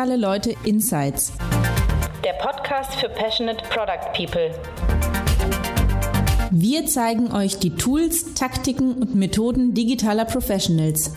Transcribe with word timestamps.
Digitale 0.00 0.16
Leute 0.16 0.54
Insights. 0.64 1.30
Der 2.24 2.32
Podcast 2.42 2.94
für 2.94 3.10
Passionate 3.10 3.62
Product 3.68 4.10
People. 4.16 4.50
Wir 6.50 6.86
zeigen 6.86 7.30
euch 7.32 7.58
die 7.58 7.74
Tools, 7.74 8.32
Taktiken 8.32 8.94
und 8.94 9.14
Methoden 9.14 9.74
digitaler 9.74 10.24
Professionals. 10.24 11.14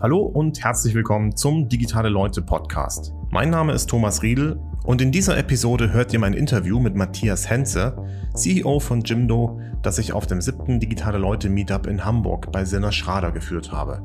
Hallo 0.00 0.20
und 0.20 0.64
herzlich 0.64 0.94
willkommen 0.94 1.36
zum 1.36 1.68
Digitale 1.68 2.08
Leute 2.08 2.40
Podcast. 2.40 3.12
Mein 3.28 3.50
Name 3.50 3.74
ist 3.74 3.90
Thomas 3.90 4.22
Riedel 4.22 4.58
und 4.86 5.02
in 5.02 5.10
dieser 5.10 5.36
Episode 5.36 5.92
hört 5.92 6.12
ihr 6.12 6.20
mein 6.20 6.32
Interview 6.32 6.78
mit 6.78 6.94
Matthias 6.94 7.50
Henze, 7.50 7.96
CEO 8.34 8.78
von 8.78 9.02
Jimdo, 9.02 9.60
das 9.82 9.98
ich 9.98 10.12
auf 10.12 10.28
dem 10.28 10.40
siebten 10.40 10.78
Digitale 10.78 11.18
Leute 11.18 11.50
Meetup 11.50 11.88
in 11.88 12.04
Hamburg 12.04 12.52
bei 12.52 12.64
Sinner 12.64 12.92
Schrader 12.92 13.32
geführt 13.32 13.72
habe. 13.72 14.00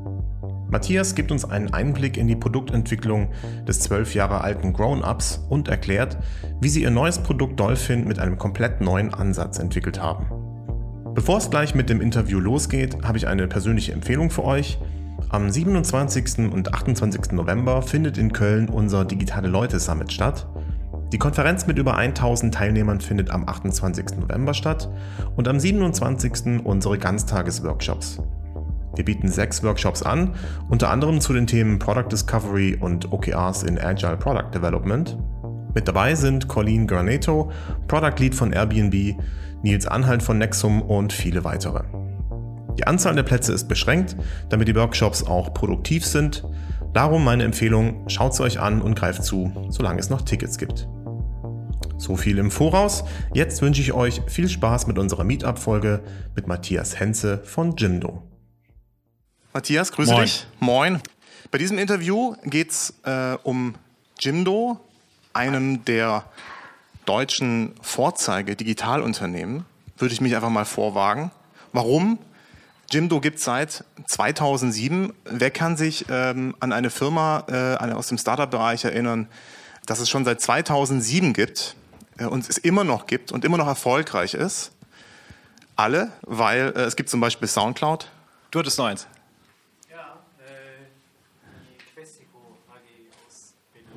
Matthias 0.68 1.14
gibt 1.14 1.30
uns 1.30 1.44
einen 1.44 1.72
Einblick 1.72 2.16
in 2.16 2.26
die 2.26 2.34
Produktentwicklung 2.34 3.28
des 3.66 3.78
zwölf 3.78 4.12
Jahre 4.14 4.40
alten 4.40 4.72
Grown-Ups 4.72 5.46
und 5.48 5.68
erklärt, 5.68 6.18
wie 6.60 6.68
sie 6.68 6.82
ihr 6.82 6.90
neues 6.90 7.20
Produkt 7.20 7.60
Dolphin 7.60 8.08
mit 8.08 8.18
einem 8.18 8.36
komplett 8.36 8.80
neuen 8.80 9.14
Ansatz 9.14 9.60
entwickelt 9.60 10.02
haben. 10.02 10.26
Bevor 11.14 11.38
es 11.38 11.48
gleich 11.48 11.76
mit 11.76 11.90
dem 11.90 12.00
Interview 12.00 12.40
losgeht, 12.40 13.04
habe 13.04 13.18
ich 13.18 13.28
eine 13.28 13.46
persönliche 13.46 13.92
Empfehlung 13.92 14.30
für 14.30 14.44
euch– 14.44 14.78
am 15.28 15.50
27. 15.50 16.52
und 16.52 16.74
28. 16.74 17.32
November 17.32 17.82
findet 17.82 18.18
in 18.18 18.32
Köln 18.32 18.68
unser 18.68 19.04
Digitale 19.04 19.48
Leute 19.48 19.80
Summit 19.80 20.12
statt. 20.12 20.46
Die 21.12 21.18
Konferenz 21.18 21.66
mit 21.66 21.76
über 21.76 21.98
1000 21.98 22.54
Teilnehmern 22.54 22.98
findet 22.98 23.30
am 23.30 23.46
28. 23.46 24.18
November 24.18 24.54
statt 24.54 24.88
und 25.36 25.46
am 25.46 25.60
27. 25.60 26.64
unsere 26.64 26.96
Ganztagesworkshops. 26.96 28.18
Wir 28.96 29.04
bieten 29.04 29.28
sechs 29.28 29.62
Workshops 29.62 30.02
an, 30.02 30.34
unter 30.70 30.88
anderem 30.88 31.20
zu 31.20 31.34
den 31.34 31.46
Themen 31.46 31.78
Product 31.78 32.08
Discovery 32.10 32.78
und 32.80 33.12
OKRs 33.12 33.62
in 33.62 33.78
Agile 33.78 34.16
Product 34.16 34.54
Development. 34.54 35.18
Mit 35.74 35.86
dabei 35.86 36.14
sind 36.14 36.48
Colleen 36.48 36.86
Granato, 36.86 37.52
Product 37.88 38.18
Lead 38.18 38.34
von 38.34 38.54
Airbnb, 38.54 39.14
Nils 39.62 39.86
Anhalt 39.86 40.22
von 40.22 40.38
Nexum 40.38 40.80
und 40.80 41.12
viele 41.12 41.44
weitere. 41.44 41.82
Die 42.78 42.86
Anzahl 42.86 43.14
der 43.14 43.22
Plätze 43.22 43.52
ist 43.52 43.68
beschränkt, 43.68 44.16
damit 44.48 44.66
die 44.66 44.74
Workshops 44.74 45.22
auch 45.22 45.52
produktiv 45.52 46.06
sind. 46.06 46.42
Darum 46.94 47.22
meine 47.22 47.44
Empfehlung, 47.44 48.08
schaut 48.08 48.34
sie 48.34 48.42
euch 48.42 48.60
an 48.60 48.80
und 48.80 48.98
greift 48.98 49.24
zu, 49.24 49.52
solange 49.68 50.00
es 50.00 50.08
noch 50.08 50.22
Tickets 50.22 50.56
gibt. 50.56 50.88
So 51.98 52.16
viel 52.16 52.38
im 52.38 52.50
Voraus. 52.50 53.04
Jetzt 53.32 53.62
wünsche 53.62 53.80
ich 53.80 53.92
euch 53.92 54.22
viel 54.26 54.48
Spaß 54.48 54.86
mit 54.86 54.98
unserer 54.98 55.24
Meetup-Folge 55.24 56.02
mit 56.34 56.46
Matthias 56.46 56.98
Henze 56.98 57.38
von 57.44 57.76
Jimdo. 57.76 58.22
Matthias, 59.52 59.92
grüße 59.92 60.12
Moin. 60.12 60.22
dich. 60.24 60.46
Moin. 60.58 61.02
Bei 61.50 61.58
diesem 61.58 61.78
Interview 61.78 62.34
geht 62.44 62.70
es 62.70 62.94
äh, 63.04 63.36
um 63.42 63.74
Jimdo, 64.18 64.80
einem 65.32 65.84
der 65.84 66.24
deutschen 67.04 67.74
Vorzeige-Digitalunternehmen. 67.82 69.64
Würde 69.98 70.14
ich 70.14 70.20
mich 70.20 70.34
einfach 70.34 70.50
mal 70.50 70.64
vorwagen. 70.64 71.30
Warum? 71.72 72.18
Jimdo 72.90 73.20
gibt 73.20 73.38
es 73.38 73.44
seit 73.44 73.84
2007. 74.06 75.12
Wer 75.24 75.50
kann 75.50 75.76
sich 75.76 76.06
ähm, 76.10 76.54
an 76.60 76.72
eine 76.72 76.90
Firma 76.90 77.44
äh, 77.48 77.92
aus 77.92 78.08
dem 78.08 78.18
Startup-Bereich 78.18 78.84
erinnern, 78.84 79.28
dass 79.86 80.00
es 80.00 80.08
schon 80.08 80.24
seit 80.24 80.40
2007 80.40 81.32
gibt 81.32 81.76
und 82.30 82.48
es 82.48 82.58
immer 82.58 82.84
noch 82.84 83.06
gibt 83.06 83.32
und 83.32 83.44
immer 83.44 83.58
noch 83.58 83.66
erfolgreich 83.66 84.34
ist? 84.34 84.72
Alle, 85.76 86.12
weil 86.22 86.72
äh, 86.76 86.82
es 86.82 86.96
gibt 86.96 87.08
zum 87.08 87.20
Beispiel 87.20 87.48
Soundcloud. 87.48 88.10
Du 88.50 88.58
hattest 88.58 88.78
noch 88.78 88.86
eins. 88.86 89.06
Ja, 89.90 90.18
äh, 90.38 90.84
die 91.70 92.00
Questico 92.00 92.38
AG 92.70 93.26
aus 93.26 93.54
Berlin. 93.72 93.90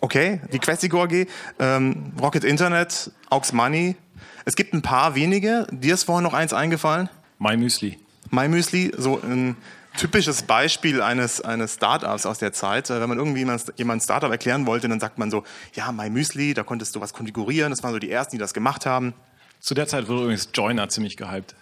Okay, 0.00 0.40
die 0.52 0.58
Questico 0.58 1.02
AG, 1.02 1.26
ähm, 1.58 2.12
Rocket 2.20 2.44
Internet, 2.44 3.10
Aux 3.28 3.52
Money. 3.52 3.96
Es 4.44 4.56
gibt 4.56 4.72
ein 4.72 4.82
paar 4.82 5.14
wenige. 5.14 5.66
Dir 5.70 5.94
ist 5.94 6.04
vorhin 6.04 6.22
noch 6.22 6.34
eins 6.34 6.52
eingefallen? 6.52 7.08
MyMüsli. 7.38 7.98
MyMüsli, 8.30 8.92
so 8.96 9.20
ein 9.20 9.56
typisches 10.00 10.44
Beispiel 10.44 11.02
eines, 11.02 11.42
eines 11.42 11.74
Startups 11.74 12.24
aus 12.24 12.38
der 12.38 12.54
Zeit. 12.54 12.88
Wenn 12.88 13.06
man 13.06 13.18
irgendwie 13.18 13.46
jemand 13.76 14.02
Startup 14.02 14.30
erklären 14.30 14.66
wollte, 14.66 14.88
dann 14.88 14.98
sagt 14.98 15.18
man 15.18 15.30
so, 15.30 15.44
ja, 15.74 15.92
MyMüsli, 15.92 16.54
da 16.54 16.62
konntest 16.62 16.96
du 16.96 17.02
was 17.02 17.12
konfigurieren. 17.12 17.70
Das 17.70 17.82
waren 17.82 17.92
so 17.92 17.98
die 17.98 18.10
ersten, 18.10 18.36
die 18.36 18.38
das 18.38 18.54
gemacht 18.54 18.86
haben. 18.86 19.12
Zu 19.60 19.74
der 19.74 19.86
Zeit 19.86 20.08
wurde 20.08 20.22
übrigens 20.22 20.48
Joiner 20.54 20.88
ziemlich 20.88 21.18
gehypt. 21.18 21.54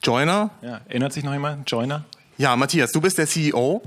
Joiner? 0.00 0.50
Ja, 0.62 0.80
erinnert 0.86 1.12
sich 1.12 1.24
noch 1.24 1.32
jemand? 1.32 1.68
Joiner? 1.68 2.04
Ja, 2.38 2.54
Matthias, 2.54 2.92
du 2.92 3.00
bist 3.00 3.18
der 3.18 3.26
CEO 3.26 3.82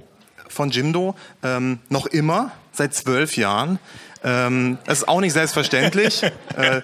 von 0.49 0.71
Jimdo, 0.71 1.15
ähm, 1.41 1.79
noch 1.87 2.05
immer, 2.05 2.51
seit 2.73 2.93
zwölf 2.93 3.37
Jahren. 3.37 3.79
Ähm, 4.25 4.79
das 4.85 4.99
ist 4.99 5.07
auch 5.07 5.21
nicht 5.21 5.33
selbstverständlich. 5.33 6.23
äh, 6.57 6.81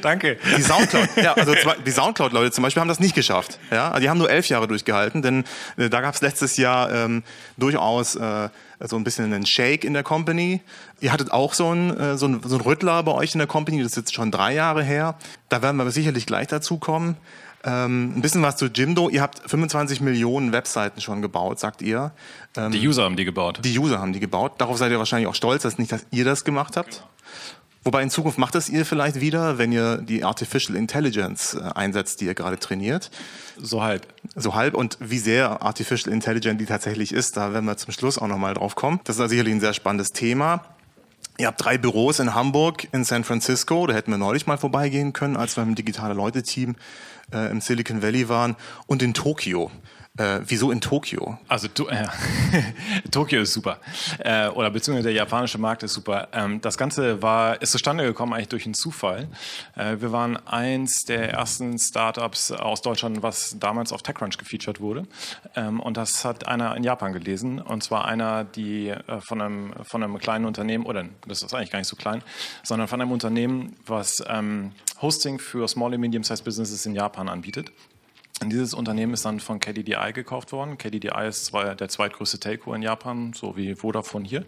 Danke. 0.00 0.38
Die 0.56 0.62
Soundcloud, 0.62 1.08
ja, 1.16 1.34
also 1.34 1.52
die 1.84 1.90
Soundcloud-Leute 1.90 2.52
zum 2.52 2.62
Beispiel 2.62 2.80
haben 2.80 2.88
das 2.88 3.00
nicht 3.00 3.16
geschafft. 3.16 3.58
Ja, 3.72 3.98
die 3.98 4.08
haben 4.08 4.18
nur 4.18 4.30
elf 4.30 4.48
Jahre 4.48 4.68
durchgehalten, 4.68 5.20
denn 5.20 5.44
äh, 5.76 5.90
da 5.90 6.00
gab 6.00 6.14
es 6.14 6.20
letztes 6.20 6.56
Jahr 6.56 6.92
ähm, 6.92 7.24
durchaus 7.56 8.14
äh, 8.14 8.48
so 8.80 8.94
ein 8.94 9.02
bisschen 9.02 9.24
einen 9.24 9.44
Shake 9.44 9.82
in 9.82 9.92
der 9.92 10.04
Company. 10.04 10.60
Ihr 11.00 11.12
hattet 11.12 11.32
auch 11.32 11.52
so 11.52 11.70
einen, 11.70 11.98
äh, 11.98 12.16
so, 12.16 12.26
einen, 12.26 12.42
so 12.44 12.54
einen 12.54 12.64
Rüttler 12.64 13.02
bei 13.02 13.12
euch 13.12 13.34
in 13.34 13.38
der 13.38 13.48
Company, 13.48 13.82
das 13.82 13.92
ist 13.92 13.96
jetzt 13.96 14.14
schon 14.14 14.30
drei 14.30 14.54
Jahre 14.54 14.84
her. 14.84 15.16
Da 15.48 15.62
werden 15.62 15.76
wir 15.78 15.90
sicherlich 15.90 16.26
gleich 16.26 16.46
dazu 16.46 16.78
kommen. 16.78 17.16
Ähm, 17.64 18.16
ein 18.16 18.22
bisschen 18.22 18.42
was 18.42 18.56
zu 18.56 18.66
Jimdo. 18.66 19.08
Ihr 19.08 19.20
habt 19.20 19.40
25 19.50 20.00
Millionen 20.00 20.52
Webseiten 20.52 21.00
schon 21.00 21.22
gebaut, 21.22 21.58
sagt 21.58 21.82
ihr. 21.82 22.12
Ähm, 22.56 22.72
die 22.72 22.86
User 22.86 23.02
haben 23.02 23.16
die 23.16 23.24
gebaut. 23.24 23.60
Die 23.62 23.78
User 23.78 23.98
haben 23.98 24.12
die 24.12 24.20
gebaut. 24.20 24.52
Darauf 24.58 24.78
seid 24.78 24.92
ihr 24.92 24.98
wahrscheinlich 24.98 25.28
auch 25.28 25.34
stolz, 25.34 25.62
dass 25.62 25.78
nicht, 25.78 25.90
dass 25.90 26.06
ihr 26.10 26.24
das 26.24 26.44
gemacht 26.44 26.76
habt. 26.76 26.90
Genau. 26.90 27.08
Wobei 27.84 28.02
in 28.02 28.10
Zukunft 28.10 28.38
macht 28.38 28.54
das 28.54 28.68
ihr 28.68 28.84
vielleicht 28.84 29.20
wieder, 29.20 29.56
wenn 29.56 29.72
ihr 29.72 29.98
die 29.98 30.22
Artificial 30.24 30.76
Intelligence 30.76 31.54
äh, 31.54 31.62
einsetzt, 31.74 32.20
die 32.20 32.26
ihr 32.26 32.34
gerade 32.34 32.58
trainiert. 32.58 33.10
So 33.56 33.82
halb. 33.82 34.06
So 34.36 34.54
halb. 34.54 34.74
Und 34.74 34.98
wie 35.00 35.18
sehr 35.18 35.62
Artificial 35.62 36.12
Intelligence 36.12 36.58
die 36.58 36.66
tatsächlich 36.66 37.12
ist, 37.12 37.36
da 37.36 37.52
werden 37.52 37.64
wir 37.64 37.76
zum 37.76 37.92
Schluss 37.92 38.18
auch 38.18 38.26
nochmal 38.26 38.54
drauf 38.54 38.74
kommen. 38.74 39.00
Das 39.04 39.18
ist 39.18 39.30
sicherlich 39.30 39.54
ein 39.54 39.60
sehr 39.60 39.74
spannendes 39.74 40.12
Thema. 40.12 40.64
Ihr 41.40 41.46
habt 41.46 41.64
drei 41.64 41.78
Büros 41.78 42.18
in 42.18 42.34
Hamburg, 42.34 42.88
in 42.90 43.04
San 43.04 43.22
Francisco. 43.22 43.86
Da 43.86 43.94
hätten 43.94 44.10
wir 44.10 44.18
neulich 44.18 44.48
mal 44.48 44.58
vorbeigehen 44.58 45.12
können, 45.12 45.36
als 45.36 45.56
wir 45.56 45.62
im 45.62 45.76
digitale 45.76 46.12
Leute-Team 46.12 46.74
äh, 47.32 47.48
im 47.52 47.60
Silicon 47.60 48.02
Valley 48.02 48.28
waren. 48.28 48.56
Und 48.88 49.04
in 49.04 49.14
Tokio. 49.14 49.70
Äh, 50.18 50.40
wieso 50.44 50.72
in 50.72 50.80
Tokio? 50.80 51.38
Also 51.46 51.68
äh, 51.88 52.06
Tokio 53.10 53.42
ist 53.42 53.52
super. 53.52 53.78
Äh, 54.18 54.48
oder 54.48 54.70
beziehungsweise 54.70 55.08
der 55.08 55.16
japanische 55.16 55.58
Markt 55.58 55.84
ist 55.84 55.94
super. 55.94 56.28
Ähm, 56.32 56.60
das 56.60 56.76
Ganze 56.76 57.22
war, 57.22 57.62
ist 57.62 57.70
zustande 57.70 58.04
gekommen 58.04 58.32
eigentlich 58.32 58.48
durch 58.48 58.64
einen 58.64 58.74
Zufall. 58.74 59.28
Äh, 59.76 59.96
wir 60.00 60.10
waren 60.10 60.36
eins 60.46 61.04
der 61.04 61.32
ersten 61.32 61.78
Startups 61.78 62.50
aus 62.50 62.82
Deutschland, 62.82 63.22
was 63.22 63.56
damals 63.60 63.92
auf 63.92 64.02
TechCrunch 64.02 64.38
gefeatured 64.38 64.80
wurde. 64.80 65.06
Ähm, 65.54 65.78
und 65.78 65.96
das 65.96 66.24
hat 66.24 66.48
einer 66.48 66.76
in 66.76 66.82
Japan 66.82 67.12
gelesen. 67.12 67.60
Und 67.60 67.84
zwar 67.84 68.06
einer, 68.06 68.42
die 68.42 68.88
äh, 68.88 69.20
von, 69.20 69.40
einem, 69.40 69.72
von 69.84 70.02
einem 70.02 70.18
kleinen 70.18 70.46
Unternehmen, 70.46 70.84
oder 70.84 71.04
das 71.28 71.42
ist 71.42 71.54
eigentlich 71.54 71.70
gar 71.70 71.78
nicht 71.78 71.88
so 71.88 71.96
klein, 71.96 72.22
sondern 72.64 72.88
von 72.88 73.00
einem 73.00 73.12
Unternehmen, 73.12 73.76
was 73.86 74.22
ähm, 74.28 74.72
Hosting 75.00 75.38
für 75.38 75.68
Small 75.68 75.92
and 75.92 76.00
Medium-Sized 76.00 76.44
Businesses 76.44 76.84
in 76.86 76.94
Japan 76.96 77.28
anbietet. 77.28 77.70
Dieses 78.44 78.72
Unternehmen 78.72 79.14
ist 79.14 79.24
dann 79.24 79.40
von 79.40 79.58
KDDI 79.58 80.12
gekauft 80.12 80.52
worden. 80.52 80.78
KDDI 80.78 81.26
ist 81.26 81.52
der 81.52 81.88
zweitgrößte 81.88 82.38
Telco 82.38 82.72
in 82.72 82.82
Japan, 82.82 83.32
so 83.32 83.56
wie 83.56 83.74
Vodafone 83.74 84.26
hier. 84.26 84.44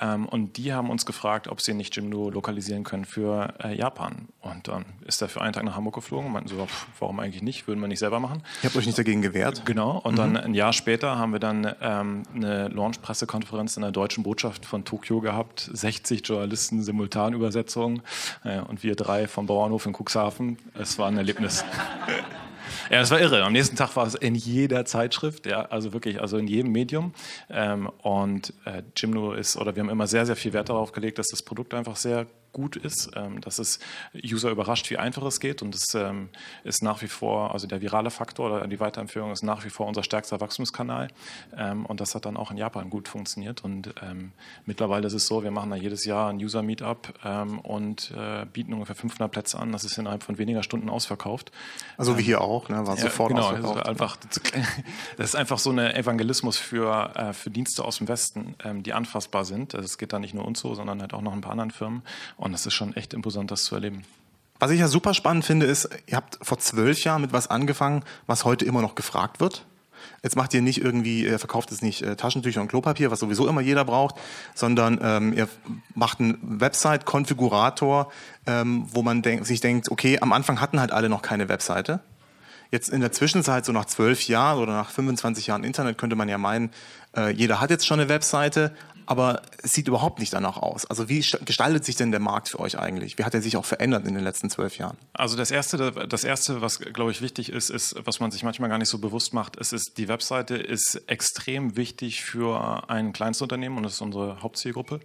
Ähm, 0.00 0.26
und 0.26 0.58
die 0.58 0.72
haben 0.72 0.90
uns 0.90 1.06
gefragt, 1.06 1.48
ob 1.48 1.60
sie 1.60 1.72
nicht 1.72 1.96
Jimdo 1.96 2.30
lokalisieren 2.30 2.84
können 2.84 3.06
für 3.06 3.54
äh, 3.64 3.74
Japan. 3.74 4.28
Und 4.40 4.68
dann 4.68 4.84
ist 5.06 5.22
er 5.22 5.28
für 5.28 5.40
einen 5.40 5.54
Tag 5.54 5.64
nach 5.64 5.76
Hamburg 5.76 5.94
geflogen 5.94 6.26
und 6.26 6.32
meinten 6.32 6.48
so, 6.48 6.66
warum 6.98 7.20
eigentlich 7.20 7.42
nicht, 7.42 7.66
würden 7.66 7.80
wir 7.80 7.88
nicht 7.88 8.00
selber 8.00 8.20
machen. 8.20 8.42
Ihr 8.62 8.68
habt 8.68 8.76
euch 8.76 8.86
nicht 8.86 8.98
dagegen 8.98 9.22
gewehrt? 9.22 9.64
Genau. 9.64 9.98
Und 9.98 10.12
mhm. 10.12 10.16
dann 10.16 10.36
ein 10.36 10.54
Jahr 10.54 10.74
später 10.74 11.16
haben 11.16 11.32
wir 11.32 11.40
dann 11.40 11.74
ähm, 11.80 12.24
eine 12.34 12.68
Launch-Pressekonferenz 12.68 13.76
in 13.76 13.82
der 13.82 13.92
deutschen 13.92 14.24
Botschaft 14.24 14.66
von 14.66 14.84
Tokio 14.84 15.20
gehabt. 15.20 15.70
60 15.72 16.26
Journalisten, 16.26 16.82
Simultanübersetzungen 16.82 18.02
äh, 18.44 18.60
und 18.60 18.82
wir 18.82 18.94
drei 18.94 19.26
vom 19.26 19.46
Bauernhof 19.46 19.86
in 19.86 19.94
Cuxhaven. 19.94 20.58
Es 20.74 20.98
war 20.98 21.08
ein 21.08 21.16
Erlebnis. 21.16 21.64
Ja, 22.90 23.00
das 23.00 23.10
war 23.10 23.20
irre. 23.20 23.42
Am 23.42 23.52
nächsten 23.52 23.76
Tag 23.76 23.96
war 23.96 24.06
es 24.06 24.14
in 24.14 24.34
jeder 24.34 24.84
Zeitschrift, 24.84 25.46
ja, 25.46 25.62
also 25.66 25.92
wirklich, 25.92 26.20
also 26.20 26.38
in 26.38 26.46
jedem 26.46 26.72
Medium. 26.72 27.12
Ähm, 27.50 27.88
und 28.02 28.52
äh, 28.64 28.82
Jimno 28.96 29.32
ist, 29.32 29.56
oder 29.56 29.74
wir 29.74 29.82
haben 29.82 29.90
immer 29.90 30.06
sehr, 30.06 30.26
sehr 30.26 30.36
viel 30.36 30.52
Wert 30.52 30.68
darauf 30.68 30.92
gelegt, 30.92 31.18
dass 31.18 31.28
das 31.28 31.42
Produkt 31.42 31.74
einfach 31.74 31.96
sehr 31.96 32.26
gut 32.52 32.76
ist, 32.76 33.10
ähm, 33.16 33.40
dass 33.40 33.58
es 33.58 33.78
User 34.14 34.50
überrascht, 34.50 34.90
wie 34.90 34.98
einfach 34.98 35.22
es 35.24 35.40
geht 35.40 35.62
und 35.62 35.74
es 35.74 35.94
ähm, 35.94 36.28
ist 36.64 36.82
nach 36.82 37.02
wie 37.02 37.08
vor, 37.08 37.52
also 37.52 37.66
der 37.66 37.80
virale 37.80 38.10
Faktor 38.10 38.50
oder 38.50 38.66
die 38.66 38.80
Weiterempfehlung 38.80 39.32
ist 39.32 39.42
nach 39.42 39.64
wie 39.64 39.70
vor 39.70 39.86
unser 39.86 40.02
stärkster 40.02 40.40
Wachstumskanal 40.40 41.08
ähm, 41.56 41.86
und 41.86 42.00
das 42.00 42.14
hat 42.14 42.26
dann 42.26 42.36
auch 42.36 42.50
in 42.50 42.56
Japan 42.56 42.90
gut 42.90 43.08
funktioniert 43.08 43.64
und 43.64 43.94
ähm, 44.02 44.32
mittlerweile 44.66 45.06
ist 45.06 45.14
es 45.14 45.26
so, 45.26 45.42
wir 45.42 45.50
machen 45.50 45.70
da 45.70 45.76
jedes 45.76 46.04
Jahr 46.04 46.30
ein 46.30 46.36
User-Meetup 46.36 47.14
ähm, 47.24 47.58
und 47.60 48.12
äh, 48.16 48.44
bieten 48.46 48.72
ungefähr 48.72 48.96
500 48.96 49.30
Plätze 49.30 49.58
an, 49.58 49.72
das 49.72 49.84
ist 49.84 49.98
innerhalb 49.98 50.22
von 50.22 50.38
weniger 50.38 50.62
Stunden 50.62 50.88
ausverkauft. 50.90 51.52
Also 51.96 52.18
wie 52.18 52.22
hier 52.22 52.40
auch, 52.40 52.68
ne? 52.68 52.86
war 52.86 52.96
sofort 52.96 53.30
genau, 53.30 53.42
ausverkauft. 53.42 53.76
Also 53.78 53.90
einfach, 53.90 54.16
das 55.16 55.28
ist 55.30 55.36
einfach 55.36 55.58
so 55.58 55.70
ein 55.70 55.78
Evangelismus 55.78 56.58
für, 56.58 57.14
äh, 57.14 57.32
für 57.32 57.50
Dienste 57.50 57.84
aus 57.84 57.98
dem 57.98 58.08
Westen, 58.08 58.54
ähm, 58.64 58.82
die 58.82 58.92
anfassbar 58.92 59.44
sind. 59.44 59.74
Also 59.74 59.86
es 59.86 59.98
geht 59.98 60.12
da 60.12 60.18
nicht 60.18 60.34
nur 60.34 60.44
uns 60.44 60.60
so, 60.60 60.74
sondern 60.74 61.00
halt 61.00 61.14
auch 61.14 61.22
noch 61.22 61.32
ein 61.32 61.40
paar 61.40 61.52
anderen 61.52 61.70
Firmen. 61.70 62.02
Und 62.42 62.54
es 62.54 62.66
ist 62.66 62.74
schon 62.74 62.96
echt 62.96 63.14
imposant, 63.14 63.52
das 63.52 63.62
zu 63.62 63.76
erleben. 63.76 64.02
Was 64.58 64.72
ich 64.72 64.80
ja 64.80 64.88
super 64.88 65.14
spannend 65.14 65.44
finde, 65.44 65.66
ist, 65.66 65.88
ihr 66.06 66.16
habt 66.16 66.38
vor 66.42 66.58
zwölf 66.58 67.02
Jahren 67.04 67.22
mit 67.22 67.32
was 67.32 67.48
angefangen, 67.48 68.04
was 68.26 68.44
heute 68.44 68.64
immer 68.64 68.82
noch 68.82 68.96
gefragt 68.96 69.38
wird. 69.38 69.64
Jetzt 70.24 70.34
macht 70.34 70.52
ihr 70.52 70.60
nicht 70.60 70.82
irgendwie, 70.82 71.24
ihr 71.24 71.38
verkauft 71.38 71.70
es 71.70 71.82
nicht 71.82 72.02
äh, 72.02 72.16
Taschentücher 72.16 72.60
und 72.60 72.66
Klopapier, 72.66 73.12
was 73.12 73.20
sowieso 73.20 73.46
immer 73.46 73.60
jeder 73.60 73.84
braucht, 73.84 74.16
sondern 74.56 74.98
ähm, 75.00 75.32
ihr 75.32 75.48
macht 75.94 76.18
einen 76.18 76.38
Website-Konfigurator, 76.42 78.10
ähm, 78.46 78.86
wo 78.90 79.02
man 79.02 79.22
denk, 79.22 79.46
sich 79.46 79.60
denkt, 79.60 79.88
okay, 79.92 80.18
am 80.20 80.32
Anfang 80.32 80.60
hatten 80.60 80.80
halt 80.80 80.90
alle 80.90 81.08
noch 81.08 81.22
keine 81.22 81.48
Webseite. 81.48 82.00
Jetzt 82.72 82.88
in 82.88 83.02
der 83.02 83.12
Zwischenzeit, 83.12 83.64
so 83.64 83.70
nach 83.70 83.84
zwölf 83.84 84.26
Jahren 84.26 84.58
oder 84.58 84.72
nach 84.72 84.90
25 84.90 85.46
Jahren 85.46 85.62
Internet, 85.62 85.98
könnte 85.98 86.16
man 86.16 86.28
ja 86.28 86.38
meinen, 86.38 86.70
äh, 87.16 87.30
jeder 87.30 87.60
hat 87.60 87.70
jetzt 87.70 87.86
schon 87.86 88.00
eine 88.00 88.08
Webseite, 88.08 88.74
aber 89.12 89.42
es 89.62 89.74
sieht 89.74 89.88
überhaupt 89.88 90.20
nicht 90.20 90.32
danach 90.32 90.56
aus. 90.56 90.86
Also 90.86 91.10
wie 91.10 91.18
gestaltet 91.18 91.84
sich 91.84 91.96
denn 91.96 92.12
der 92.12 92.20
Markt 92.20 92.48
für 92.48 92.60
euch 92.60 92.78
eigentlich? 92.78 93.18
Wie 93.18 93.24
hat 93.24 93.34
er 93.34 93.42
sich 93.42 93.58
auch 93.58 93.66
verändert 93.66 94.06
in 94.06 94.14
den 94.14 94.24
letzten 94.24 94.48
zwölf 94.48 94.78
Jahren? 94.78 94.96
Also 95.12 95.36
das 95.36 95.50
Erste, 95.50 95.92
das 96.08 96.24
Erste, 96.24 96.62
was, 96.62 96.78
glaube 96.78 97.10
ich, 97.10 97.20
wichtig 97.20 97.50
ist, 97.50 97.68
ist, 97.68 97.94
was 98.06 98.20
man 98.20 98.30
sich 98.30 98.42
manchmal 98.42 98.70
gar 98.70 98.78
nicht 98.78 98.88
so 98.88 98.96
bewusst 98.96 99.34
macht, 99.34 99.56
ist, 99.56 99.74
ist 99.74 99.98
die 99.98 100.08
Webseite 100.08 100.56
ist 100.56 100.94
extrem 101.08 101.76
wichtig 101.76 102.22
für 102.22 102.88
ein 102.88 103.12
Kleinstunternehmen 103.12 103.76
und 103.76 103.84
das 103.84 103.92
ist 103.92 104.00
unsere 104.00 104.40
Hauptzielgruppe, 104.40 105.00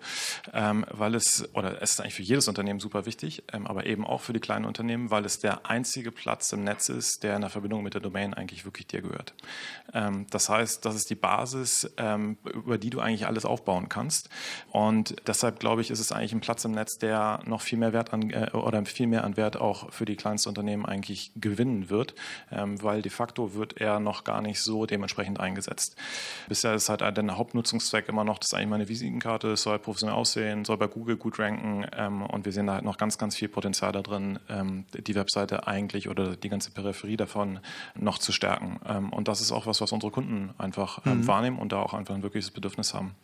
ähm, 0.53 0.85
weil 0.89 1.13
es, 1.13 1.49
oder 1.53 1.81
es 1.81 1.91
ist 1.91 1.99
eigentlich 1.99 2.13
für 2.13 2.23
jedes 2.23 2.47
Unternehmen 2.47 2.79
super 2.79 3.05
wichtig, 3.05 3.43
ähm, 3.51 3.67
aber 3.67 3.87
eben 3.87 4.07
auch 4.07 4.21
für 4.21 4.31
die 4.31 4.39
kleinen 4.39 4.63
Unternehmen, 4.63 5.11
weil 5.11 5.25
es 5.25 5.39
der 5.39 5.65
einzige 5.65 6.13
Platz 6.13 6.53
im 6.53 6.63
Netz 6.63 6.87
ist, 6.87 7.23
der 7.23 7.35
in 7.35 7.41
der 7.41 7.49
Verbindung 7.49 7.83
mit 7.83 7.93
der 7.93 8.01
Domain 8.01 8.33
eigentlich 8.33 8.63
wirklich 8.63 8.87
dir 8.87 9.01
gehört. 9.01 9.33
Ähm, 9.93 10.27
das 10.29 10.47
heißt, 10.47 10.85
das 10.85 10.95
ist 10.95 11.09
die 11.09 11.15
Basis, 11.15 11.91
ähm, 11.97 12.37
über 12.45 12.77
die 12.77 12.89
du 12.89 13.01
eigentlich 13.01 13.27
alles 13.27 13.43
aufbauen 13.43 13.89
kannst. 13.89 13.96
Und 14.71 15.15
deshalb 15.27 15.59
glaube 15.59 15.81
ich, 15.81 15.91
ist 15.91 15.99
es 15.99 16.11
eigentlich 16.11 16.33
ein 16.33 16.41
Platz 16.41 16.65
im 16.65 16.71
Netz, 16.71 16.97
der 16.97 17.39
noch 17.45 17.61
viel 17.61 17.77
mehr 17.77 17.93
Wert 17.93 18.13
an 18.13 18.29
äh, 18.29 18.49
oder 18.53 18.85
viel 18.85 19.07
mehr 19.07 19.23
an 19.23 19.37
Wert 19.37 19.57
auch 19.57 19.91
für 19.91 20.05
die 20.05 20.15
Kleinstunternehmen 20.15 20.85
eigentlich 20.85 21.31
gewinnen 21.35 21.89
wird, 21.89 22.15
ähm, 22.51 22.81
weil 22.81 23.01
de 23.01 23.11
facto 23.11 23.53
wird 23.53 23.79
er 23.81 23.99
noch 23.99 24.23
gar 24.23 24.41
nicht 24.41 24.61
so 24.61 24.85
dementsprechend 24.85 25.39
eingesetzt. 25.39 25.95
Bisher 26.47 26.73
ist 26.73 26.89
halt 26.89 27.01
der 27.01 27.37
Hauptnutzungszweck 27.37 28.07
immer 28.09 28.23
noch, 28.23 28.39
das 28.39 28.49
ist 28.49 28.53
eigentlich 28.53 28.69
meine 28.69 28.89
Visitenkarte, 28.89 29.55
soll 29.57 29.79
professionell 29.79 30.15
aussehen, 30.15 30.65
soll 30.65 30.77
bei 30.77 30.87
Google 30.87 31.17
gut 31.17 31.39
ranken 31.39 31.85
ähm, 31.95 32.23
und 32.23 32.45
wir 32.45 32.51
sehen 32.51 32.67
da 32.67 32.73
halt 32.73 32.85
noch 32.85 32.97
ganz, 32.97 33.17
ganz 33.17 33.35
viel 33.35 33.49
Potenzial 33.49 33.91
da 33.91 34.01
drin, 34.01 34.39
ähm, 34.49 34.85
die 34.93 35.15
Webseite 35.15 35.67
eigentlich 35.67 36.09
oder 36.09 36.35
die 36.35 36.49
ganze 36.49 36.71
Peripherie 36.71 37.17
davon 37.17 37.59
noch 37.95 38.17
zu 38.17 38.31
stärken. 38.31 38.79
Ähm, 38.87 39.11
und 39.11 39.27
das 39.27 39.41
ist 39.41 39.51
auch 39.51 39.65
was, 39.65 39.81
was 39.81 39.91
unsere 39.91 40.11
Kunden 40.11 40.51
einfach 40.57 41.05
ähm, 41.05 41.19
mhm. 41.19 41.27
wahrnehmen 41.27 41.59
und 41.59 41.71
da 41.71 41.81
auch 41.81 41.93
einfach 41.93 42.15
ein 42.15 42.23
wirkliches 42.23 42.51
Bedürfnis 42.51 42.93
haben. 42.93 43.15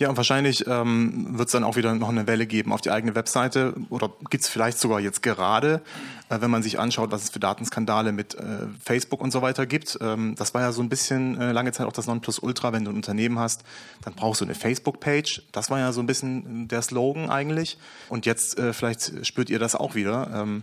Ja, 0.00 0.08
und 0.08 0.16
wahrscheinlich 0.16 0.66
ähm, 0.66 1.26
wird 1.36 1.48
es 1.48 1.52
dann 1.52 1.62
auch 1.62 1.76
wieder 1.76 1.94
noch 1.94 2.08
eine 2.08 2.26
Welle 2.26 2.46
geben 2.46 2.72
auf 2.72 2.80
die 2.80 2.90
eigene 2.90 3.14
Webseite 3.14 3.74
oder 3.90 4.10
gibt 4.30 4.42
es 4.42 4.48
vielleicht 4.48 4.78
sogar 4.78 4.98
jetzt 4.98 5.22
gerade, 5.22 5.82
äh, 6.30 6.40
wenn 6.40 6.50
man 6.50 6.62
sich 6.62 6.78
anschaut, 6.78 7.10
was 7.10 7.24
es 7.24 7.28
für 7.28 7.38
Datenskandale 7.38 8.12
mit 8.12 8.34
äh, 8.34 8.66
Facebook 8.82 9.20
und 9.20 9.30
so 9.30 9.42
weiter 9.42 9.66
gibt. 9.66 9.98
Ähm, 10.00 10.36
das 10.38 10.54
war 10.54 10.62
ja 10.62 10.72
so 10.72 10.80
ein 10.80 10.88
bisschen 10.88 11.38
äh, 11.38 11.52
lange 11.52 11.72
Zeit 11.72 11.86
auch 11.86 11.92
das 11.92 12.06
Nonplusultra, 12.06 12.72
wenn 12.72 12.86
du 12.86 12.92
ein 12.92 12.96
Unternehmen 12.96 13.38
hast, 13.38 13.62
dann 14.00 14.14
brauchst 14.14 14.40
du 14.40 14.46
eine 14.46 14.54
Facebook-Page. 14.54 15.42
Das 15.52 15.68
war 15.68 15.78
ja 15.78 15.92
so 15.92 16.00
ein 16.00 16.06
bisschen 16.06 16.66
der 16.66 16.80
Slogan 16.80 17.28
eigentlich. 17.28 17.76
Und 18.08 18.24
jetzt 18.24 18.58
äh, 18.58 18.72
vielleicht 18.72 19.26
spürt 19.26 19.50
ihr 19.50 19.58
das 19.58 19.74
auch 19.74 19.94
wieder. 19.94 20.30
Ähm, 20.32 20.62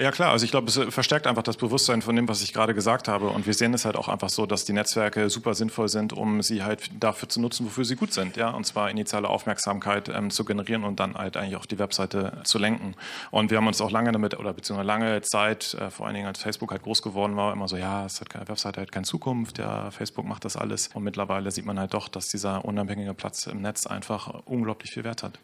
ja 0.00 0.12
klar, 0.12 0.30
also 0.30 0.44
ich 0.44 0.52
glaube, 0.52 0.68
es 0.68 0.78
verstärkt 0.94 1.26
einfach 1.26 1.42
das 1.42 1.56
Bewusstsein 1.56 2.02
von 2.02 2.14
dem, 2.14 2.28
was 2.28 2.40
ich 2.42 2.52
gerade 2.52 2.72
gesagt 2.72 3.08
habe. 3.08 3.30
Und 3.30 3.46
wir 3.46 3.54
sehen 3.54 3.74
es 3.74 3.84
halt 3.84 3.96
auch 3.96 4.08
einfach 4.08 4.28
so, 4.28 4.46
dass 4.46 4.64
die 4.64 4.72
Netzwerke 4.72 5.28
super 5.28 5.54
sinnvoll 5.54 5.88
sind, 5.88 6.12
um 6.12 6.40
sie 6.42 6.62
halt 6.62 6.90
dafür 7.00 7.28
zu 7.28 7.40
nutzen, 7.40 7.66
wofür 7.66 7.84
sie 7.84 7.96
gut 7.96 8.12
sind. 8.12 8.36
Ja, 8.36 8.50
und 8.50 8.64
zwar 8.64 8.90
initiale 8.90 9.28
Aufmerksamkeit 9.28 10.08
ähm, 10.08 10.30
zu 10.30 10.44
generieren 10.44 10.84
und 10.84 11.00
dann 11.00 11.14
halt 11.14 11.36
eigentlich 11.36 11.56
auf 11.56 11.66
die 11.66 11.80
Webseite 11.80 12.40
zu 12.44 12.58
lenken. 12.58 12.94
Und 13.32 13.50
wir 13.50 13.58
haben 13.58 13.66
uns 13.66 13.80
auch 13.80 13.90
lange 13.90 14.12
damit, 14.12 14.38
oder 14.38 14.52
beziehungsweise 14.52 14.86
lange 14.86 15.20
Zeit, 15.22 15.74
äh, 15.74 15.90
vor 15.90 16.06
allen 16.06 16.14
Dingen 16.14 16.28
als 16.28 16.40
Facebook 16.40 16.70
halt 16.70 16.82
groß 16.82 17.02
geworden 17.02 17.36
war, 17.36 17.52
immer 17.52 17.66
so, 17.66 17.76
ja, 17.76 18.06
es 18.06 18.20
hat 18.20 18.30
keine 18.30 18.46
Webseite, 18.48 18.80
hat 18.80 18.92
keine 18.92 19.06
Zukunft, 19.06 19.58
ja, 19.58 19.90
Facebook 19.90 20.26
macht 20.26 20.44
das 20.44 20.56
alles. 20.56 20.88
Und 20.94 21.02
mittlerweile 21.02 21.50
sieht 21.50 21.66
man 21.66 21.78
halt 21.78 21.92
doch, 21.92 22.06
dass 22.06 22.28
dieser 22.28 22.64
unabhängige 22.64 23.14
Platz 23.14 23.46
im 23.48 23.62
Netz 23.62 23.86
einfach 23.86 24.42
unglaublich 24.44 24.92
viel 24.92 25.02
Wert 25.02 25.24
hat. 25.24 25.40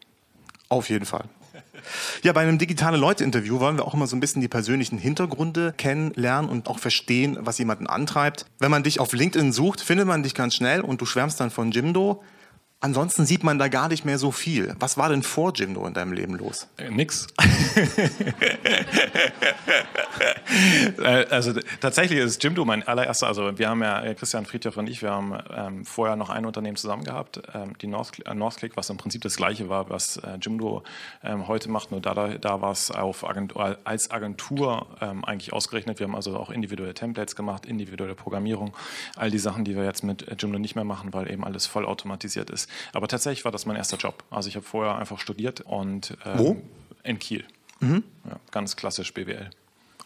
Auf 0.69 0.89
jeden 0.91 1.07
Fall. 1.07 1.25
Ja, 2.23 2.33
bei 2.33 2.41
einem 2.41 2.59
digitale 2.59 2.97
Leute-Interview 2.97 3.61
wollen 3.61 3.77
wir 3.77 3.87
auch 3.87 3.95
immer 3.95 4.07
so 4.07 4.17
ein 4.17 4.21
bisschen 4.21 4.41
die 4.41 4.49
persönlichen 4.49 4.99
Hintergründe 4.99 5.75
kennenlernen 5.77 6.51
und 6.51 6.69
auch 6.69 6.79
verstehen, 6.79 7.37
was 7.41 7.59
jemanden 7.59 7.87
antreibt. 7.87 8.47
Wenn 8.59 8.71
man 8.71 8.83
dich 8.83 9.01
auf 9.01 9.13
LinkedIn 9.13 9.53
sucht, 9.53 9.81
findet 9.81 10.07
man 10.07 10.23
dich 10.23 10.35
ganz 10.35 10.55
schnell 10.55 10.81
und 10.81 11.01
du 11.01 11.07
schwärmst 11.07 11.41
dann 11.41 11.51
von 11.51 11.71
Jimdo. 11.71 12.23
Ansonsten 12.85 13.25
sieht 13.25 13.43
man 13.45 13.59
da 13.59 13.69
gar 13.69 13.89
nicht 13.89 14.05
mehr 14.05 14.19
so 14.19 14.31
viel. 14.31 14.77
Was 14.79 14.99
war 14.99 15.09
denn 15.09 15.23
vor 15.23 15.55
Jimdo 15.55 15.87
in 15.87 15.95
deinem 15.95 16.13
Leben 16.13 16.35
los? 16.35 16.69
Äh, 16.77 16.91
nix. 16.91 17.27
Äh, 20.99 21.27
also 21.31 21.53
tatsächlich 21.81 22.21
ist 22.21 22.43
Jimdo 22.43 22.65
mein 22.65 22.87
allererster, 22.87 23.27
also 23.27 23.59
wir 23.59 23.69
haben 23.69 23.83
ja, 23.83 24.03
äh, 24.03 24.15
Christian 24.15 24.47
Friedhoff 24.47 24.77
und 24.77 24.89
ich, 24.89 25.03
wir 25.03 25.11
haben 25.11 25.37
ähm, 25.53 25.85
vorher 25.85 26.15
noch 26.15 26.31
ein 26.31 26.47
Unternehmen 26.47 26.77
zusammen 26.77 27.03
gehabt, 27.03 27.43
ähm, 27.53 27.77
die 27.79 27.89
North, 27.89 28.25
äh, 28.25 28.35
Northclick, 28.35 28.77
was 28.77 28.89
im 28.91 28.97
Prinzip 28.97 29.23
das 29.23 29.37
gleiche 29.37 29.69
war, 29.69 29.91
was 29.91 30.19
äh, 30.19 30.39
Jimdo 30.41 30.85
ähm, 31.25 31.49
heute 31.49 31.71
macht, 31.71 31.91
nur 31.91 32.01
da, 32.01 32.15
da 32.39 32.61
war 32.61 32.71
es 32.71 32.93
Agentur, 32.93 33.79
als 33.85 34.11
Agentur 34.11 34.87
ähm, 35.01 35.25
eigentlich 35.25 35.53
ausgerechnet. 35.53 35.99
Wir 35.99 36.07
haben 36.07 36.15
also 36.15 36.39
auch 36.39 36.51
individuelle 36.51 36.95
Templates 36.95 37.35
gemacht, 37.35 37.67
individuelle 37.67 38.15
Programmierung, 38.15 38.77
all 39.17 39.31
die 39.31 39.39
Sachen, 39.39 39.65
die 39.65 39.75
wir 39.75 39.85
jetzt 39.85 40.05
mit 40.05 40.41
Jimdo 40.41 40.59
nicht 40.59 40.77
mehr 40.77 40.85
machen, 40.85 41.13
weil 41.13 41.31
eben 41.31 41.45
alles 41.45 41.67
voll 41.67 41.85
automatisiert 41.85 42.51
ist. 42.51 42.71
Aber 42.93 43.09
tatsächlich 43.09 43.45
war 43.45 43.53
das 43.53 43.67
mein 43.67 43.77
erster 43.77 43.97
Job. 43.97 44.25
Also 44.31 44.49
ich 44.49 44.57
habe 44.57 44.65
vorher 44.65 44.97
einfach 44.97 45.19
studiert 45.19 45.61
und 45.63 46.17
ähm, 46.25 46.39
Wo? 46.39 46.63
in 47.03 47.19
Kiel. 47.19 47.45
Mhm. 47.81 48.05
Ja, 48.29 48.39
ganz 48.51 48.77
klassisch 48.77 49.13
BWL. 49.13 49.51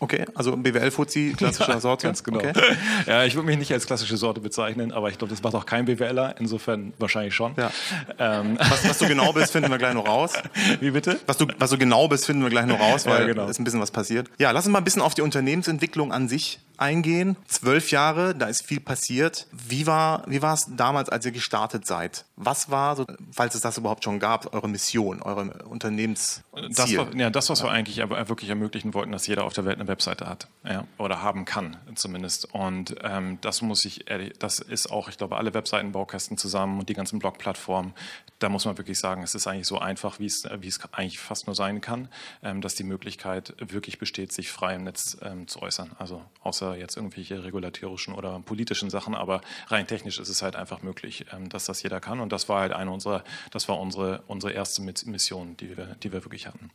Okay, 0.00 0.26
also 0.34 0.56
BWL-Fuzzi, 0.56 1.34
klassischer 1.36 1.72
ja, 1.72 1.80
Sorte. 1.80 2.06
Ganz 2.06 2.22
genau. 2.22 2.38
Okay. 2.38 2.52
Ja, 3.06 3.24
ich 3.24 3.34
würde 3.34 3.46
mich 3.46 3.58
nicht 3.58 3.72
als 3.72 3.86
klassische 3.86 4.16
Sorte 4.16 4.40
bezeichnen, 4.40 4.92
aber 4.92 5.08
ich 5.08 5.18
glaube, 5.18 5.30
das 5.32 5.42
macht 5.42 5.54
auch 5.54 5.66
kein 5.66 5.86
BWLer, 5.86 6.36
insofern 6.38 6.92
wahrscheinlich 6.98 7.34
schon. 7.34 7.54
Ja. 7.56 7.70
Ähm. 8.18 8.58
Was, 8.58 8.88
was, 8.88 8.98
du 8.98 9.06
genau 9.08 9.32
bist, 9.32 9.52
finden 9.52 9.70
wir 9.70 9.78
gleich 9.78 9.94
noch 9.94 10.06
raus. 10.06 10.34
Wie 10.80 10.90
bitte? 10.90 11.18
Was 11.26 11.38
du, 11.38 11.46
was 11.58 11.70
du 11.70 11.78
genau 11.78 12.06
bist, 12.08 12.26
finden 12.26 12.42
wir 12.42 12.50
gleich 12.50 12.66
noch 12.66 12.78
raus, 12.78 13.06
weil 13.06 13.22
ja, 13.22 13.26
genau. 13.26 13.48
ist 13.48 13.58
ein 13.58 13.64
bisschen 13.64 13.80
was 13.80 13.90
passiert. 13.90 14.28
Ja, 14.38 14.50
lass 14.50 14.66
uns 14.66 14.72
mal 14.72 14.78
ein 14.78 14.84
bisschen 14.84 15.02
auf 15.02 15.14
die 15.14 15.22
Unternehmensentwicklung 15.22 16.12
an 16.12 16.28
sich 16.28 16.60
eingehen. 16.78 17.36
Zwölf 17.46 17.90
Jahre, 17.90 18.34
da 18.34 18.46
ist 18.46 18.64
viel 18.64 18.80
passiert. 18.80 19.46
Wie 19.52 19.86
war, 19.86 20.22
wie 20.26 20.42
war 20.42 20.54
es 20.54 20.66
damals, 20.76 21.08
als 21.08 21.26
ihr 21.26 21.32
gestartet 21.32 21.86
seid? 21.86 22.24
Was 22.36 22.70
war, 22.70 22.96
so, 22.96 23.04
falls 23.32 23.54
es 23.54 23.60
das 23.60 23.78
überhaupt 23.78 24.04
schon 24.04 24.18
gab, 24.18 24.54
eure 24.54 24.68
Mission, 24.68 25.22
eure 25.22 25.64
Unternehmensziel? 25.64 26.42
Das 26.74 26.90
ja, 26.90 27.30
das, 27.30 27.50
was 27.50 27.62
wir 27.62 27.70
eigentlich 27.70 27.98
wirklich 27.98 28.50
ermöglichen 28.50 28.94
wollten, 28.94 29.12
dass 29.12 29.26
jeder 29.26 29.44
auf 29.44 29.52
der 29.52 29.64
Welt 29.64 29.78
eine 29.78 29.88
Webseite 29.88 30.26
hat. 30.28 30.48
Ja, 30.64 30.84
oder 30.98 31.22
haben 31.22 31.44
kann 31.44 31.76
zumindest. 31.94 32.52
Und 32.54 32.96
ähm, 33.02 33.38
das 33.40 33.62
muss 33.62 33.84
ich 33.84 34.10
ehrlich, 34.10 34.34
das 34.38 34.58
ist 34.60 34.90
auch, 34.90 35.08
ich 35.08 35.18
glaube, 35.18 35.36
alle 35.36 35.54
Webseitenbaukästen 35.54 36.38
zusammen 36.38 36.78
und 36.78 36.88
die 36.88 36.94
ganzen 36.94 37.18
Blogplattformen. 37.18 37.92
Da 38.38 38.48
muss 38.48 38.64
man 38.64 38.78
wirklich 38.78 38.98
sagen, 38.98 39.22
es 39.22 39.34
ist 39.34 39.46
eigentlich 39.46 39.66
so 39.66 39.78
einfach, 39.78 40.20
wie 40.20 40.26
es, 40.26 40.44
wie 40.60 40.68
es 40.68 40.80
eigentlich 40.92 41.18
fast 41.18 41.46
nur 41.46 41.56
sein 41.56 41.80
kann, 41.80 42.08
ähm, 42.42 42.60
dass 42.60 42.74
die 42.74 42.84
Möglichkeit 42.84 43.54
wirklich 43.58 43.98
besteht, 43.98 44.32
sich 44.32 44.50
frei 44.50 44.76
im 44.76 44.84
Netz 44.84 45.16
ähm, 45.22 45.48
zu 45.48 45.60
äußern. 45.60 45.90
Also 45.98 46.22
außer 46.42 46.67
jetzt 46.76 46.96
irgendwelche 46.96 47.44
regulatorischen 47.44 48.14
oder 48.14 48.40
politischen 48.40 48.90
Sachen, 48.90 49.14
aber 49.14 49.40
rein 49.68 49.86
technisch 49.86 50.18
ist 50.18 50.28
es 50.28 50.42
halt 50.42 50.56
einfach 50.56 50.82
möglich, 50.82 51.26
ähm, 51.32 51.48
dass 51.48 51.66
das 51.66 51.82
jeder 51.82 52.00
kann. 52.00 52.20
Und 52.20 52.32
das 52.32 52.48
war 52.48 52.60
halt 52.60 52.72
eine 52.72 52.90
unserer, 52.90 53.24
das 53.50 53.68
war 53.68 53.78
unsere, 53.78 54.22
unsere 54.26 54.52
erste 54.52 54.82
Mission, 54.82 55.56
die 55.56 55.76
wir, 55.76 55.96
die 56.02 56.12
wir 56.12 56.24
wirklich 56.24 56.46
hatten. 56.46 56.70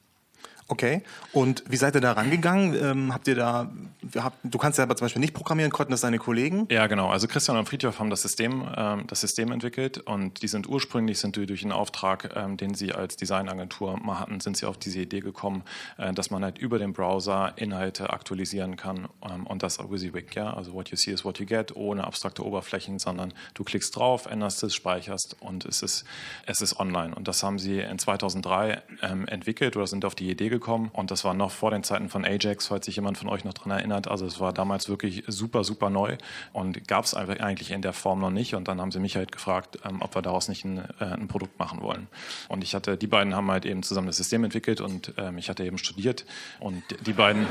Okay. 0.67 1.03
Und 1.33 1.63
wie 1.67 1.75
seid 1.75 1.95
ihr 1.95 2.01
da 2.01 2.13
rangegangen? 2.13 2.73
Ähm, 2.81 3.13
habt 3.13 3.27
ihr 3.27 3.35
da, 3.35 3.69
habt, 4.15 4.37
du 4.43 4.57
kannst 4.57 4.77
ja 4.77 4.83
aber 4.83 4.95
zum 4.95 5.05
Beispiel 5.05 5.19
nicht 5.19 5.33
programmieren, 5.33 5.71
konnten 5.71 5.91
das 5.91 6.01
deine 6.01 6.19
Kollegen? 6.19 6.67
Ja, 6.71 6.87
genau. 6.87 7.09
Also 7.09 7.27
Christian 7.27 7.57
und 7.57 7.67
Friedhof 7.67 7.99
haben 7.99 8.09
das 8.09 8.21
System, 8.21 8.67
ähm, 8.75 9.05
das 9.07 9.21
System 9.21 9.51
entwickelt 9.51 9.97
und 9.97 10.41
die 10.41 10.47
sind 10.47 10.67
ursprünglich, 10.67 11.19
sind 11.19 11.35
durch 11.35 11.63
einen 11.63 11.73
Auftrag, 11.73 12.33
ähm, 12.35 12.55
den 12.55 12.75
sie 12.75 12.93
als 12.93 13.17
Designagentur 13.17 13.97
mal 13.97 14.19
hatten, 14.19 14.39
sind 14.39 14.55
sie 14.55 14.65
auf 14.65 14.77
diese 14.77 15.01
Idee 15.01 15.19
gekommen, 15.19 15.63
äh, 15.97 16.13
dass 16.13 16.31
man 16.31 16.43
halt 16.43 16.57
über 16.57 16.79
den 16.79 16.93
Browser 16.93 17.53
Inhalte 17.57 18.11
aktualisieren 18.11 18.77
kann 18.77 19.09
ähm, 19.29 19.45
und 19.45 19.63
das 19.63 19.79
WYSIWYG, 19.79 20.35
ja, 20.35 20.53
also 20.53 20.73
what 20.73 20.89
you 20.89 20.97
see 20.97 21.11
is 21.11 21.25
what 21.25 21.39
you 21.39 21.45
get, 21.45 21.75
ohne 21.75 22.05
abstrakte 22.05 22.45
Oberflächen, 22.45 22.99
sondern 22.99 23.33
du 23.53 23.63
klickst 23.63 23.95
drauf, 23.95 24.27
änderst 24.27 24.63
es, 24.63 24.73
speicherst 24.73 25.35
und 25.41 25.65
es 25.65 25.81
ist, 25.81 26.05
es 26.45 26.61
ist 26.61 26.79
online. 26.79 27.13
Und 27.13 27.27
das 27.27 27.43
haben 27.43 27.59
sie 27.59 27.79
in 27.79 27.99
2003 27.99 28.81
ähm, 29.01 29.27
entwickelt 29.27 29.75
oder 29.75 29.87
sind 29.87 30.05
auf 30.05 30.15
die 30.15 30.29
Idee 30.29 30.52
gekommen. 30.53 30.89
Und 30.93 31.11
das 31.11 31.25
war 31.25 31.33
noch 31.33 31.51
vor 31.51 31.71
den 31.71 31.83
Zeiten 31.83 32.09
von 32.09 32.25
Ajax, 32.25 32.67
falls 32.67 32.85
sich 32.85 32.95
jemand 32.95 33.17
von 33.17 33.27
euch 33.29 33.43
noch 33.43 33.53
daran 33.53 33.71
erinnert. 33.71 34.07
Also 34.07 34.25
es 34.25 34.39
war 34.39 34.53
damals 34.53 34.89
wirklich 34.89 35.23
super, 35.27 35.63
super 35.63 35.89
neu 35.89 36.17
und 36.53 36.87
gab 36.87 37.05
es 37.05 37.13
eigentlich 37.13 37.71
in 37.71 37.81
der 37.81 37.93
Form 37.93 38.19
noch 38.19 38.29
nicht. 38.29 38.55
Und 38.55 38.67
dann 38.67 38.79
haben 38.79 38.91
sie 38.91 38.99
mich 38.99 39.15
halt 39.15 39.31
gefragt, 39.31 39.79
ähm, 39.85 40.01
ob 40.01 40.15
wir 40.15 40.21
daraus 40.21 40.47
nicht 40.47 40.65
ein, 40.65 40.79
äh, 40.99 41.05
ein, 41.05 41.27
Produkt 41.27 41.57
machen 41.57 41.81
wollen. 41.81 42.07
Und 42.47 42.63
ich 42.63 42.75
hatte, 42.75 42.97
die 42.97 43.07
beiden 43.07 43.35
haben 43.35 43.49
halt 43.49 43.65
eben 43.65 43.81
zusammen 43.83 44.07
das 44.07 44.17
System 44.17 44.43
entwickelt 44.43 44.81
und 44.81 45.13
ähm, 45.17 45.37
ich 45.37 45.49
hatte 45.49 45.63
eben 45.63 45.77
studiert. 45.77 46.25
Und 46.59 46.83
die 47.05 47.13
beiden, 47.13 47.47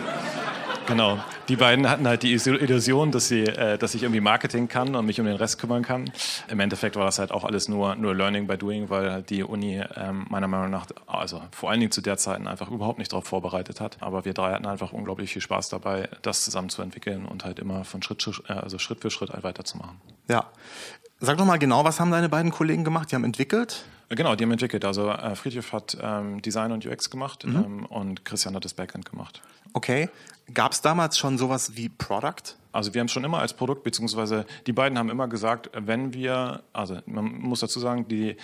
genau, 0.86 1.18
die 1.48 1.56
beiden 1.56 1.88
hatten 1.88 2.06
halt 2.06 2.22
die 2.22 2.32
Illusion, 2.32 3.10
dass, 3.10 3.28
sie, 3.28 3.42
äh, 3.42 3.78
dass 3.78 3.94
ich 3.94 4.02
irgendwie 4.02 4.20
Marketing 4.20 4.68
kann 4.68 4.94
und 4.94 5.06
mich 5.06 5.20
um 5.20 5.26
den 5.26 5.36
Rest 5.36 5.58
kümmern 5.58 5.82
kann. 5.82 6.12
Im 6.48 6.60
Endeffekt 6.60 6.96
war 6.96 7.04
das 7.04 7.18
halt 7.18 7.32
auch 7.32 7.44
alles 7.44 7.68
nur, 7.68 7.96
nur 7.96 8.14
Learning 8.14 8.46
by 8.46 8.56
Doing, 8.56 8.88
weil 8.90 9.10
halt 9.10 9.30
die 9.30 9.42
Uni 9.42 9.82
ähm, 9.96 10.26
meiner 10.28 10.48
Meinung 10.48 10.70
nach, 10.70 10.86
also 11.06 11.42
vor 11.50 11.70
allen 11.70 11.80
Dingen 11.80 11.92
zu 11.92 12.00
der 12.00 12.16
Zeit 12.16 12.32
einfach 12.46 12.70
überhaupt 12.70 12.91
nicht 12.98 13.12
darauf 13.12 13.26
vorbereitet 13.26 13.80
hat. 13.80 13.96
Aber 14.00 14.24
wir 14.24 14.34
drei 14.34 14.52
hatten 14.52 14.66
einfach 14.66 14.92
unglaublich 14.92 15.32
viel 15.32 15.42
Spaß 15.42 15.68
dabei, 15.68 16.08
das 16.22 16.44
zusammen 16.44 16.68
zu 16.68 16.82
entwickeln 16.82 17.26
und 17.26 17.44
halt 17.44 17.58
immer 17.58 17.84
von 17.84 18.02
Schritt, 18.02 18.26
äh, 18.48 18.52
also 18.52 18.78
Schritt 18.78 19.00
für 19.00 19.10
Schritt 19.10 19.30
halt 19.30 19.44
weiterzumachen. 19.44 20.00
Ja. 20.28 20.46
Sag 21.20 21.38
doch 21.38 21.44
mal 21.44 21.58
genau, 21.58 21.84
was 21.84 22.00
haben 22.00 22.10
deine 22.10 22.28
beiden 22.28 22.50
Kollegen 22.50 22.82
gemacht? 22.82 23.12
Die 23.12 23.14
haben 23.14 23.24
entwickelt? 23.24 23.84
Äh, 24.08 24.14
genau, 24.16 24.34
die 24.34 24.44
haben 24.44 24.52
entwickelt. 24.52 24.84
Also 24.84 25.08
äh, 25.08 25.34
Friedrich 25.34 25.72
hat 25.72 25.96
ähm, 26.00 26.42
Design 26.42 26.72
und 26.72 26.84
UX 26.86 27.10
gemacht 27.10 27.44
mhm. 27.44 27.56
ähm, 27.56 27.86
und 27.86 28.24
Christian 28.24 28.54
hat 28.54 28.64
das 28.64 28.74
Backend 28.74 29.08
gemacht. 29.08 29.42
Okay. 29.72 30.08
Gab 30.52 30.72
es 30.72 30.80
damals 30.80 31.18
schon 31.18 31.38
sowas 31.38 31.76
wie 31.76 31.88
Product? 31.88 32.56
Also 32.72 32.92
wir 32.94 33.00
haben 33.00 33.06
es 33.06 33.12
schon 33.12 33.24
immer 33.24 33.38
als 33.38 33.54
Produkt, 33.54 33.84
beziehungsweise 33.84 34.46
die 34.66 34.72
beiden 34.72 34.98
haben 34.98 35.10
immer 35.10 35.28
gesagt, 35.28 35.70
wenn 35.74 36.14
wir, 36.14 36.62
also 36.72 36.98
man 37.06 37.24
muss 37.24 37.60
dazu 37.60 37.78
sagen, 37.80 38.08
die 38.08 38.36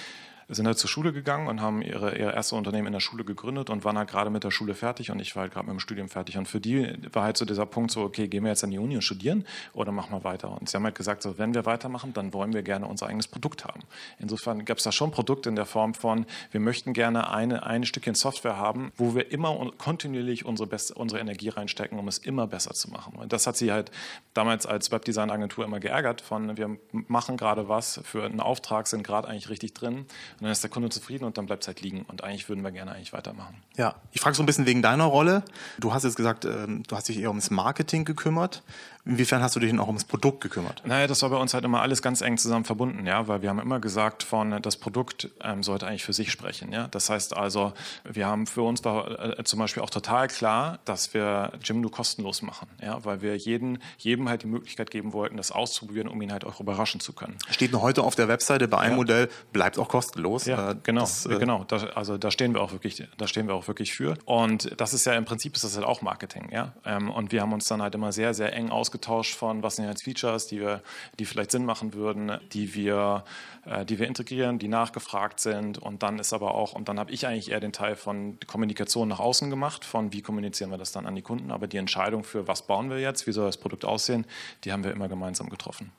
sind 0.49 0.67
halt 0.67 0.79
zur 0.79 0.89
Schule 0.89 1.13
gegangen 1.13 1.47
und 1.47 1.61
haben 1.61 1.83
ihre, 1.83 2.17
ihr 2.17 2.33
erste 2.33 2.57
Unternehmen 2.57 2.87
in 2.87 2.93
der 2.95 3.01
Schule 3.01 3.23
gegründet 3.23 3.69
und 3.69 3.85
waren 3.85 3.99
halt 3.99 4.09
gerade 4.09 4.31
mit 4.31 4.45
der 4.45 4.51
Schule 4.51 4.75
fertig 4.75 5.11
und 5.11 5.21
ich 5.21 5.37
war 5.37 5.43
halt 5.43 5.53
gerade 5.53 5.67
mit 5.67 5.75
dem 5.75 5.81
Studium 5.81 6.09
fertig. 6.09 6.39
Und 6.39 6.49
für 6.49 6.59
die 6.59 6.95
war 7.13 7.25
halt 7.25 7.37
so 7.37 7.45
dieser 7.45 7.67
Punkt 7.67 7.91
so, 7.91 8.03
okay, 8.03 8.29
gehen 8.29 8.45
wir 8.45 8.51
jetzt 8.51 8.65
an 8.65 8.71
die 8.71 8.79
Uni 8.79 8.95
und 8.95 9.03
studieren 9.03 9.45
oder 9.75 9.93
machen 9.93 10.11
wir 10.11 10.25
weiter? 10.25 10.51
Und 10.51 10.71
sie 10.71 10.77
haben 10.77 10.85
halt 10.85 10.95
gesagt, 10.95 11.23
so, 11.23 11.37
wenn 11.37 11.53
wir 11.53 11.67
weitermachen, 11.67 12.15
dann 12.15 12.33
wollen 12.33 12.55
wir 12.55 12.63
gerne 12.63 12.87
unser 12.87 13.09
eigenes 13.09 13.29
Produkt 13.29 13.67
haben. 13.67 13.81
Insofern 14.19 14.65
gab 14.65 14.79
es 14.79 14.85
da 14.85 14.93
schon 14.93 15.11
Produkte 15.11 15.51
in 15.51 15.57
der 15.57 15.67
Form 15.67 15.93
von, 15.93 16.25
wir 16.51 16.61
möchten 16.61 16.95
gerne 16.95 17.31
eine, 17.31 17.67
ein 17.67 17.85
Stückchen 17.85 18.15
Software 18.15 18.57
haben, 18.57 18.91
wo 18.97 19.15
wir 19.15 19.31
immer 19.31 19.71
kontinuierlich 19.77 20.47
unsere, 20.47 20.67
beste, 20.67 20.95
unsere 20.95 21.21
Energie 21.21 21.51
reinstecken, 21.51 21.99
um 21.99 22.09
es 22.09 22.17
immer 22.17 22.47
besser 22.47 22.73
zu 22.73 22.91
machen. 22.91 23.15
Und 23.17 23.35
das 23.35 23.47
hat 23.47 23.59
sie 23.59 23.71
halt 23.71 23.91
damals 24.33 24.65
als 24.65 24.91
Webdesign-Agentur 24.91 25.67
immer 25.67 25.79
geärgert 25.79 26.23
von, 26.23 26.57
wir 26.57 26.79
machen 26.93 27.37
gerade 27.37 27.69
was 27.69 28.01
für 28.03 28.25
einen 28.25 28.41
Auftrag, 28.41 28.87
sind 28.87 29.03
gerade 29.03 29.29
eigentlich 29.29 29.51
richtig 29.51 29.75
drin 29.75 30.07
und 30.39 30.45
dann 30.45 30.53
ist 30.53 30.63
der 30.63 30.71
Kunde 30.71 30.89
zufrieden 30.89 31.25
und 31.25 31.37
dann 31.37 31.47
bleibt 31.47 31.65
es 31.65 31.67
halt 31.67 31.81
liegen. 31.81 32.03
Und 32.03 32.23
eigentlich 32.23 32.49
würden 32.49 32.63
wir 32.63 32.71
gerne 32.71 32.93
eigentlich 32.93 33.13
weitermachen. 33.13 33.57
Ja, 33.77 33.97
ich 34.13 34.21
frage 34.21 34.37
so 34.37 34.43
ein 34.43 34.47
bisschen 34.47 34.67
wegen 34.67 34.83
deiner 34.83 35.05
Rolle. 35.05 35.43
Du 35.81 35.93
hast 35.93 36.05
jetzt 36.05 36.15
gesagt, 36.15 36.45
ähm, 36.45 36.85
du 36.87 36.95
hast 36.95 37.09
dich 37.09 37.19
eher 37.19 37.31
ums 37.31 37.51
Marketing 37.51 38.05
gekümmert. 38.05 38.63
Inwiefern 39.09 39.43
hast 39.43 39.57
du 39.57 39.61
dich 39.61 39.71
denn 39.71 39.81
auch 39.81 39.87
ums 39.87 40.05
Produkt 40.05 40.43
gekümmert? 40.43 40.83
Naja, 40.85 41.07
das 41.07 41.23
war 41.23 41.31
bei 41.31 41.39
uns 41.39 41.55
halt 41.55 41.65
immer 41.65 41.81
alles 41.81 42.03
ganz 42.03 42.21
eng 42.21 42.37
zusammen 42.37 42.67
verbunden, 42.67 43.07
ja, 43.07 43.27
weil 43.27 43.41
wir 43.41 43.49
haben 43.49 43.59
immer 43.59 43.81
gesagt, 43.81 44.23
von 44.23 44.61
das 44.61 44.77
Produkt 44.77 45.31
ähm, 45.43 45.63
sollte 45.63 45.87
eigentlich 45.87 46.05
für 46.05 46.13
sich 46.13 46.31
sprechen, 46.31 46.73
ja. 46.73 46.89
Das 46.89 47.09
heißt 47.09 47.35
also, 47.35 47.73
wir 48.05 48.27
haben 48.27 48.47
für 48.47 48.61
uns 48.61 48.85
war 48.85 49.39
äh, 49.39 49.45
zum 49.45 49.61
Beispiel 49.61 49.83
auch 49.83 49.89
total 49.89 50.29
klar, 50.29 50.79
dass 50.85 51.15
wir 51.15 51.53
Jimdo 51.65 51.89
kostenlos 51.89 52.43
machen, 52.43 52.69
ja, 52.83 53.03
weil 53.03 53.23
wir 53.23 53.35
jeden, 53.35 53.79
jedem 53.97 54.29
halt 54.29 54.43
die 54.43 54.47
Möglichkeit 54.47 54.91
geben 54.91 55.15
wollten, 55.15 55.39
das 55.39 55.53
auszuprobieren, 55.53 56.09
um 56.09 56.21
ihn 56.21 56.31
halt 56.31 56.45
auch 56.45 56.61
überraschen 56.61 57.01
zu 57.01 57.15
können. 57.15 57.39
Steht 57.51 57.73
noch 57.73 57.81
heute 57.81 58.03
auf 58.03 58.15
der 58.15 58.29
Webseite 58.29 58.69
bei 58.69 58.77
einem 58.77 58.91
ja. 58.91 58.97
Modell, 58.97 59.29
bleibt 59.55 59.79
auch 59.79 59.89
kostenlos. 59.89 60.45
Ja, 60.45 60.73
äh, 60.73 60.77
genau, 60.83 61.01
das, 61.01 61.25
äh, 61.25 61.39
genau. 61.39 61.65
Da, 61.65 61.79
also 61.95 62.19
da 62.19 62.31
stehen 62.31 62.53
wir 62.53 62.61
auch 62.61 62.73
wirklich, 62.73 63.03
da 63.17 63.27
stehen 63.27 63.47
wir 63.49 63.55
auch 63.55 63.69
wirklich 63.69 63.95
für. 63.95 64.19
Und 64.27 64.79
das 64.79 64.93
ist 64.93 65.07
ja 65.07 65.15
im 65.15 65.25
Prinzip 65.25 65.55
ist 65.55 65.65
das 65.65 65.77
halt 65.77 65.87
auch 65.87 66.03
Marketing, 66.03 66.51
ja. 66.53 66.75
Ähm, 66.85 67.11
und 67.11 67.33
wir 67.33 67.41
haben 67.41 67.55
uns 67.55 67.65
dann 67.65 67.81
halt 67.81 67.95
immer 67.95 68.13
sehr, 68.13 68.35
sehr 68.35 68.53
eng 68.53 68.69
ausgetauscht 68.69 68.98
ausgetauscht 68.99 69.35
von, 69.35 69.63
was 69.63 69.77
sind 69.77 69.87
jetzt 69.87 70.03
Features, 70.03 70.47
die, 70.47 70.61
wir, 70.61 70.83
die 71.19 71.25
vielleicht 71.25 71.51
Sinn 71.51 71.65
machen 71.65 71.95
würden, 71.95 72.39
die 72.53 72.75
wir, 72.75 73.25
äh, 73.65 73.85
die 73.85 73.99
wir 73.99 74.07
integrieren, 74.07 74.59
die 74.59 74.69
nachgefragt 74.69 75.41
sind. 75.41 75.79
Und 75.79 76.03
dann 76.03 76.19
ist 76.19 76.33
aber 76.33 76.55
auch, 76.55 76.73
und 76.73 76.89
dann 76.89 76.99
habe 76.99 77.13
ich 77.13 77.27
eigentlich 77.27 77.51
eher 77.51 77.61
den 77.61 77.73
Teil 77.73 77.97
von 77.97 78.39
Kommunikation 78.47 79.09
nach 79.09 79.21
außen 79.21 79.51
gemacht, 79.51 79.85
von 79.85 80.13
wie 80.13 80.23
kommunizieren 80.23 80.71
wir 80.71 80.79
das 80.79 80.93
dann 80.93 81.07
an 81.07 81.15
die 81.15 81.23
Kunden. 81.23 81.51
Aber 81.51 81.67
die 81.67 81.77
Entscheidung 81.77 82.25
für, 82.25 82.49
was 82.49 82.67
bauen 82.67 82.91
wir 82.91 82.99
jetzt, 82.99 83.27
wie 83.27 83.33
soll 83.33 83.47
das 83.47 83.57
Produkt 83.57 83.85
aussehen, 83.85 84.27
die 84.65 84.73
haben 84.73 84.85
wir 84.85 84.91
immer 84.91 85.09
gemeinsam 85.09 85.49
getroffen. 85.49 85.93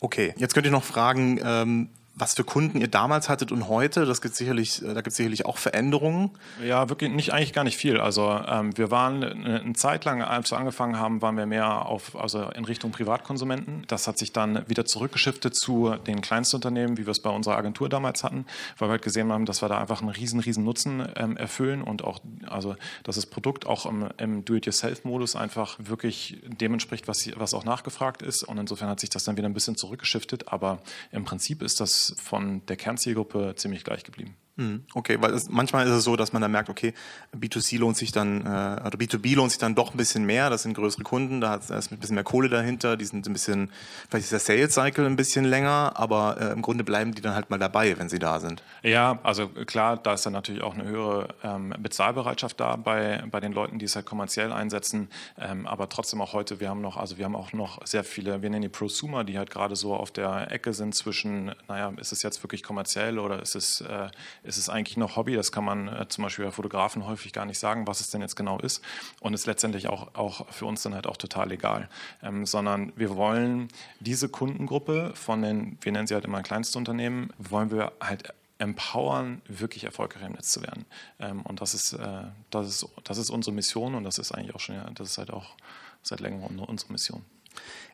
Okay, 0.00 0.32
jetzt 0.38 0.54
könnt 0.54 0.66
ihr 0.66 0.72
noch 0.72 0.84
fragen, 0.84 1.40
ähm, 1.44 1.90
was 2.20 2.34
für 2.34 2.44
Kunden 2.44 2.80
ihr 2.80 2.88
damals 2.88 3.28
hattet 3.28 3.50
und 3.52 3.68
heute. 3.68 4.04
Das 4.04 4.20
gibt 4.20 4.34
sicherlich, 4.34 4.82
äh, 4.82 4.88
da 4.88 4.94
gibt 4.94 5.08
es 5.08 5.16
sicherlich 5.16 5.46
auch 5.46 5.58
Veränderungen. 5.58 6.30
Ja, 6.64 6.88
wirklich 6.88 7.10
nicht, 7.10 7.32
eigentlich 7.32 7.52
gar 7.52 7.64
nicht 7.64 7.76
viel. 7.76 7.98
Also 7.98 8.30
ähm, 8.46 8.76
wir 8.76 8.90
waren 8.90 9.24
eine, 9.24 9.60
eine, 9.60 9.72
Zeit 9.72 10.04
lang, 10.04 10.22
als 10.22 10.50
wir 10.50 10.58
angefangen 10.58 10.98
haben, 10.98 11.22
waren 11.22 11.36
wir 11.36 11.46
mehr 11.46 11.86
auf, 11.86 12.16
also 12.16 12.50
in 12.50 12.64
Richtung 12.64 12.90
Privatkonsumenten. 12.92 13.84
Das 13.88 14.06
hat 14.06 14.18
sich 14.18 14.32
dann 14.32 14.68
wieder 14.68 14.84
zurückgeschiftet 14.84 15.54
zu 15.54 15.94
den 16.06 16.20
Kleinstunternehmen, 16.20 16.98
wie 16.98 17.06
wir 17.06 17.12
es 17.12 17.20
bei 17.20 17.30
unserer 17.30 17.56
Agentur 17.56 17.88
damals 17.88 18.22
hatten, 18.22 18.44
weil 18.78 18.88
wir 18.88 18.92
halt 18.92 19.02
gesehen 19.02 19.32
haben, 19.32 19.46
dass 19.46 19.62
wir 19.62 19.68
da 19.68 19.78
einfach 19.78 20.00
einen 20.00 20.10
riesen, 20.10 20.40
riesen 20.40 20.64
Nutzen 20.64 21.06
ähm, 21.16 21.36
erfüllen 21.36 21.82
und 21.82 22.04
auch, 22.04 22.20
also 22.46 22.76
dass 23.04 23.16
das 23.16 23.26
Produkt 23.26 23.66
auch 23.66 23.86
im, 23.86 24.08
im 24.18 24.44
Do-it-yourself-Modus 24.44 25.36
einfach 25.36 25.76
wirklich 25.78 26.38
dem 26.44 26.74
entspricht, 26.74 27.08
was, 27.08 27.28
was 27.36 27.54
auch 27.54 27.64
nachgefragt 27.64 28.22
ist. 28.22 28.42
Und 28.42 28.58
insofern 28.58 28.88
hat 28.88 29.00
sich 29.00 29.10
das 29.10 29.24
dann 29.24 29.36
wieder 29.36 29.48
ein 29.48 29.54
bisschen 29.54 29.76
zurückgeschiftet. 29.76 30.52
Aber 30.52 30.80
im 31.12 31.24
Prinzip 31.24 31.62
ist 31.62 31.80
das 31.80 32.09
von 32.18 32.64
der 32.66 32.76
Kernzielgruppe 32.76 33.54
ziemlich 33.56 33.84
gleich 33.84 34.04
geblieben. 34.04 34.36
Hm, 34.56 34.84
okay, 34.94 35.16
weil 35.20 35.32
es, 35.32 35.48
manchmal 35.48 35.86
ist 35.86 35.92
es 35.92 36.04
so, 36.04 36.16
dass 36.16 36.32
man 36.32 36.42
dann 36.42 36.50
merkt, 36.50 36.68
okay, 36.68 36.92
B2C 37.34 37.78
lohnt 37.78 37.96
sich 37.96 38.12
dann, 38.12 38.42
äh, 38.42 38.80
oder 38.84 38.98
B2B 38.98 39.36
lohnt 39.36 39.52
sich 39.52 39.58
dann 39.58 39.74
doch 39.74 39.94
ein 39.94 39.96
bisschen 39.96 40.24
mehr, 40.24 40.50
das 40.50 40.64
sind 40.64 40.74
größere 40.74 41.02
Kunden, 41.02 41.40
da 41.40 41.54
ist 41.54 41.70
ein 41.70 41.98
bisschen 41.98 42.14
mehr 42.14 42.24
Kohle 42.24 42.48
dahinter, 42.48 42.96
die 42.96 43.04
sind 43.04 43.26
ein 43.26 43.32
bisschen, 43.32 43.70
vielleicht 44.08 44.24
ist 44.24 44.32
der 44.32 44.40
Sales 44.40 44.74
Cycle 44.74 45.06
ein 45.06 45.16
bisschen 45.16 45.44
länger, 45.44 45.92
aber 45.94 46.36
äh, 46.40 46.52
im 46.52 46.62
Grunde 46.62 46.84
bleiben 46.84 47.14
die 47.14 47.22
dann 47.22 47.34
halt 47.34 47.48
mal 47.48 47.58
dabei, 47.58 47.96
wenn 47.98 48.08
sie 48.08 48.18
da 48.18 48.40
sind. 48.40 48.62
Ja, 48.82 49.18
also 49.22 49.48
klar, 49.48 49.96
da 49.96 50.14
ist 50.14 50.26
dann 50.26 50.32
natürlich 50.32 50.62
auch 50.62 50.74
eine 50.74 50.84
höhere 50.84 51.28
ähm, 51.42 51.72
Bezahlbereitschaft 51.78 52.58
da 52.60 52.76
bei, 52.76 53.22
bei 53.30 53.40
den 53.40 53.52
Leuten, 53.52 53.78
die 53.78 53.86
es 53.86 53.94
halt 53.94 54.04
kommerziell 54.04 54.52
einsetzen, 54.52 55.08
ähm, 55.38 55.66
aber 55.66 55.88
trotzdem 55.88 56.20
auch 56.20 56.32
heute, 56.32 56.60
wir 56.60 56.68
haben 56.68 56.80
noch, 56.80 56.96
also 56.96 57.18
wir 57.18 57.24
haben 57.24 57.36
auch 57.36 57.52
noch 57.52 57.86
sehr 57.86 58.04
viele, 58.04 58.42
wir 58.42 58.50
nennen 58.50 58.62
die 58.62 58.68
Prosumer, 58.68 59.24
die 59.24 59.38
halt 59.38 59.50
gerade 59.50 59.76
so 59.76 59.94
auf 59.94 60.10
der 60.10 60.50
Ecke 60.50 60.74
sind 60.74 60.94
zwischen, 60.94 61.52
naja, 61.68 61.92
ist 61.96 62.12
es 62.12 62.22
jetzt 62.22 62.42
wirklich 62.42 62.62
kommerziell 62.62 63.18
oder 63.18 63.40
ist 63.40 63.54
es, 63.54 63.80
äh, 63.80 64.08
ist 64.42 64.56
es 64.56 64.68
eigentlich 64.68 64.96
noch 64.96 65.16
Hobby. 65.16 65.34
Das 65.34 65.52
kann 65.52 65.64
man 65.64 65.88
äh, 65.88 66.08
zum 66.08 66.24
Beispiel 66.24 66.44
bei 66.44 66.50
Fotografen 66.50 67.06
häufig 67.06 67.32
gar 67.32 67.44
nicht 67.44 67.58
sagen, 67.58 67.86
was 67.86 68.00
es 68.00 68.10
denn 68.10 68.20
jetzt 68.20 68.36
genau 68.36 68.58
ist. 68.58 68.82
Und 69.20 69.34
ist 69.34 69.46
letztendlich 69.46 69.88
auch, 69.88 70.14
auch 70.14 70.48
für 70.50 70.66
uns 70.66 70.82
dann 70.82 70.94
halt 70.94 71.06
auch 71.06 71.16
total 71.16 71.52
egal. 71.52 71.88
Ähm, 72.22 72.46
sondern 72.46 72.92
wir 72.96 73.16
wollen 73.16 73.68
diese 74.00 74.28
Kundengruppe 74.28 75.12
von 75.14 75.42
den, 75.42 75.78
wir 75.80 75.92
nennen 75.92 76.06
sie 76.06 76.14
halt 76.14 76.24
immer 76.24 76.42
Kleinstunternehmen, 76.42 77.32
wollen 77.38 77.70
wir 77.70 77.92
halt 78.00 78.32
empowern, 78.58 79.40
wirklich 79.48 79.84
erfolgreich 79.84 80.22
im 80.22 80.32
Netz 80.32 80.52
zu 80.52 80.62
werden. 80.62 80.84
Ähm, 81.18 81.42
und 81.42 81.60
das 81.60 81.74
ist, 81.74 81.94
äh, 81.94 82.24
das, 82.50 82.68
ist, 82.68 82.86
das 83.04 83.18
ist 83.18 83.30
unsere 83.30 83.54
Mission 83.54 83.94
und 83.94 84.04
das 84.04 84.18
ist 84.18 84.32
eigentlich 84.32 84.54
auch 84.54 84.60
schon, 84.60 84.76
das 84.94 85.08
ist 85.08 85.18
halt 85.18 85.32
auch 85.32 85.56
seit 86.02 86.20
längerem 86.20 86.58
unsere 86.60 86.92
Mission. 86.92 87.24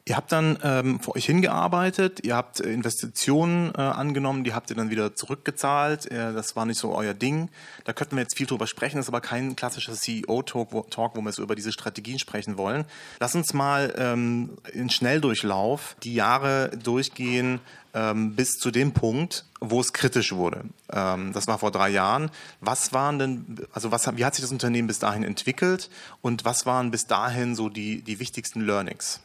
Ihr 0.08 0.16
habt 0.16 0.30
dann 0.30 0.56
ähm, 0.62 1.00
vor 1.00 1.16
euch 1.16 1.26
hingearbeitet, 1.26 2.20
ihr 2.22 2.36
habt 2.36 2.60
Investitionen 2.60 3.72
äh, 3.74 3.80
angenommen, 3.80 4.44
die 4.44 4.54
habt 4.54 4.70
ihr 4.70 4.76
dann 4.76 4.88
wieder 4.88 5.16
zurückgezahlt. 5.16 6.08
Äh, 6.12 6.32
das 6.32 6.54
war 6.54 6.64
nicht 6.64 6.78
so 6.78 6.94
euer 6.94 7.12
Ding. 7.12 7.48
Da 7.82 7.92
könnten 7.92 8.14
wir 8.14 8.22
jetzt 8.22 8.36
viel 8.36 8.46
drüber 8.46 8.68
sprechen, 8.68 8.98
das 8.98 9.06
ist 9.06 9.08
aber 9.08 9.20
kein 9.20 9.56
klassischer 9.56 9.94
CEO-Talk, 9.94 10.68
wo, 10.70 10.82
Talk, 10.82 11.16
wo 11.16 11.22
wir 11.22 11.32
so 11.32 11.42
über 11.42 11.56
diese 11.56 11.72
Strategien 11.72 12.20
sprechen 12.20 12.56
wollen. 12.56 12.84
Lass 13.18 13.34
uns 13.34 13.52
mal 13.52 13.92
ähm, 13.98 14.50
in 14.72 14.90
Schnelldurchlauf 14.90 15.96
die 16.04 16.14
Jahre 16.14 16.70
durchgehen 16.80 17.58
ähm, 17.92 18.36
bis 18.36 18.58
zu 18.58 18.70
dem 18.70 18.92
Punkt, 18.92 19.44
wo 19.58 19.80
es 19.80 19.92
kritisch 19.92 20.32
wurde. 20.32 20.66
Ähm, 20.92 21.32
das 21.32 21.48
war 21.48 21.58
vor 21.58 21.72
drei 21.72 21.88
Jahren. 21.88 22.30
Was 22.60 22.92
waren 22.92 23.18
denn, 23.18 23.56
also 23.72 23.90
was, 23.90 24.08
wie 24.16 24.24
hat 24.24 24.36
sich 24.36 24.42
das 24.42 24.52
Unternehmen 24.52 24.86
bis 24.86 25.00
dahin 25.00 25.24
entwickelt 25.24 25.90
und 26.22 26.44
was 26.44 26.64
waren 26.64 26.92
bis 26.92 27.08
dahin 27.08 27.56
so 27.56 27.68
die, 27.68 28.02
die 28.02 28.20
wichtigsten 28.20 28.60
Learnings? 28.60 29.18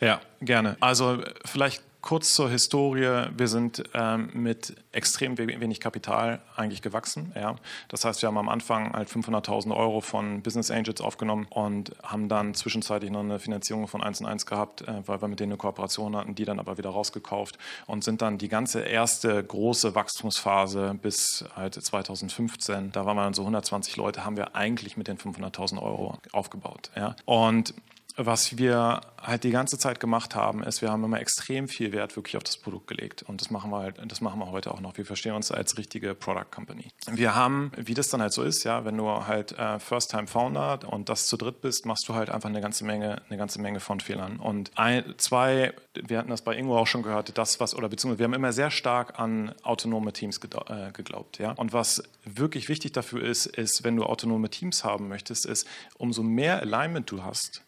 Ja, 0.00 0.20
gerne. 0.40 0.76
Also 0.80 1.22
vielleicht 1.44 1.82
kurz 2.04 2.34
zur 2.34 2.50
Historie. 2.50 3.28
Wir 3.34 3.48
sind 3.48 3.82
ähm, 3.94 4.28
mit 4.34 4.76
extrem 4.92 5.38
wenig 5.38 5.80
Kapital 5.80 6.42
eigentlich 6.54 6.82
gewachsen. 6.82 7.32
Ja. 7.34 7.56
Das 7.88 8.04
heißt, 8.04 8.20
wir 8.20 8.26
haben 8.26 8.36
am 8.36 8.50
Anfang 8.50 8.92
halt 8.92 9.08
500.000 9.08 9.74
Euro 9.74 10.02
von 10.02 10.42
Business 10.42 10.70
Angels 10.70 11.00
aufgenommen 11.00 11.46
und 11.48 11.92
haben 12.02 12.28
dann 12.28 12.52
zwischenzeitlich 12.52 13.10
noch 13.10 13.20
eine 13.20 13.38
Finanzierung 13.38 13.88
von 13.88 14.02
1 14.02 14.20
und 14.20 14.26
1 14.26 14.44
gehabt, 14.44 14.82
äh, 14.82 15.08
weil 15.08 15.22
wir 15.22 15.28
mit 15.28 15.40
denen 15.40 15.52
eine 15.52 15.56
Kooperation 15.56 16.14
hatten, 16.14 16.34
die 16.34 16.44
dann 16.44 16.58
aber 16.58 16.76
wieder 16.76 16.90
rausgekauft 16.90 17.56
und 17.86 18.04
sind 18.04 18.20
dann 18.20 18.36
die 18.36 18.48
ganze 18.48 18.82
erste 18.82 19.42
große 19.42 19.94
Wachstumsphase 19.94 20.98
bis 21.00 21.46
halt 21.56 21.72
2015, 21.72 22.92
da 22.92 23.06
waren 23.06 23.16
wir 23.16 23.24
dann 23.24 23.32
so 23.32 23.42
120 23.42 23.96
Leute, 23.96 24.26
haben 24.26 24.36
wir 24.36 24.54
eigentlich 24.54 24.98
mit 24.98 25.08
den 25.08 25.16
500.000 25.16 25.80
Euro 25.80 26.18
aufgebaut. 26.32 26.90
Ja. 26.94 27.16
Und 27.24 27.72
was 28.16 28.58
wir 28.58 29.00
halt 29.20 29.42
die 29.42 29.50
ganze 29.50 29.78
Zeit 29.78 29.98
gemacht 29.98 30.34
haben, 30.34 30.62
ist, 30.62 30.82
wir 30.82 30.90
haben 30.90 31.02
immer 31.02 31.20
extrem 31.20 31.66
viel 31.66 31.92
Wert 31.92 32.14
wirklich 32.14 32.36
auf 32.36 32.44
das 32.44 32.56
Produkt 32.56 32.86
gelegt. 32.86 33.22
Und 33.22 33.40
das 33.40 33.50
machen 33.50 33.70
wir 33.70 33.78
halt, 33.78 33.96
das 34.06 34.20
machen 34.20 34.38
wir 34.38 34.50
heute 34.50 34.70
auch 34.72 34.80
noch. 34.80 34.96
Wir 34.96 35.04
verstehen 35.04 35.34
uns 35.34 35.50
als 35.50 35.78
richtige 35.78 36.14
Product 36.14 36.50
Company. 36.50 36.88
Wir 37.10 37.34
haben, 37.34 37.72
wie 37.76 37.94
das 37.94 38.08
dann 38.08 38.20
halt 38.20 38.32
so 38.32 38.42
ist, 38.42 38.64
ja, 38.64 38.84
wenn 38.84 38.96
du 38.96 39.08
halt 39.08 39.52
äh, 39.58 39.78
First-Time-Founder 39.78 40.80
und 40.92 41.08
das 41.08 41.26
zu 41.26 41.36
dritt 41.36 41.60
bist, 41.60 41.86
machst 41.86 42.08
du 42.08 42.14
halt 42.14 42.30
einfach 42.30 42.48
eine 42.48 42.60
ganze 42.60 42.84
Menge, 42.84 43.22
eine 43.28 43.38
ganze 43.38 43.60
Menge 43.60 43.80
von 43.80 43.98
Fehlern. 43.98 44.38
Und 44.38 44.70
ein, 44.76 45.14
zwei, 45.16 45.72
wir 45.94 46.18
hatten 46.18 46.30
das 46.30 46.42
bei 46.42 46.56
Ingo 46.56 46.78
auch 46.78 46.86
schon 46.86 47.02
gehört, 47.02 47.36
das 47.36 47.58
was, 47.58 47.74
oder 47.74 47.88
beziehungsweise 47.88 48.18
wir 48.20 48.24
haben 48.24 48.34
immer 48.34 48.52
sehr 48.52 48.70
stark 48.70 49.18
an 49.18 49.54
autonome 49.62 50.12
Teams 50.12 50.38
äh, 50.38 50.92
geglaubt, 50.92 51.38
ja. 51.38 51.52
Und 51.52 51.72
was 51.72 52.02
wirklich 52.24 52.68
wichtig 52.68 52.92
dafür 52.92 53.22
ist, 53.22 53.46
ist, 53.46 53.82
wenn 53.82 53.96
du 53.96 54.04
autonome 54.04 54.50
Teams 54.50 54.84
haben 54.84 55.08
möchtest, 55.08 55.46
ist, 55.46 55.66
umso 55.98 56.22
mehr 56.22 56.60
Alignment 56.60 57.10
du 57.10 57.24
hast, 57.24 57.62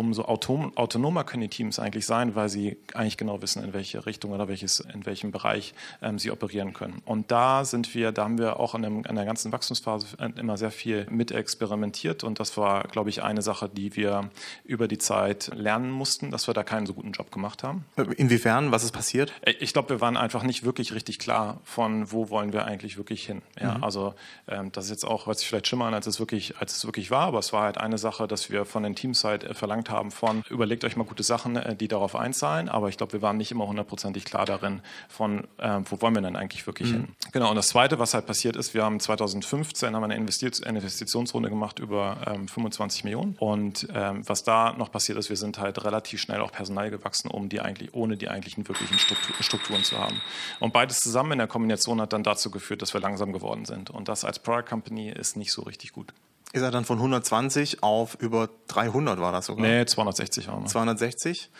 umso 0.00 0.24
autom 0.24 0.76
autonomer 0.76 1.24
können 1.24 1.42
die 1.42 1.48
Teams 1.48 1.78
eigentlich 1.78 2.06
sein, 2.06 2.34
weil 2.34 2.48
sie 2.48 2.78
eigentlich 2.94 3.16
genau 3.16 3.40
wissen, 3.42 3.62
in 3.62 3.72
welche 3.72 4.06
Richtung 4.06 4.32
oder 4.32 4.48
welches, 4.48 4.80
in 4.80 5.06
welchem 5.06 5.30
Bereich 5.30 5.74
ähm, 6.02 6.18
sie 6.18 6.30
operieren 6.30 6.72
können. 6.72 7.02
Und 7.04 7.30
da 7.30 7.64
sind 7.64 7.94
wir, 7.94 8.12
da 8.12 8.24
haben 8.24 8.38
wir 8.38 8.58
auch 8.58 8.74
an, 8.74 8.82
dem, 8.82 9.06
an 9.06 9.14
der 9.14 9.24
ganzen 9.24 9.52
Wachstumsphase 9.52 10.06
immer 10.36 10.56
sehr 10.56 10.70
viel 10.70 11.06
mit 11.10 11.30
experimentiert 11.30 12.24
und 12.24 12.40
das 12.40 12.56
war, 12.56 12.84
glaube 12.84 13.10
ich, 13.10 13.22
eine 13.22 13.42
Sache, 13.42 13.68
die 13.68 13.94
wir 13.96 14.30
über 14.64 14.88
die 14.88 14.98
Zeit 14.98 15.50
lernen 15.54 15.90
mussten, 15.90 16.30
dass 16.30 16.46
wir 16.46 16.54
da 16.54 16.62
keinen 16.62 16.86
so 16.86 16.94
guten 16.94 17.12
Job 17.12 17.30
gemacht 17.30 17.62
haben. 17.62 17.84
Inwiefern? 18.16 18.72
Was 18.72 18.84
ist 18.84 18.92
passiert? 18.92 19.32
Äh, 19.42 19.52
ich 19.60 19.72
glaube, 19.72 19.90
wir 19.90 20.00
waren 20.00 20.16
einfach 20.16 20.42
nicht 20.42 20.64
wirklich 20.64 20.94
richtig 20.94 21.18
klar 21.18 21.60
von, 21.64 22.10
wo 22.10 22.30
wollen 22.30 22.52
wir 22.52 22.64
eigentlich 22.64 22.96
wirklich 22.96 23.26
hin. 23.26 23.42
Ja, 23.60 23.76
mhm. 23.76 23.84
Also 23.84 24.14
ähm, 24.48 24.72
das 24.72 24.86
ist 24.86 24.90
jetzt 24.90 25.04
auch, 25.04 25.26
was 25.26 25.40
sich 25.40 25.48
vielleicht 25.48 25.66
schimmern, 25.66 25.94
als 25.94 26.06
es 26.06 26.18
wirklich, 26.18 26.56
als 26.58 26.76
es 26.76 26.86
wirklich 26.86 27.10
war, 27.10 27.26
aber 27.26 27.38
es 27.38 27.52
war 27.52 27.62
halt 27.64 27.78
eine 27.78 27.98
Sache, 27.98 28.26
dass 28.26 28.50
wir 28.50 28.64
von 28.64 28.82
den 28.82 28.94
Teams 28.94 29.24
halt 29.24 29.44
äh, 29.44 29.54
haben 29.90 30.10
von, 30.10 30.42
überlegt 30.48 30.84
euch 30.84 30.96
mal 30.96 31.04
gute 31.04 31.22
Sachen, 31.22 31.56
äh, 31.56 31.76
die 31.76 31.88
darauf 31.88 32.16
einzahlen. 32.16 32.68
Aber 32.68 32.88
ich 32.88 32.96
glaube, 32.96 33.12
wir 33.14 33.22
waren 33.22 33.36
nicht 33.36 33.50
immer 33.50 33.66
hundertprozentig 33.66 34.24
klar 34.24 34.46
darin, 34.46 34.80
von 35.08 35.46
äh, 35.58 35.80
wo 35.84 36.00
wollen 36.00 36.14
wir 36.14 36.22
denn 36.22 36.36
eigentlich 36.36 36.66
wirklich 36.66 36.88
mhm. 36.90 36.94
hin. 36.94 37.08
Genau, 37.32 37.50
und 37.50 37.56
das 37.56 37.68
Zweite, 37.68 37.98
was 37.98 38.14
halt 38.14 38.26
passiert 38.26 38.56
ist, 38.56 38.74
wir 38.74 38.84
haben 38.84 39.00
2015 39.00 39.94
haben 39.94 40.04
eine 40.04 40.16
Investitionsrunde 40.16 41.50
gemacht 41.50 41.78
über 41.78 42.18
ähm, 42.26 42.48
25 42.48 43.04
Millionen. 43.04 43.36
Und 43.38 43.88
ähm, 43.94 44.22
was 44.26 44.42
da 44.42 44.72
noch 44.72 44.90
passiert 44.90 45.18
ist, 45.18 45.28
wir 45.28 45.36
sind 45.36 45.58
halt 45.58 45.84
relativ 45.84 46.20
schnell 46.20 46.40
auch 46.40 46.52
personal 46.52 46.90
gewachsen, 46.90 47.30
um 47.30 47.48
die 47.48 47.60
eigentlich, 47.60 47.94
ohne 47.94 48.16
die 48.16 48.28
eigentlichen 48.28 48.66
wirklichen 48.68 48.98
Struktur, 48.98 49.34
Strukturen 49.40 49.84
zu 49.84 49.98
haben. 49.98 50.20
Und 50.60 50.72
beides 50.72 51.00
zusammen 51.00 51.32
in 51.32 51.38
der 51.38 51.48
Kombination 51.48 52.00
hat 52.00 52.12
dann 52.12 52.22
dazu 52.22 52.50
geführt, 52.50 52.82
dass 52.82 52.94
wir 52.94 53.00
langsam 53.00 53.32
geworden 53.32 53.64
sind. 53.64 53.90
Und 53.90 54.08
das 54.08 54.24
als 54.24 54.38
Product 54.38 54.68
Company 54.68 55.10
ist 55.10 55.36
nicht 55.36 55.52
so 55.52 55.62
richtig 55.62 55.92
gut 55.92 56.12
ist 56.52 56.62
er 56.62 56.70
dann 56.70 56.84
von 56.84 56.98
120 56.98 57.82
auf 57.82 58.16
über 58.20 58.48
300 58.68 59.20
war 59.20 59.32
das 59.32 59.46
sogar? 59.46 59.66
Nee, 59.66 59.86
260 59.86 60.48
waren 60.48 60.62
wir. 60.62 60.68
260. 60.68 61.50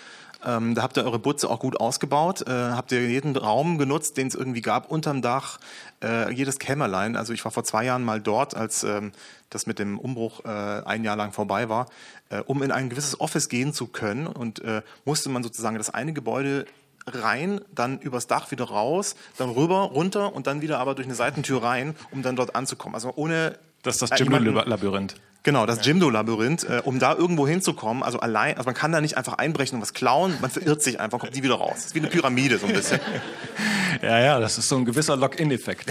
Ähm, 0.45 0.75
da 0.75 0.83
habt 0.83 0.97
ihr 0.97 1.05
eure 1.05 1.19
Butze 1.19 1.51
auch 1.51 1.61
gut 1.61 1.79
ausgebaut. 1.79 2.47
Äh, 2.47 2.51
habt 2.51 2.93
ihr 2.93 3.07
jeden 3.07 3.37
Raum 3.37 3.79
genutzt, 3.79 4.17
den 4.17 4.29
es 4.29 4.35
irgendwie 4.35 4.63
gab, 4.63 4.91
unterm 4.91 5.23
Dach, 5.23 5.59
äh, 6.03 6.33
jedes 6.33 6.59
Kämmerlein. 6.59 7.17
Also 7.17 7.33
ich 7.33 7.45
war 7.45 7.53
vor 7.53 7.65
zwei 7.65 7.85
Jahren 7.85 8.05
mal 8.05 8.21
dort, 8.21 8.57
als 8.57 8.83
ähm, 8.83 9.13
das 9.51 9.67
mit 9.67 9.79
dem 9.79 9.99
Umbruch 9.99 10.45
äh, 10.45 10.49
ein 10.49 11.05
Jahr 11.05 11.17
lang 11.17 11.33
vorbei 11.33 11.69
war, 11.69 11.87
äh, 12.31 12.41
um 12.41 12.63
in 12.63 12.73
ein 12.73 12.89
gewisses 12.89 13.21
Office 13.21 13.49
gehen 13.49 13.73
zu 13.73 13.87
können. 13.87 14.27
Und 14.27 14.61
äh, 14.63 14.83
musste 15.05 15.29
man 15.29 15.43
sozusagen 15.43 15.77
das 15.77 15.91
eine 15.91 16.13
Gebäude 16.13 16.65
rein, 17.07 17.61
dann 17.75 17.99
übers 17.99 18.27
Dach 18.27 18.51
wieder 18.51 18.65
raus, 18.65 19.17
dann 19.37 19.51
rüber, 19.51 19.81
runter 19.81 20.35
und 20.35 20.47
dann 20.47 20.63
wieder 20.63 20.79
aber 20.79 20.95
durch 20.95 21.07
eine 21.07 21.15
Seitentür 21.15 21.63
rein, 21.63 21.95
um 22.11 22.23
dann 22.23 22.37
dort 22.37 22.55
anzukommen. 22.55 22.95
Also 22.95 23.13
ohne 23.15 23.59
das 23.83 24.01
ist 24.01 24.11
das 24.11 24.19
Jimdo-Labyrinth. 24.19 25.15
Genau, 25.43 25.65
das 25.65 25.87
Jimdo-Labyrinth, 25.87 26.65
äh, 26.65 26.83
um 26.85 26.99
da 26.99 27.15
irgendwo 27.15 27.49
hinzukommen, 27.49 28.03
also 28.03 28.21
allein, 28.21 28.59
also 28.59 28.67
man 28.67 28.75
kann 28.75 28.93
da 28.93 29.01
nicht 29.01 29.17
einfach 29.17 29.35
einbrechen 29.35 29.77
und 29.77 29.83
was 29.83 29.95
klauen, 29.95 30.35
man 30.43 30.51
verirrt 30.51 30.83
sich 30.83 31.01
einfach, 31.01 31.19
kommt 31.19 31.35
die 31.35 31.43
wieder 31.43 31.55
raus. 31.55 31.73
Das 31.77 31.87
ist 31.87 31.95
wie 31.95 32.01
eine 32.01 32.09
Pyramide 32.09 32.59
so 32.59 32.67
ein 32.67 32.75
bisschen. 32.75 33.01
Ja, 34.03 34.19
ja, 34.19 34.41
das 34.41 34.59
ist 34.59 34.69
so 34.69 34.77
ein 34.77 34.85
gewisser 34.85 35.17
Lock-in-Effekt. 35.17 35.91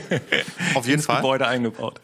Auf 0.74 0.86
jeden 0.86 1.02
Fall. 1.02 1.16
Gebäude 1.16 1.46
eingebaut. 1.46 2.00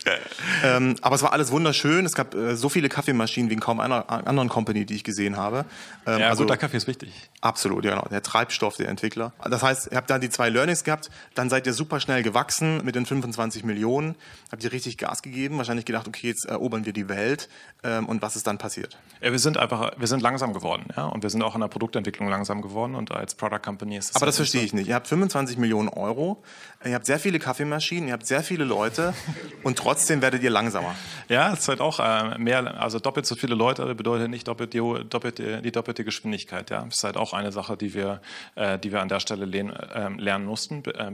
Ähm, 0.64 0.96
aber 1.02 1.16
es 1.16 1.22
war 1.22 1.32
alles 1.32 1.50
wunderschön. 1.50 2.06
Es 2.06 2.14
gab 2.14 2.34
äh, 2.34 2.56
so 2.56 2.68
viele 2.68 2.88
Kaffeemaschinen 2.88 3.50
wie 3.50 3.54
in 3.54 3.60
kaum 3.60 3.80
einer 3.80 4.08
anderen 4.10 4.48
Company, 4.48 4.86
die 4.86 4.94
ich 4.94 5.04
gesehen 5.04 5.36
habe. 5.36 5.66
Ähm, 6.06 6.20
ja, 6.20 6.28
also, 6.28 6.44
guter 6.44 6.56
Kaffee 6.56 6.76
ist 6.76 6.86
wichtig. 6.86 7.12
Absolut, 7.40 7.84
ja, 7.84 7.94
genau. 7.94 8.06
Der 8.10 8.22
Treibstoff 8.22 8.76
der 8.76 8.88
Entwickler. 8.88 9.32
Das 9.48 9.62
heißt, 9.62 9.88
ihr 9.90 9.96
habt 9.96 10.08
dann 10.08 10.20
die 10.20 10.30
zwei 10.30 10.48
Learnings 10.48 10.84
gehabt, 10.84 11.10
dann 11.34 11.50
seid 11.50 11.66
ihr 11.66 11.74
super 11.74 12.00
schnell 12.00 12.22
gewachsen 12.22 12.82
mit 12.84 12.94
den 12.94 13.04
25 13.04 13.64
Millionen, 13.64 14.16
habt 14.50 14.64
ihr 14.64 14.72
richtig 14.72 14.96
Gas 14.98 15.22
gegeben, 15.22 15.58
wahrscheinlich 15.58 15.84
gedacht, 15.84 16.08
okay, 16.08 16.28
jetzt 16.28 16.46
erobern 16.46 16.86
wir 16.86 16.92
die 16.92 17.08
Welt. 17.08 17.48
Ähm, 17.84 18.06
und 18.06 18.22
was 18.22 18.36
ist 18.36 18.46
dann 18.46 18.58
passiert? 18.58 18.98
Ja, 19.20 19.32
wir 19.32 19.38
sind 19.38 19.58
einfach, 19.58 19.92
wir 19.96 20.06
sind 20.06 20.22
langsam 20.22 20.54
geworden, 20.54 20.86
ja, 20.96 21.04
und 21.04 21.22
wir 21.22 21.30
sind 21.30 21.42
auch 21.42 21.54
in 21.54 21.60
der 21.60 21.68
Produktentwicklung 21.68 22.28
langsam 22.28 22.62
geworden 22.62 22.94
und 22.94 23.12
als 23.12 23.34
Product 23.34 23.60
Company 23.62 23.96
ist 23.96 24.10
das. 24.10 24.16
Aber 24.16 24.26
das 24.26 24.36
verstehe 24.36 24.62
ich 24.62 24.72
nicht. 24.72 24.88
Ihr 24.88 24.94
habt 24.94 25.06
25 25.06 25.25
Millionen 25.58 25.88
Euro, 25.88 26.42
ihr 26.84 26.94
habt 26.94 27.06
sehr 27.06 27.18
viele 27.18 27.38
Kaffeemaschinen, 27.38 28.08
ihr 28.08 28.12
habt 28.12 28.26
sehr 28.26 28.42
viele 28.42 28.64
Leute 28.64 29.14
und 29.62 29.78
trotzdem 29.78 30.22
werdet 30.22 30.42
ihr 30.42 30.50
langsamer. 30.50 30.94
Ja, 31.28 31.52
es 31.52 31.60
ist 31.60 31.68
halt 31.68 31.80
auch 31.80 32.00
äh, 32.00 32.38
mehr, 32.38 32.80
also 32.80 32.98
doppelt 32.98 33.26
so 33.26 33.34
viele 33.34 33.54
Leute 33.54 33.94
bedeutet 33.94 34.30
nicht 34.30 34.48
doppelt 34.48 34.72
die, 34.74 34.78
doppelt 34.78 35.38
die, 35.38 35.72
doppelte 35.72 36.04
Geschwindigkeit. 36.04 36.70
Ja, 36.70 36.84
das 36.84 36.96
ist 36.96 37.04
halt 37.04 37.16
auch 37.16 37.32
eine 37.32 37.52
Sache, 37.52 37.76
die 37.76 37.94
wir, 37.94 38.20
äh, 38.54 38.78
die 38.78 38.92
wir 38.92 39.00
an 39.00 39.08
der 39.08 39.20
Stelle 39.20 39.44
lehn, 39.44 39.70
äh, 39.70 40.08
lernen 40.16 40.46
mussten, 40.46 40.82
äh, 40.84 41.12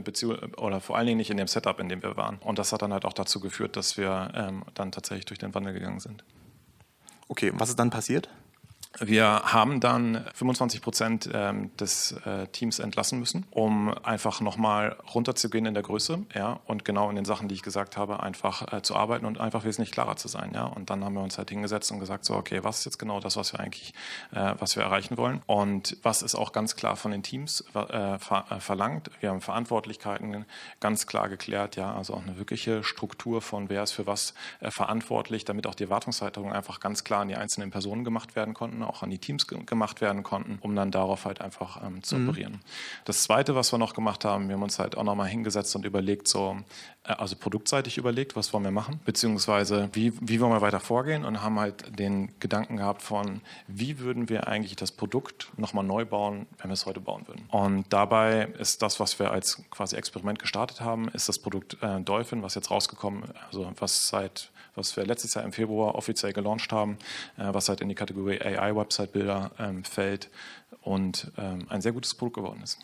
oder 0.57 0.81
vor 0.81 0.97
allen 0.97 1.07
Dingen 1.07 1.17
nicht 1.17 1.29
in 1.29 1.37
dem 1.37 1.47
Setup, 1.47 1.79
in 1.79 1.89
dem 1.89 2.03
wir 2.03 2.17
waren. 2.17 2.37
Und 2.39 2.59
das 2.59 2.71
hat 2.71 2.81
dann 2.81 2.93
halt 2.93 3.05
auch 3.05 3.13
dazu 3.13 3.39
geführt, 3.39 3.75
dass 3.75 3.97
wir 3.97 4.31
ähm, 4.35 4.63
dann 4.73 4.91
tatsächlich 4.91 5.25
durch 5.25 5.39
den 5.39 5.53
Wandel 5.53 5.73
gegangen 5.73 5.99
sind. 5.99 6.23
Okay, 7.27 7.51
was 7.55 7.69
ist 7.69 7.79
dann 7.79 7.89
passiert? 7.89 8.29
Wir 8.99 9.25
haben 9.25 9.79
dann 9.79 10.23
25 10.35 10.81
Prozent 10.81 11.29
ähm, 11.33 11.75
des 11.77 12.11
äh, 12.25 12.45
Teams 12.47 12.77
entlassen 12.77 13.17
müssen, 13.17 13.47
um 13.49 13.91
einfach 14.03 14.39
nochmal 14.39 14.97
runterzugehen 15.15 15.65
in 15.65 15.73
der 15.73 15.81
Größe 15.81 16.23
ja, 16.35 16.59
und 16.67 16.85
genau 16.85 17.09
in 17.09 17.15
den 17.15 17.25
Sachen, 17.25 17.47
die 17.47 17.55
ich 17.55 17.63
gesagt 17.63 17.97
habe, 17.97 18.21
einfach 18.21 18.71
äh, 18.71 18.83
zu 18.83 18.95
arbeiten 18.95 19.25
und 19.25 19.39
einfach 19.39 19.63
wesentlich 19.63 19.91
klarer 19.91 20.15
zu 20.15 20.27
sein. 20.27 20.51
Ja. 20.53 20.65
Und 20.65 20.91
dann 20.91 21.03
haben 21.03 21.15
wir 21.15 21.23
uns 21.23 21.39
halt 21.39 21.49
hingesetzt 21.49 21.91
und 21.91 21.99
gesagt, 21.99 22.23
so, 22.23 22.35
okay, 22.35 22.63
was 22.63 22.79
ist 22.79 22.85
jetzt 22.85 22.99
genau 22.99 23.19
das, 23.19 23.35
was 23.35 23.51
wir 23.53 23.59
eigentlich, 23.59 23.95
äh, 24.31 24.53
was 24.59 24.75
wir 24.75 24.83
erreichen 24.83 25.17
wollen 25.17 25.41
und 25.47 25.97
was 26.03 26.21
ist 26.21 26.35
auch 26.35 26.51
ganz 26.51 26.75
klar 26.75 26.95
von 26.95 27.11
den 27.11 27.23
Teams 27.23 27.65
ver 27.71 28.19
verlangt. 28.59 29.09
Wir 29.19 29.29
haben 29.29 29.41
Verantwortlichkeiten 29.41 30.45
ganz 30.79 31.07
klar 31.07 31.29
geklärt, 31.29 31.75
ja, 31.75 31.93
also 31.93 32.13
auch 32.13 32.23
eine 32.23 32.37
wirkliche 32.37 32.83
Struktur 32.83 33.41
von 33.41 33.69
wer 33.69 33.83
ist 33.83 33.91
für 33.91 34.05
was 34.05 34.33
verantwortlich, 34.61 35.45
damit 35.45 35.67
auch 35.67 35.75
die 35.75 35.83
Erwartungshaltung 35.83 36.51
einfach 36.51 36.79
ganz 36.79 37.03
klar 37.03 37.21
an 37.21 37.27
die 37.27 37.35
einzelnen 37.35 37.71
Personen 37.71 38.03
gemacht 38.03 38.35
werden 38.35 38.53
konnten 38.53 38.82
auch 38.83 39.03
an 39.03 39.09
die 39.09 39.17
Teams 39.17 39.47
ge 39.47 39.63
gemacht 39.65 40.01
werden 40.01 40.23
konnten, 40.23 40.57
um 40.61 40.75
dann 40.75 40.91
darauf 40.91 41.25
halt 41.25 41.41
einfach 41.41 41.81
ähm, 41.83 42.03
zu 42.03 42.17
mhm. 42.17 42.29
operieren. 42.29 42.61
Das 43.05 43.23
Zweite, 43.23 43.55
was 43.55 43.71
wir 43.71 43.77
noch 43.77 43.93
gemacht 43.93 44.25
haben, 44.25 44.47
wir 44.47 44.55
haben 44.55 44.63
uns 44.63 44.79
halt 44.79 44.97
auch 44.97 45.03
nochmal 45.03 45.27
hingesetzt 45.27 45.75
und 45.75 45.85
überlegt, 45.85 46.27
so, 46.27 46.57
äh, 47.03 47.13
also 47.13 47.35
produktseitig 47.35 47.97
überlegt, 47.97 48.35
was 48.35 48.53
wollen 48.53 48.63
wir 48.63 48.71
machen, 48.71 48.99
beziehungsweise 49.05 49.89
wie, 49.93 50.13
wie 50.21 50.39
wollen 50.39 50.51
wir 50.51 50.61
weiter 50.61 50.79
vorgehen 50.79 51.25
und 51.25 51.41
haben 51.41 51.59
halt 51.59 51.97
den 51.97 52.31
Gedanken 52.39 52.77
gehabt 52.77 53.01
von, 53.01 53.41
wie 53.67 53.99
würden 53.99 54.29
wir 54.29 54.47
eigentlich 54.47 54.75
das 54.75 54.91
Produkt 54.91 55.51
nochmal 55.57 55.83
neu 55.83 56.05
bauen, 56.05 56.47
wenn 56.59 56.69
wir 56.69 56.73
es 56.73 56.85
heute 56.85 56.99
bauen 56.99 57.27
würden. 57.27 57.45
Und 57.49 57.85
dabei 57.91 58.49
ist 58.59 58.81
das, 58.81 58.99
was 58.99 59.19
wir 59.19 59.31
als 59.31 59.61
quasi 59.69 59.95
Experiment 59.95 60.39
gestartet 60.39 60.81
haben, 60.81 61.07
ist 61.09 61.29
das 61.29 61.39
Produkt 61.39 61.77
äh, 61.81 62.01
Dolphin, 62.01 62.43
was 62.43 62.55
jetzt 62.55 62.71
rausgekommen, 62.71 63.23
also 63.47 63.71
was 63.79 64.07
seit 64.07 64.51
was 64.75 64.95
wir 64.95 65.05
letztes 65.05 65.33
Jahr 65.33 65.43
im 65.45 65.53
Februar 65.53 65.95
offiziell 65.95 66.33
gelauncht 66.33 66.71
haben, 66.71 66.97
äh, 67.37 67.53
was 67.53 67.69
halt 67.69 67.81
in 67.81 67.89
die 67.89 67.95
Kategorie 67.95 68.41
AI-Website-Bilder 68.41 69.51
ähm, 69.59 69.83
fällt 69.83 70.29
und 70.81 71.31
ähm, 71.37 71.65
ein 71.69 71.81
sehr 71.81 71.91
gutes 71.91 72.13
Produkt 72.13 72.37
geworden 72.37 72.61
ist. 72.63 72.79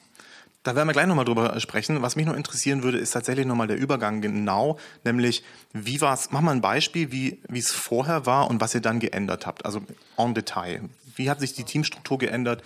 Da 0.63 0.75
werden 0.75 0.89
wir 0.89 0.93
gleich 0.93 1.07
nochmal 1.07 1.23
drüber 1.23 1.57
sprechen. 1.61 2.01
Was 2.01 2.17
mich 2.17 2.25
noch 2.25 2.35
interessieren 2.35 2.83
würde, 2.83 2.97
ist 2.97 3.11
tatsächlich 3.11 3.45
nochmal 3.45 3.67
der 3.67 3.77
Übergang 3.77 4.21
genau, 4.21 4.77
nämlich 5.05 5.43
wie 5.71 6.01
war 6.01 6.13
es, 6.13 6.31
mach 6.31 6.41
mal 6.41 6.51
ein 6.51 6.61
Beispiel, 6.61 7.11
wie 7.11 7.39
es 7.57 7.71
vorher 7.71 8.25
war 8.25 8.49
und 8.49 8.59
was 8.59 8.75
ihr 8.75 8.81
dann 8.81 8.99
geändert 8.99 9.47
habt, 9.47 9.65
also 9.65 9.81
en 10.17 10.33
Detail. 10.33 10.81
Wie 11.15 11.29
hat 11.29 11.39
sich 11.39 11.53
die 11.53 11.63
Teamstruktur 11.63 12.17
geändert? 12.17 12.61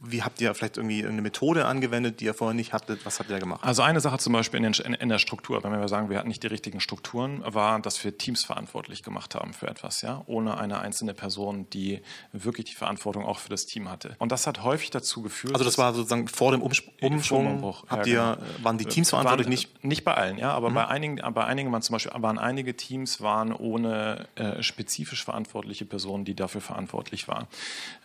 Wie 0.00 0.22
habt 0.22 0.40
ihr 0.40 0.54
vielleicht 0.54 0.76
irgendwie 0.76 1.04
eine 1.06 1.22
Methode 1.22 1.66
angewendet, 1.66 2.20
die 2.20 2.26
ihr 2.26 2.34
vorher 2.34 2.54
nicht 2.54 2.72
hattet? 2.72 3.04
Was 3.04 3.18
habt 3.18 3.30
ihr 3.30 3.34
da 3.34 3.40
gemacht? 3.40 3.60
Also 3.64 3.82
eine 3.82 4.00
Sache 4.00 4.18
zum 4.18 4.32
Beispiel 4.32 4.62
in, 4.62 4.72
den, 4.72 4.94
in, 4.94 5.08
der 5.08 5.18
Struktur, 5.18 5.62
wenn 5.64 5.72
wir 5.72 5.88
sagen, 5.88 6.10
wir 6.10 6.18
hatten 6.18 6.28
nicht 6.28 6.42
die 6.42 6.48
richtigen 6.48 6.80
Strukturen, 6.80 7.42
war, 7.44 7.80
dass 7.80 8.02
wir 8.04 8.16
Teams 8.16 8.44
verantwortlich 8.44 9.02
gemacht 9.02 9.34
haben 9.34 9.52
für 9.52 9.68
etwas, 9.68 10.02
ja, 10.02 10.22
ohne 10.26 10.58
eine 10.58 10.80
einzelne 10.80 11.14
Person, 11.14 11.68
die 11.70 12.00
wirklich 12.32 12.66
die 12.66 12.74
Verantwortung 12.74 13.24
auch 13.24 13.38
für 13.38 13.48
das 13.48 13.66
Team 13.66 13.90
hatte. 13.90 14.16
Und 14.18 14.32
das 14.32 14.46
hat 14.46 14.62
häufig 14.62 14.90
dazu 14.90 15.22
geführt. 15.22 15.54
Also 15.54 15.64
das 15.64 15.78
war 15.78 15.94
sozusagen 15.94 16.28
vor 16.28 16.52
dem 16.52 16.62
Umschwung. 16.62 16.92
Umschwung 17.00 17.74
habt 17.88 18.06
ja, 18.06 18.32
ihr, 18.32 18.36
genau. 18.36 18.64
waren 18.64 18.78
die 18.78 18.86
Teams 18.86 19.10
verantwortlich? 19.10 19.46
Waren, 19.46 19.50
nicht, 19.50 19.84
nicht 19.84 20.04
bei 20.04 20.14
allen, 20.14 20.38
ja, 20.38 20.52
aber 20.52 20.70
mhm. 20.70 20.74
bei 20.74 20.86
einigen, 20.86 21.34
bei 21.34 21.44
einigen 21.44 21.72
waren 21.72 21.82
zum 21.82 21.94
Beispiel, 21.94 22.12
waren 22.14 22.38
einige 22.38 22.76
Teams 22.76 23.20
waren 23.20 23.52
ohne 23.52 24.28
äh, 24.36 24.62
spezifisch 24.62 25.24
verantwortliche 25.24 25.84
Personen, 25.84 26.24
die 26.24 26.34
dafür 26.34 26.60
verantwortlich 26.60 27.28
waren. 27.28 27.46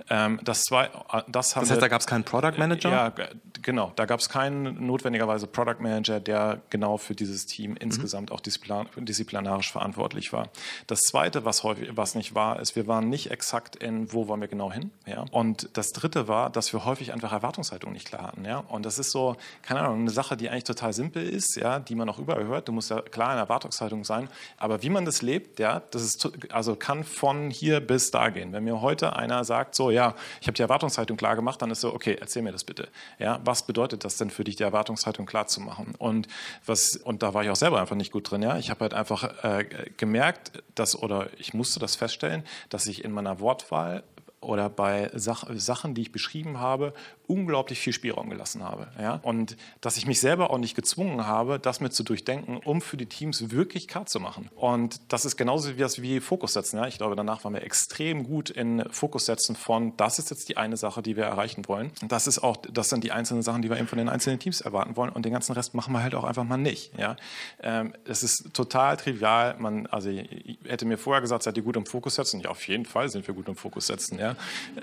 Ähm, 0.09 0.39
das, 0.43 0.63
zwei, 0.63 0.89
das, 1.27 1.53
das 1.53 1.70
heißt, 1.71 1.81
da 1.81 1.87
gab 1.87 2.01
es 2.01 2.07
keinen 2.07 2.23
Product 2.23 2.57
Manager? 2.57 2.89
Ja, 2.89 3.13
genau. 3.61 3.91
Da 3.95 4.05
gab 4.05 4.19
es 4.19 4.29
keinen 4.29 4.85
notwendigerweise 4.85 5.47
Product 5.47 5.77
Manager, 5.79 6.19
der 6.19 6.61
genau 6.69 6.97
für 6.97 7.15
dieses 7.15 7.45
Team 7.45 7.71
mhm. 7.71 7.77
insgesamt 7.77 8.31
auch 8.31 8.39
disziplinarisch 8.39 9.71
verantwortlich 9.71 10.33
war. 10.33 10.49
Das 10.87 11.01
Zweite, 11.01 11.45
was 11.45 11.63
häufig, 11.63 11.89
was 11.95 12.15
nicht 12.15 12.35
war, 12.35 12.59
ist, 12.59 12.75
wir 12.75 12.87
waren 12.87 13.09
nicht 13.09 13.31
exakt 13.31 13.75
in, 13.75 14.11
wo 14.13 14.27
wollen 14.27 14.41
wir 14.41 14.47
genau 14.47 14.71
hin. 14.71 14.91
Ja? 15.05 15.25
Und 15.31 15.69
das 15.73 15.91
Dritte 15.91 16.27
war, 16.27 16.49
dass 16.49 16.73
wir 16.73 16.85
häufig 16.85 17.13
einfach 17.13 17.31
Erwartungshaltung 17.31 17.91
nicht 17.91 18.07
klar 18.07 18.23
hatten. 18.23 18.45
Ja? 18.45 18.59
Und 18.59 18.85
das 18.85 18.99
ist 18.99 19.11
so, 19.11 19.35
keine 19.61 19.81
Ahnung, 19.81 20.01
eine 20.01 20.11
Sache, 20.11 20.37
die 20.37 20.49
eigentlich 20.49 20.63
total 20.63 20.93
simpel 20.93 21.27
ist, 21.27 21.55
ja, 21.55 21.79
die 21.79 21.95
man 21.95 22.09
auch 22.09 22.19
überall 22.19 22.45
hört. 22.45 22.67
Du 22.67 22.71
musst 22.71 22.89
ja 22.89 23.01
klar 23.01 23.33
in 23.33 23.39
Erwartungshaltung 23.39 24.03
sein. 24.03 24.29
Aber 24.57 24.83
wie 24.83 24.89
man 24.89 25.05
das 25.05 25.21
lebt, 25.21 25.59
ja, 25.59 25.81
das 25.91 26.03
ist, 26.03 26.29
also 26.51 26.75
kann 26.75 27.03
von 27.03 27.49
hier 27.49 27.79
bis 27.79 28.11
da 28.11 28.29
gehen. 28.29 28.53
Wenn 28.53 28.63
mir 28.63 28.81
heute 28.81 29.15
einer 29.15 29.43
sagt, 29.43 29.75
so, 29.75 29.91
ja, 29.91 30.15
ich 30.41 30.47
habe 30.47 30.53
die 30.53 30.61
Erwartungshaltung 30.61 31.17
klar 31.17 31.35
gemacht, 31.35 31.60
dann 31.61 31.71
ist 31.71 31.81
so, 31.81 31.93
okay, 31.93 32.17
erzähl 32.19 32.41
mir 32.41 32.51
das 32.51 32.63
bitte. 32.63 32.89
Ja, 33.19 33.39
was 33.43 33.65
bedeutet 33.65 34.03
das 34.03 34.17
denn 34.17 34.29
für 34.29 34.43
dich, 34.43 34.55
die 34.55 34.63
Erwartungshaltung 34.63 35.25
klar 35.25 35.47
zu 35.47 35.61
machen? 35.61 35.93
Und 35.97 36.27
was, 36.65 36.95
und 36.97 37.23
da 37.23 37.33
war 37.33 37.43
ich 37.43 37.49
auch 37.49 37.55
selber 37.55 37.79
einfach 37.79 37.95
nicht 37.95 38.11
gut 38.11 38.29
drin. 38.29 38.41
Ja, 38.41 38.57
ich 38.57 38.69
habe 38.69 38.81
halt 38.81 38.93
einfach 38.93 39.43
äh, 39.43 39.65
gemerkt, 39.97 40.63
dass 40.75 40.95
oder 40.95 41.29
ich 41.37 41.53
musste 41.53 41.79
das 41.79 41.95
feststellen, 41.95 42.43
dass 42.69 42.87
ich 42.87 43.03
in 43.03 43.11
meiner 43.11 43.39
Wortwahl 43.39 44.03
oder 44.41 44.69
bei 44.69 45.11
Sach 45.13 45.45
Sachen, 45.53 45.93
die 45.93 46.01
ich 46.01 46.11
beschrieben 46.11 46.59
habe, 46.59 46.93
unglaublich 47.31 47.79
viel 47.79 47.93
Spielraum 47.93 48.29
gelassen 48.29 48.61
habe. 48.61 48.89
Ja? 48.99 49.21
Und 49.23 49.55
dass 49.79 49.95
ich 49.95 50.05
mich 50.05 50.19
selber 50.19 50.49
auch 50.49 50.57
nicht 50.57 50.75
gezwungen 50.75 51.25
habe, 51.25 51.59
das 51.59 51.79
mit 51.79 51.93
zu 51.93 52.03
durchdenken, 52.03 52.57
um 52.57 52.81
für 52.81 52.97
die 52.97 53.05
Teams 53.05 53.51
wirklich 53.51 53.87
klar 53.87 54.05
zu 54.05 54.19
machen. 54.19 54.49
Und 54.55 54.99
das 55.07 55.23
ist 55.23 55.37
genauso 55.37 55.69
wie 55.69 55.79
das 55.79 56.01
wie 56.01 56.19
Fokus 56.19 56.53
setzen. 56.53 56.77
Ja? 56.77 56.87
Ich 56.87 56.97
glaube, 56.97 57.15
danach 57.15 57.45
waren 57.45 57.53
wir 57.53 57.63
extrem 57.63 58.25
gut 58.25 58.49
in 58.49 58.83
Fokus 58.91 59.27
setzen 59.27 59.55
von, 59.55 59.95
das 59.95 60.19
ist 60.19 60.29
jetzt 60.29 60.49
die 60.49 60.57
eine 60.57 60.75
Sache, 60.75 61.01
die 61.01 61.15
wir 61.15 61.23
erreichen 61.23 61.65
wollen. 61.69 61.91
Das 62.05 62.27
ist 62.27 62.39
auch, 62.39 62.57
das 62.57 62.89
sind 62.89 63.05
die 63.05 63.13
einzelnen 63.13 63.43
Sachen, 63.43 63.61
die 63.61 63.69
wir 63.69 63.77
eben 63.77 63.87
von 63.87 63.97
den 63.97 64.09
einzelnen 64.09 64.39
Teams 64.39 64.59
erwarten 64.59 64.97
wollen. 64.97 65.11
Und 65.11 65.23
den 65.23 65.31
ganzen 65.31 65.53
Rest 65.53 65.73
machen 65.73 65.93
wir 65.93 66.03
halt 66.03 66.15
auch 66.15 66.25
einfach 66.25 66.43
mal 66.43 66.57
nicht. 66.57 66.91
Ja? 66.99 67.15
Ähm, 67.63 67.93
es 68.03 68.23
ist 68.23 68.53
total 68.53 68.97
trivial. 68.97 69.55
Man, 69.57 69.87
also 69.87 70.09
ich 70.09 70.59
hätte 70.67 70.85
mir 70.85 70.97
vorher 70.97 71.21
gesagt, 71.21 71.43
seid 71.43 71.55
ihr 71.55 71.63
gut 71.63 71.77
im 71.77 71.85
Fokus 71.85 72.15
setzen? 72.15 72.41
Ja, 72.41 72.49
auf 72.49 72.67
jeden 72.67 72.85
Fall 72.85 73.07
sind 73.07 73.25
wir 73.25 73.33
gut 73.33 73.47
im 73.47 73.55
Fokus 73.55 73.87
setzen. 73.87 74.19
Ja? 74.19 74.35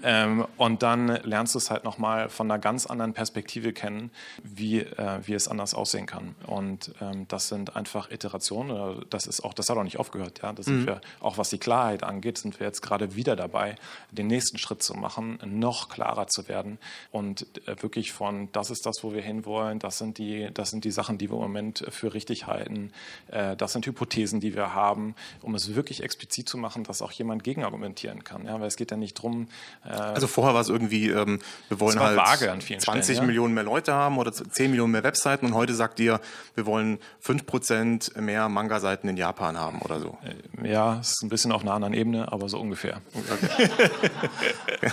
Ähm, 0.02 0.46
und 0.56 0.82
dann 0.82 1.08
lernst 1.24 1.54
du 1.54 1.58
es 1.58 1.70
halt 1.70 1.84
nochmal 1.84 2.30
von 2.38 2.48
einer 2.50 2.60
ganz 2.60 2.86
anderen 2.86 3.14
Perspektive 3.14 3.72
kennen, 3.72 4.12
wie, 4.44 4.78
äh, 4.78 5.18
wie 5.24 5.34
es 5.34 5.48
anders 5.48 5.74
aussehen 5.74 6.06
kann. 6.06 6.36
Und 6.46 6.94
ähm, 7.00 7.26
das 7.26 7.48
sind 7.48 7.74
einfach 7.74 8.12
Iterationen. 8.12 9.04
Das 9.10 9.26
ist 9.26 9.40
auch, 9.40 9.54
das 9.54 9.68
hat 9.68 9.76
auch 9.76 9.82
nicht 9.82 9.98
aufgehört. 9.98 10.40
Ja? 10.40 10.52
Das 10.52 10.66
mhm. 10.66 10.70
sind 10.70 10.86
wir, 10.86 11.00
auch 11.18 11.36
was 11.36 11.50
die 11.50 11.58
Klarheit 11.58 12.04
angeht, 12.04 12.38
sind 12.38 12.60
wir 12.60 12.66
jetzt 12.66 12.80
gerade 12.80 13.16
wieder 13.16 13.34
dabei, 13.34 13.74
den 14.12 14.28
nächsten 14.28 14.56
Schritt 14.56 14.84
zu 14.84 14.94
machen, 14.94 15.40
noch 15.44 15.88
klarer 15.88 16.28
zu 16.28 16.46
werden 16.48 16.78
und 17.10 17.46
äh, 17.66 17.82
wirklich 17.82 18.12
von, 18.12 18.50
das 18.52 18.70
ist 18.70 18.86
das, 18.86 19.02
wo 19.02 19.12
wir 19.12 19.22
hinwollen, 19.22 19.80
das 19.80 19.98
sind 19.98 20.18
die, 20.18 20.48
das 20.54 20.70
sind 20.70 20.84
die 20.84 20.92
Sachen, 20.92 21.18
die 21.18 21.28
wir 21.30 21.34
im 21.34 21.42
Moment 21.42 21.84
für 21.90 22.14
richtig 22.14 22.46
halten, 22.46 22.92
äh, 23.32 23.56
das 23.56 23.72
sind 23.72 23.84
Hypothesen, 23.84 24.38
die 24.38 24.54
wir 24.54 24.74
haben, 24.74 25.16
um 25.42 25.56
es 25.56 25.74
wirklich 25.74 26.04
explizit 26.04 26.48
zu 26.48 26.56
machen, 26.56 26.84
dass 26.84 27.02
auch 27.02 27.10
jemand 27.10 27.42
gegenargumentieren 27.42 28.22
kann. 28.22 28.44
Ja? 28.46 28.60
Weil 28.60 28.68
es 28.68 28.76
geht 28.76 28.92
ja 28.92 28.96
nicht 28.96 29.18
darum, 29.18 29.48
äh, 29.84 29.88
also 29.88 30.28
vorher 30.28 30.54
war 30.54 30.60
es 30.60 30.68
irgendwie, 30.68 31.10
ähm, 31.10 31.40
wir 31.68 31.80
wollen 31.80 31.98
halt 31.98 32.16
20 32.36 32.82
Stellen, 32.82 33.16
ja? 33.16 33.22
Millionen 33.22 33.54
mehr 33.54 33.64
Leute 33.64 33.92
haben 33.92 34.18
oder 34.18 34.32
10 34.32 34.70
Millionen 34.70 34.92
mehr 34.92 35.04
Webseiten 35.04 35.46
und 35.46 35.54
heute 35.54 35.74
sagt 35.74 36.00
ihr, 36.00 36.20
wir 36.54 36.66
wollen 36.66 36.98
5% 37.24 38.20
mehr 38.20 38.48
Manga-Seiten 38.48 39.08
in 39.08 39.16
Japan 39.16 39.56
haben 39.56 39.80
oder 39.82 40.00
so. 40.00 40.18
Äh, 40.62 40.70
ja, 40.70 40.98
ist 41.00 41.22
ein 41.22 41.28
bisschen 41.28 41.52
auf 41.52 41.62
einer 41.62 41.72
anderen 41.72 41.94
Ebene, 41.94 42.30
aber 42.30 42.48
so 42.48 42.58
ungefähr. 42.58 43.00
Okay. 43.14 43.70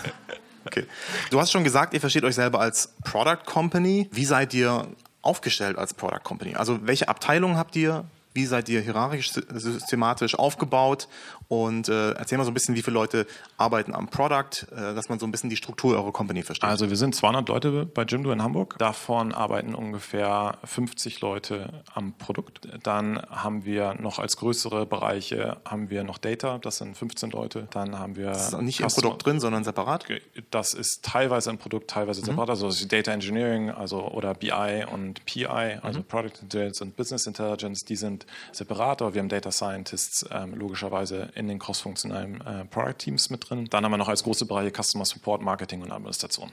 okay. 0.65 0.85
Du 1.29 1.39
hast 1.39 1.51
schon 1.51 1.63
gesagt, 1.63 1.93
ihr 1.93 2.01
versteht 2.01 2.23
euch 2.23 2.35
selber 2.35 2.59
als 2.59 2.93
Product 3.03 3.45
Company. 3.45 4.09
Wie 4.11 4.25
seid 4.25 4.53
ihr 4.53 4.87
aufgestellt 5.21 5.77
als 5.77 5.93
Product 5.93 6.23
Company? 6.23 6.55
Also 6.55 6.79
welche 6.87 7.09
Abteilungen 7.09 7.57
habt 7.57 7.75
ihr? 7.75 8.05
Wie 8.33 8.45
seid 8.45 8.67
ihr 8.67 8.81
hierarchisch 8.81 9.31
systematisch 9.31 10.37
aufgebaut? 10.37 11.07
Und 11.47 11.89
äh, 11.89 12.11
erzähl 12.11 12.37
mal 12.37 12.43
so 12.43 12.51
ein 12.51 12.53
bisschen, 12.53 12.75
wie 12.75 12.81
viele 12.81 12.95
Leute 12.95 13.27
arbeiten 13.57 13.93
am 13.93 14.07
Product, 14.07 14.67
äh, 14.71 14.95
dass 14.95 15.09
man 15.09 15.19
so 15.19 15.25
ein 15.25 15.31
bisschen 15.31 15.49
die 15.49 15.55
Struktur 15.55 15.95
eurer 15.95 16.11
Company 16.11 16.43
versteht. 16.43 16.69
Also 16.69 16.89
wir 16.89 16.97
sind 16.97 17.15
200 17.15 17.47
Leute 17.47 17.85
bei 17.85 18.03
Jimdo 18.03 18.31
in 18.31 18.41
Hamburg. 18.41 18.75
Davon 18.79 19.31
arbeiten 19.31 19.75
ungefähr 19.75 20.57
50 20.63 21.21
Leute 21.21 21.83
am 21.93 22.13
Produkt. 22.13 22.67
Dann 22.83 23.21
haben 23.29 23.65
wir 23.65 23.95
noch 23.95 24.19
als 24.19 24.37
größere 24.37 24.85
Bereiche 24.85 25.57
haben 25.65 25.89
wir 25.89 26.03
noch 26.03 26.17
Data, 26.17 26.57
das 26.57 26.77
sind 26.77 26.97
15 26.97 27.31
Leute. 27.31 27.67
Dann 27.71 27.97
haben 27.99 28.15
wir 28.15 28.27
das 28.27 28.53
ist 28.53 28.61
nicht 28.61 28.77
Customer, 28.77 28.87
im 28.87 29.01
Produkt 29.01 29.25
drin, 29.25 29.39
sondern 29.39 29.63
separat. 29.63 30.05
Das 30.51 30.73
ist 30.73 31.03
teilweise 31.03 31.49
im 31.49 31.57
Produkt, 31.57 31.89
teilweise 31.89 32.21
mhm. 32.21 32.25
separat. 32.25 32.49
Also 32.49 32.69
Data 32.87 33.11
Engineering, 33.11 33.69
also 33.69 34.07
oder 34.07 34.33
BI 34.33 34.85
und 34.91 35.25
PI, 35.25 35.79
also 35.81 35.99
mhm. 35.99 36.05
Product 36.05 36.41
Intelligence 36.41 36.81
und 36.81 36.95
Business 36.95 37.27
Intelligence, 37.27 37.85
die 37.85 37.95
sind 37.95 38.25
separat. 38.51 39.01
Aber 39.01 39.13
wir 39.13 39.21
haben 39.21 39.29
Data 39.29 39.51
Scientists 39.51 40.25
ähm, 40.31 40.55
logischerweise 40.55 41.29
in 41.35 41.47
den 41.47 41.59
crossfunktionalen 41.59 42.41
äh, 42.41 42.65
Product 42.65 42.97
Teams 42.97 43.29
mit 43.29 43.49
drin. 43.49 43.67
Dann 43.69 43.83
haben 43.83 43.91
wir 43.91 43.97
noch 43.97 44.09
als 44.09 44.23
große 44.23 44.45
Bereiche 44.45 44.71
Customer 44.71 45.05
Support, 45.05 45.41
Marketing 45.41 45.81
und 45.81 45.91
Administration. 45.91 46.51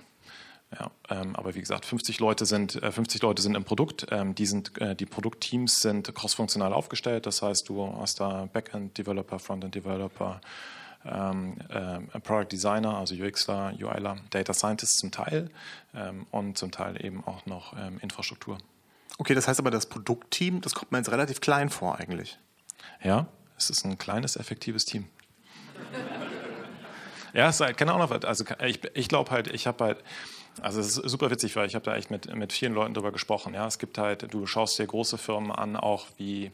Ja, 0.79 0.91
ähm, 1.11 1.37
aber 1.37 1.55
wie 1.55 1.61
gesagt, 1.61 1.85
50 1.85 2.19
Leute 2.19 2.47
sind, 2.47 2.83
äh, 2.83 2.91
50 2.91 3.21
Leute 3.23 3.43
sind 3.43 3.55
im 3.55 3.65
Produkt. 3.65 4.07
Ähm, 4.11 4.35
die, 4.35 4.47
sind, 4.47 4.81
äh, 4.81 4.97
die 4.97 5.05
Produktteams 5.05 5.77
sind 5.77 6.15
crossfunktional 6.15 6.73
aufgestellt. 6.73 7.27
Das 7.27 7.43
heißt, 7.43 7.69
du 7.69 7.95
hast 7.99 8.21
da 8.21 8.49
Backend-Developer, 8.53 9.39
Frontend-Developer, 9.39 10.41
ähm, 11.05 11.57
äh, 11.69 12.21
Product 12.21 12.49
Designer, 12.51 12.97
also 12.97 13.15
UXler, 13.15 13.75
UIler, 13.79 14.17
Data 14.31 14.55
Scientists 14.55 14.97
zum 14.97 15.11
Teil 15.11 15.51
ähm, 15.95 16.27
und 16.31 16.57
zum 16.57 16.71
Teil 16.71 17.05
eben 17.05 17.23
auch 17.25 17.45
noch 17.45 17.75
ähm, 17.77 17.99
Infrastruktur. 18.01 18.59
Okay, 19.19 19.35
das 19.35 19.49
heißt 19.49 19.61
aber, 19.61 19.71
das 19.71 19.87
Produktteam, 19.87 20.63
das 20.63 20.75
kommt 20.75 20.91
mir 20.93 20.99
jetzt 20.99 21.11
relativ 21.11 21.41
klein 21.41 21.69
vor 21.69 21.99
eigentlich. 21.99 22.39
Ja, 23.03 23.27
es 23.63 23.79
ist 23.79 23.85
ein 23.85 23.99
kleines, 23.99 24.37
effektives 24.37 24.85
Team. 24.85 25.09
ja, 27.35 27.49
es 27.49 27.57
ist 27.57 27.61
halt, 27.61 27.77
keine 27.77 27.93
Ahnung, 27.93 28.11
also 28.25 28.45
ich, 28.65 28.81
ich 28.95 29.09
glaube 29.09 29.31
halt, 29.31 29.49
ich 29.49 29.67
habe 29.67 29.85
halt, 29.85 29.99
also 30.61 30.81
es 30.81 30.99
ist 30.99 31.11
super 31.11 31.31
witzig, 31.31 31.57
weil 31.57 31.67
ich 31.67 31.75
habe 31.75 31.85
da 31.85 31.97
echt 31.97 32.11
mit, 32.11 32.35
mit 32.35 32.53
vielen 32.53 32.75
Leuten 32.75 32.95
darüber 32.95 33.13
gesprochen. 33.13 33.55
Ja, 33.55 33.67
es 33.67 33.79
gibt 33.79 33.97
halt, 33.99 34.33
du 34.33 34.47
schaust 34.47 34.79
dir 34.79 34.87
große 34.87 35.17
Firmen 35.17 35.51
an, 35.51 35.77
auch 35.77 36.07
wie 36.19 36.53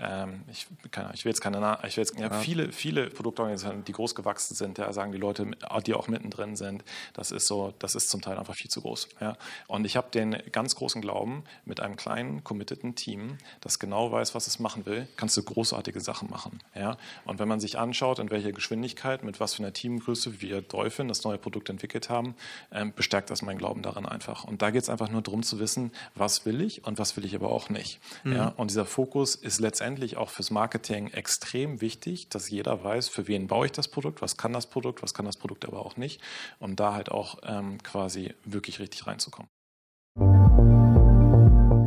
ähm, 0.00 0.42
ich, 0.50 0.66
keine, 0.90 1.12
ich 1.14 1.24
will 1.24 1.30
jetzt 1.30 1.40
keine, 1.40 1.78
ich 1.86 1.96
will 1.96 2.02
jetzt, 2.02 2.18
ja, 2.18 2.28
ja. 2.28 2.32
viele, 2.32 2.72
viele 2.72 3.10
Produktorganisationen, 3.10 3.84
die 3.84 3.92
groß 3.92 4.14
gewachsen 4.14 4.54
sind, 4.54 4.78
ja, 4.78 4.92
sagen 4.92 5.12
die 5.12 5.18
Leute, 5.18 5.50
die 5.86 5.94
auch 5.94 6.08
mittendrin 6.08 6.56
sind, 6.56 6.84
das 7.12 7.30
ist 7.30 7.46
so, 7.46 7.74
das 7.78 7.94
ist 7.94 8.10
zum 8.10 8.20
Teil 8.20 8.38
einfach 8.38 8.54
viel 8.54 8.70
zu 8.70 8.80
groß. 8.82 9.08
Ja. 9.20 9.36
Und 9.66 9.84
ich 9.84 9.96
habe 9.96 10.08
den 10.10 10.36
ganz 10.52 10.76
großen 10.76 11.02
Glauben, 11.02 11.44
mit 11.64 11.80
einem 11.80 11.96
kleinen, 11.96 12.44
committeden 12.44 12.94
Team, 12.94 13.38
das 13.60 13.78
genau 13.78 14.12
weiß, 14.12 14.34
was 14.34 14.46
es 14.46 14.58
machen 14.58 14.86
will, 14.86 15.08
kannst 15.16 15.36
du 15.36 15.42
großartige 15.42 16.00
Sachen 16.00 16.30
machen. 16.30 16.60
Ja. 16.74 16.96
Und 17.24 17.38
wenn 17.38 17.48
man 17.48 17.60
sich 17.60 17.78
anschaut, 17.78 18.18
in 18.18 18.30
welcher 18.30 18.52
Geschwindigkeit, 18.52 19.22
mit 19.24 19.40
was 19.40 19.54
für 19.54 19.62
einer 19.62 19.72
Teamgröße 19.72 20.40
wir 20.40 20.62
Dolphin 20.62 21.08
das 21.08 21.24
neue 21.24 21.38
Produkt 21.38 21.68
entwickelt 21.68 22.08
haben, 22.08 22.34
ähm, 22.72 22.92
bestärkt 22.94 23.30
das 23.30 23.42
meinen 23.42 23.58
Glauben 23.58 23.82
daran 23.82 24.06
einfach. 24.06 24.44
Und 24.44 24.62
da 24.62 24.70
geht 24.70 24.82
es 24.82 24.88
einfach 24.88 25.10
nur 25.10 25.22
darum 25.22 25.42
zu 25.42 25.58
wissen, 25.58 25.92
was 26.14 26.46
will 26.46 26.60
ich 26.60 26.84
und 26.84 26.98
was 26.98 27.16
will 27.16 27.24
ich 27.24 27.34
aber 27.34 27.50
auch 27.50 27.70
nicht. 27.70 28.00
Mhm. 28.24 28.32
Ja. 28.32 28.48
Und 28.56 28.70
dieser 28.70 28.86
Fokus 28.86 29.34
ist 29.34 29.60
letztendlich 29.60 29.87
letztendlich 29.88 30.18
auch 30.18 30.28
fürs 30.28 30.50
Marketing 30.50 31.08
extrem 31.08 31.80
wichtig, 31.80 32.28
dass 32.28 32.50
jeder 32.50 32.84
weiß, 32.84 33.08
für 33.08 33.26
wen 33.26 33.46
baue 33.46 33.64
ich 33.64 33.72
das 33.72 33.88
Produkt, 33.88 34.20
was 34.20 34.36
kann 34.36 34.52
das 34.52 34.66
Produkt, 34.66 35.02
was 35.02 35.14
kann 35.14 35.24
das 35.24 35.38
Produkt 35.38 35.64
aber 35.64 35.84
auch 35.84 35.96
nicht, 35.96 36.20
um 36.58 36.76
da 36.76 36.92
halt 36.92 37.10
auch 37.10 37.38
ähm, 37.46 37.82
quasi 37.82 38.34
wirklich 38.44 38.80
richtig 38.80 39.06
reinzukommen. 39.06 39.48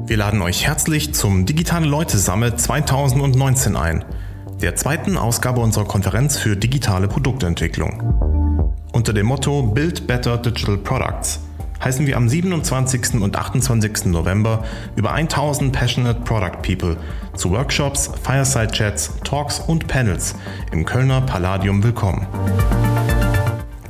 Wir 0.07 0.17
laden 0.17 0.41
euch 0.41 0.65
herzlich 0.65 1.13
zum 1.13 1.45
Digitale 1.45 1.85
Leute 1.85 2.17
Summit 2.17 2.59
2019 2.59 3.75
ein, 3.75 4.03
der 4.63 4.75
zweiten 4.75 5.15
Ausgabe 5.15 5.61
unserer 5.61 5.85
Konferenz 5.85 6.39
für 6.39 6.57
digitale 6.57 7.07
Produktentwicklung. 7.07 8.01
Unter 8.93 9.13
dem 9.13 9.27
Motto 9.27 9.61
Build 9.61 10.07
Better 10.07 10.39
Digital 10.39 10.79
Products 10.79 11.39
heißen 11.83 12.05
wir 12.05 12.17
am 12.17 12.29
27. 12.29 13.21
und 13.21 13.35
28. 13.35 14.05
November 14.05 14.63
über 14.95 15.13
1000 15.13 15.73
Passionate 15.73 16.21
Product 16.21 16.61
People 16.61 16.97
zu 17.35 17.51
Workshops, 17.51 18.09
Fireside 18.23 18.71
Chats, 18.71 19.11
Talks 19.23 19.59
und 19.59 19.87
Panels 19.87 20.35
im 20.71 20.85
Kölner 20.85 21.21
Palladium 21.21 21.83
willkommen. 21.83 22.27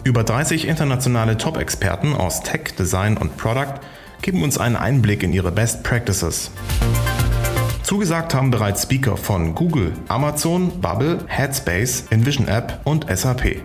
Über 0.03 0.23
30 0.23 0.67
internationale 0.67 1.37
Top-Experten 1.37 2.15
aus 2.15 2.41
Tech, 2.41 2.75
Design 2.77 3.17
und 3.17 3.37
Product 3.37 3.79
geben 4.21 4.43
uns 4.43 4.57
einen 4.57 4.75
Einblick 4.75 5.23
in 5.23 5.33
ihre 5.33 5.51
Best 5.51 5.83
Practices. 5.83 6.51
Zugesagt 7.83 8.33
haben 8.33 8.51
bereits 8.51 8.83
Speaker 8.83 9.17
von 9.17 9.53
Google, 9.53 9.93
Amazon, 10.07 10.79
Bubble, 10.79 11.19
Headspace, 11.27 12.05
Envision 12.09 12.47
App 12.47 12.79
und 12.85 13.05
SAP. 13.13 13.61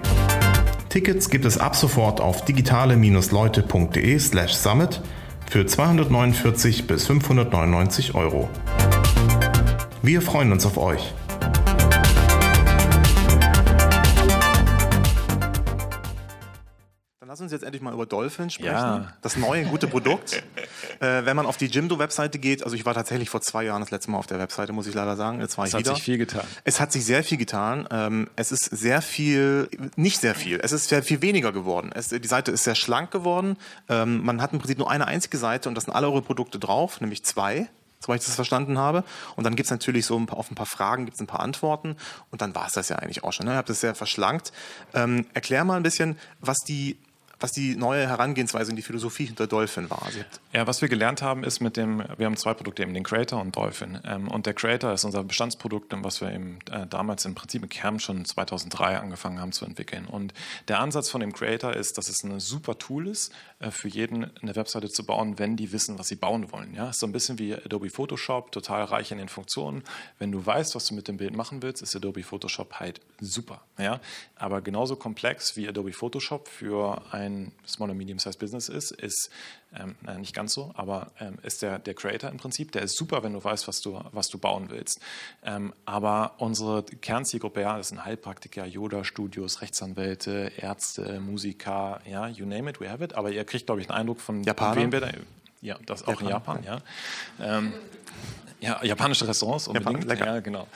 Tickets 0.88 1.30
gibt 1.30 1.44
es 1.44 1.58
ab 1.58 1.76
sofort 1.76 2.20
auf 2.20 2.44
digitale-leute.de 2.44 4.18
slash 4.18 4.54
summit 4.54 5.00
für 5.50 5.66
249 5.66 6.86
bis 6.86 7.06
599 7.06 8.14
Euro. 8.14 8.48
Wir 10.02 10.22
freuen 10.22 10.52
uns 10.52 10.64
auf 10.66 10.78
euch. 10.78 11.12
Lass 17.36 17.42
uns 17.42 17.52
jetzt 17.52 17.64
endlich 17.64 17.82
mal 17.82 17.92
über 17.92 18.06
Dolphin 18.06 18.48
sprechen. 18.48 18.72
Ja. 18.72 19.12
Das 19.20 19.36
neue 19.36 19.66
gute 19.66 19.86
Produkt. 19.86 20.42
äh, 21.00 21.26
wenn 21.26 21.36
man 21.36 21.44
auf 21.44 21.58
die 21.58 21.66
Jimdo-Webseite 21.66 22.38
geht, 22.38 22.64
also 22.64 22.74
ich 22.74 22.86
war 22.86 22.94
tatsächlich 22.94 23.28
vor 23.28 23.42
zwei 23.42 23.64
Jahren 23.64 23.82
das 23.82 23.90
letzte 23.90 24.10
Mal 24.10 24.16
auf 24.16 24.26
der 24.26 24.38
Webseite, 24.38 24.72
muss 24.72 24.86
ich 24.86 24.94
leider 24.94 25.16
sagen. 25.16 25.40
Jetzt 25.40 25.58
war 25.58 25.66
Es 25.66 25.68
ich 25.68 25.74
hat 25.74 25.80
wieder. 25.80 25.94
sich 25.96 26.02
viel 26.02 26.16
getan. 26.16 26.46
Es 26.64 26.80
hat 26.80 26.92
sich 26.92 27.04
sehr 27.04 27.22
viel 27.22 27.36
getan. 27.36 27.86
Ähm, 27.90 28.30
es 28.36 28.52
ist 28.52 28.64
sehr 28.64 29.02
viel, 29.02 29.68
nicht 29.96 30.18
sehr 30.22 30.34
viel, 30.34 30.60
es 30.62 30.72
ist 30.72 30.88
sehr 30.88 31.02
viel 31.02 31.20
weniger 31.20 31.52
geworden. 31.52 31.90
Es, 31.94 32.08
die 32.08 32.26
Seite 32.26 32.52
ist 32.52 32.64
sehr 32.64 32.74
schlank 32.74 33.10
geworden. 33.10 33.58
Ähm, 33.90 34.24
man 34.24 34.40
hat 34.40 34.54
im 34.54 34.58
Prinzip 34.58 34.78
nur 34.78 34.90
eine 34.90 35.06
einzige 35.06 35.36
Seite 35.36 35.68
und 35.68 35.74
da 35.74 35.82
sind 35.82 35.92
alle 35.92 36.08
eure 36.08 36.22
Produkte 36.22 36.58
drauf, 36.58 37.02
nämlich 37.02 37.22
zwei. 37.22 37.68
Soweit 38.00 38.20
ich 38.20 38.26
das 38.26 38.34
verstanden 38.34 38.78
habe. 38.78 39.04
Und 39.36 39.44
dann 39.44 39.56
gibt 39.56 39.66
es 39.66 39.70
natürlich 39.70 40.06
so 40.06 40.16
ein 40.18 40.26
paar, 40.26 40.38
auf 40.38 40.50
ein 40.50 40.54
paar 40.54 40.66
Fragen 40.66 41.06
gibt 41.06 41.16
es 41.16 41.20
ein 41.20 41.26
paar 41.26 41.40
Antworten. 41.40 41.96
Und 42.30 42.40
dann 42.40 42.54
war 42.54 42.66
es 42.66 42.74
das 42.74 42.88
ja 42.88 42.96
eigentlich 42.96 43.24
auch 43.24 43.32
schon. 43.32 43.46
Ne? 43.46 43.52
Ihr 43.52 43.56
habt 43.56 43.70
es 43.70 43.80
sehr 43.80 43.94
verschlankt. 43.94 44.52
Ähm, 44.94 45.26
erklär 45.34 45.64
mal 45.64 45.76
ein 45.76 45.82
bisschen, 45.82 46.18
was 46.40 46.58
die, 46.58 46.98
was 47.38 47.52
die 47.52 47.76
neue 47.76 48.08
Herangehensweise 48.08 48.70
und 48.70 48.76
die 48.76 48.82
Philosophie 48.82 49.26
hinter 49.26 49.46
Dolphin 49.46 49.90
war. 49.90 50.08
Ja, 50.52 50.66
was 50.66 50.80
wir 50.80 50.88
gelernt 50.88 51.20
haben, 51.20 51.44
ist 51.44 51.60
mit 51.60 51.76
dem, 51.76 52.02
wir 52.16 52.26
haben 52.26 52.36
zwei 52.36 52.54
Produkte, 52.54 52.82
eben 52.82 52.94
den 52.94 53.04
Creator 53.04 53.40
und 53.40 53.54
Dolphin. 53.54 53.98
Ähm, 54.04 54.28
und 54.28 54.46
der 54.46 54.54
Creator 54.54 54.92
ist 54.92 55.04
unser 55.04 55.22
Bestandsprodukt, 55.22 55.92
was 56.02 56.20
wir 56.20 56.32
eben 56.32 56.58
äh, 56.70 56.86
damals 56.86 57.24
im 57.24 57.34
Prinzip 57.34 57.62
im 57.62 57.68
Kern 57.68 58.00
schon 58.00 58.24
2003 58.24 58.98
angefangen 58.98 59.40
haben 59.40 59.52
zu 59.52 59.66
entwickeln. 59.66 60.06
Und 60.06 60.32
der 60.68 60.80
Ansatz 60.80 61.10
von 61.10 61.20
dem 61.20 61.32
Creator 61.32 61.74
ist, 61.74 61.98
dass 61.98 62.08
es 62.08 62.22
ein 62.24 62.40
super 62.40 62.78
Tool 62.78 63.08
ist, 63.08 63.32
äh, 63.58 63.70
für 63.70 63.88
jeden 63.88 64.30
eine 64.40 64.56
Webseite 64.56 64.88
zu 64.88 65.04
bauen, 65.04 65.38
wenn 65.38 65.56
die 65.56 65.72
wissen, 65.72 65.98
was 65.98 66.08
sie 66.08 66.16
bauen 66.16 66.50
wollen. 66.52 66.74
Ja, 66.74 66.90
ist 66.90 67.00
so 67.00 67.06
ein 67.06 67.12
bisschen 67.12 67.38
wie 67.38 67.54
Adobe 67.54 67.90
Photoshop, 67.90 68.52
total 68.52 68.84
reich 68.84 69.12
in 69.12 69.18
den 69.18 69.28
Funktionen. 69.28 69.82
Wenn 70.18 70.32
du 70.32 70.44
weißt, 70.44 70.74
was 70.74 70.86
du 70.86 70.94
mit 70.94 71.06
dem 71.06 71.18
Bild 71.18 71.36
machen 71.36 71.60
willst, 71.62 71.82
ist 71.82 71.94
Adobe 71.94 72.22
Photoshop 72.22 72.74
halt 72.74 73.00
super. 73.20 73.60
Ja, 73.78 74.00
aber 74.36 74.62
genauso 74.62 74.96
komplex 74.96 75.56
wie 75.56 75.68
Adobe 75.68 75.92
Photoshop 75.92 76.48
für 76.48 77.02
ein 77.12 77.25
Small- 77.66 77.90
und 77.90 77.96
Medium-Sized 77.96 78.38
Business 78.38 78.68
ist, 78.68 78.90
ist 78.92 79.30
ähm, 79.78 79.96
naja, 80.02 80.18
nicht 80.18 80.34
ganz 80.34 80.54
so, 80.54 80.72
aber 80.74 81.12
ähm, 81.20 81.38
ist 81.42 81.62
der, 81.62 81.78
der 81.78 81.94
Creator 81.94 82.30
im 82.30 82.36
Prinzip. 82.36 82.72
Der 82.72 82.82
ist 82.82 82.96
super, 82.96 83.22
wenn 83.22 83.32
du 83.32 83.42
weißt, 83.42 83.68
was 83.68 83.80
du, 83.80 84.00
was 84.12 84.28
du 84.28 84.38
bauen 84.38 84.66
willst. 84.70 85.00
Ähm, 85.44 85.72
aber 85.84 86.34
unsere 86.38 86.84
Kernzielgruppe, 86.84 87.60
ja, 87.60 87.76
das 87.76 87.88
sind 87.88 88.04
Heilpraktiker, 88.04 88.66
Yoga-Studios, 88.66 89.60
Rechtsanwälte, 89.60 90.52
Ärzte, 90.56 91.20
Musiker, 91.20 92.00
ja, 92.08 92.28
you 92.28 92.46
name 92.46 92.70
it, 92.70 92.80
we 92.80 92.90
have 92.90 93.02
it. 93.02 93.14
Aber 93.14 93.30
ihr 93.30 93.44
kriegt, 93.44 93.66
glaube 93.66 93.80
ich, 93.80 93.90
einen 93.90 94.00
Eindruck 94.00 94.20
von 94.20 94.42
Japaner? 94.42 94.76
wem 94.76 94.92
wir 94.92 95.00
da. 95.00 95.10
Ja, 95.62 95.78
das 95.86 96.06
auch 96.06 96.20
in 96.20 96.28
Japan, 96.28 96.62
ja. 96.64 96.80
Ähm, 97.40 97.72
ja, 98.60 98.82
japanische 98.84 99.26
Restaurants 99.28 99.68
unbedingt. 99.68 100.04
lecker. 100.04 100.26
Ja, 100.26 100.40
genau. 100.40 100.66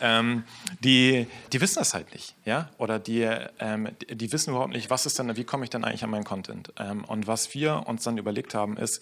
Ähm, 0.00 0.44
die, 0.80 1.26
die 1.52 1.60
wissen 1.60 1.78
das 1.78 1.94
halt 1.94 2.12
nicht, 2.12 2.34
ja, 2.44 2.70
oder 2.78 2.98
die, 2.98 3.22
ähm, 3.58 3.88
die, 4.00 4.16
die 4.16 4.32
wissen 4.32 4.50
überhaupt 4.50 4.72
nicht, 4.72 4.90
was 4.90 5.06
ist 5.06 5.18
denn, 5.18 5.36
wie 5.36 5.44
komme 5.44 5.64
ich 5.64 5.70
denn 5.70 5.84
eigentlich 5.84 6.04
an 6.04 6.10
meinen 6.10 6.24
Content? 6.24 6.72
Ähm, 6.78 7.04
und 7.04 7.26
was 7.26 7.54
wir 7.54 7.84
uns 7.86 8.04
dann 8.04 8.18
überlegt 8.18 8.54
haben, 8.54 8.76
ist, 8.76 9.00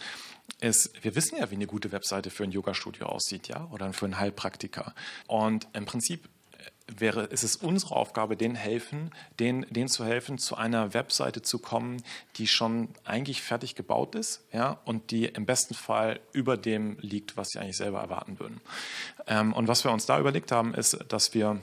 ist, 0.61 0.93
wir 1.03 1.15
wissen 1.15 1.39
ja, 1.39 1.51
wie 1.51 1.57
eine 1.57 1.67
gute 1.67 1.93
Webseite 1.93 2.31
für 2.31 2.45
ein 2.45 2.51
Yoga-Studio 2.51 3.07
aussieht, 3.07 3.49
ja, 3.49 3.69
oder 3.71 3.93
für 3.93 4.07
einen 4.07 4.19
Heilpraktiker. 4.19 4.95
Und 5.27 5.69
im 5.73 5.87
Prinzip 5.87 6.29
wäre, 6.99 7.25
ist 7.25 7.45
es 7.45 7.57
unsere 7.57 7.97
Aufgabe, 7.97 8.37
denen 8.37 8.55
helfen, 8.55 9.11
denen, 9.39 9.67
denen 9.71 9.89
zu 9.89 10.05
helfen, 10.05 10.39
zu 10.39 10.57
einer 10.57 10.95
Webseite 10.95 11.43
zu 11.43 11.59
kommen, 11.59 12.03
die 12.37 12.47
schon 12.47 12.89
eigentlich 13.05 13.43
fertig 13.43 13.75
gebaut 13.75 14.15
ist, 14.15 14.45
ja, 14.53 14.79
und 14.85 15.11
die 15.11 15.27
im 15.27 15.47
besten 15.47 15.75
Fall 15.75 16.21
über 16.33 16.57
dem 16.57 16.97
liegt, 17.01 17.37
was 17.37 17.49
sie 17.51 17.59
eigentlich 17.59 17.77
selber 17.77 18.01
erwarten 18.01 18.39
würden. 18.39 18.61
Ähm, 19.27 19.53
und 19.53 19.69
was 19.69 19.85
wir 19.85 19.93
uns 19.93 20.07
da 20.07 20.19
überlegt 20.19 20.53
haben, 20.53 20.75
ist, 20.75 20.99
dass 21.09 21.35
wir 21.35 21.61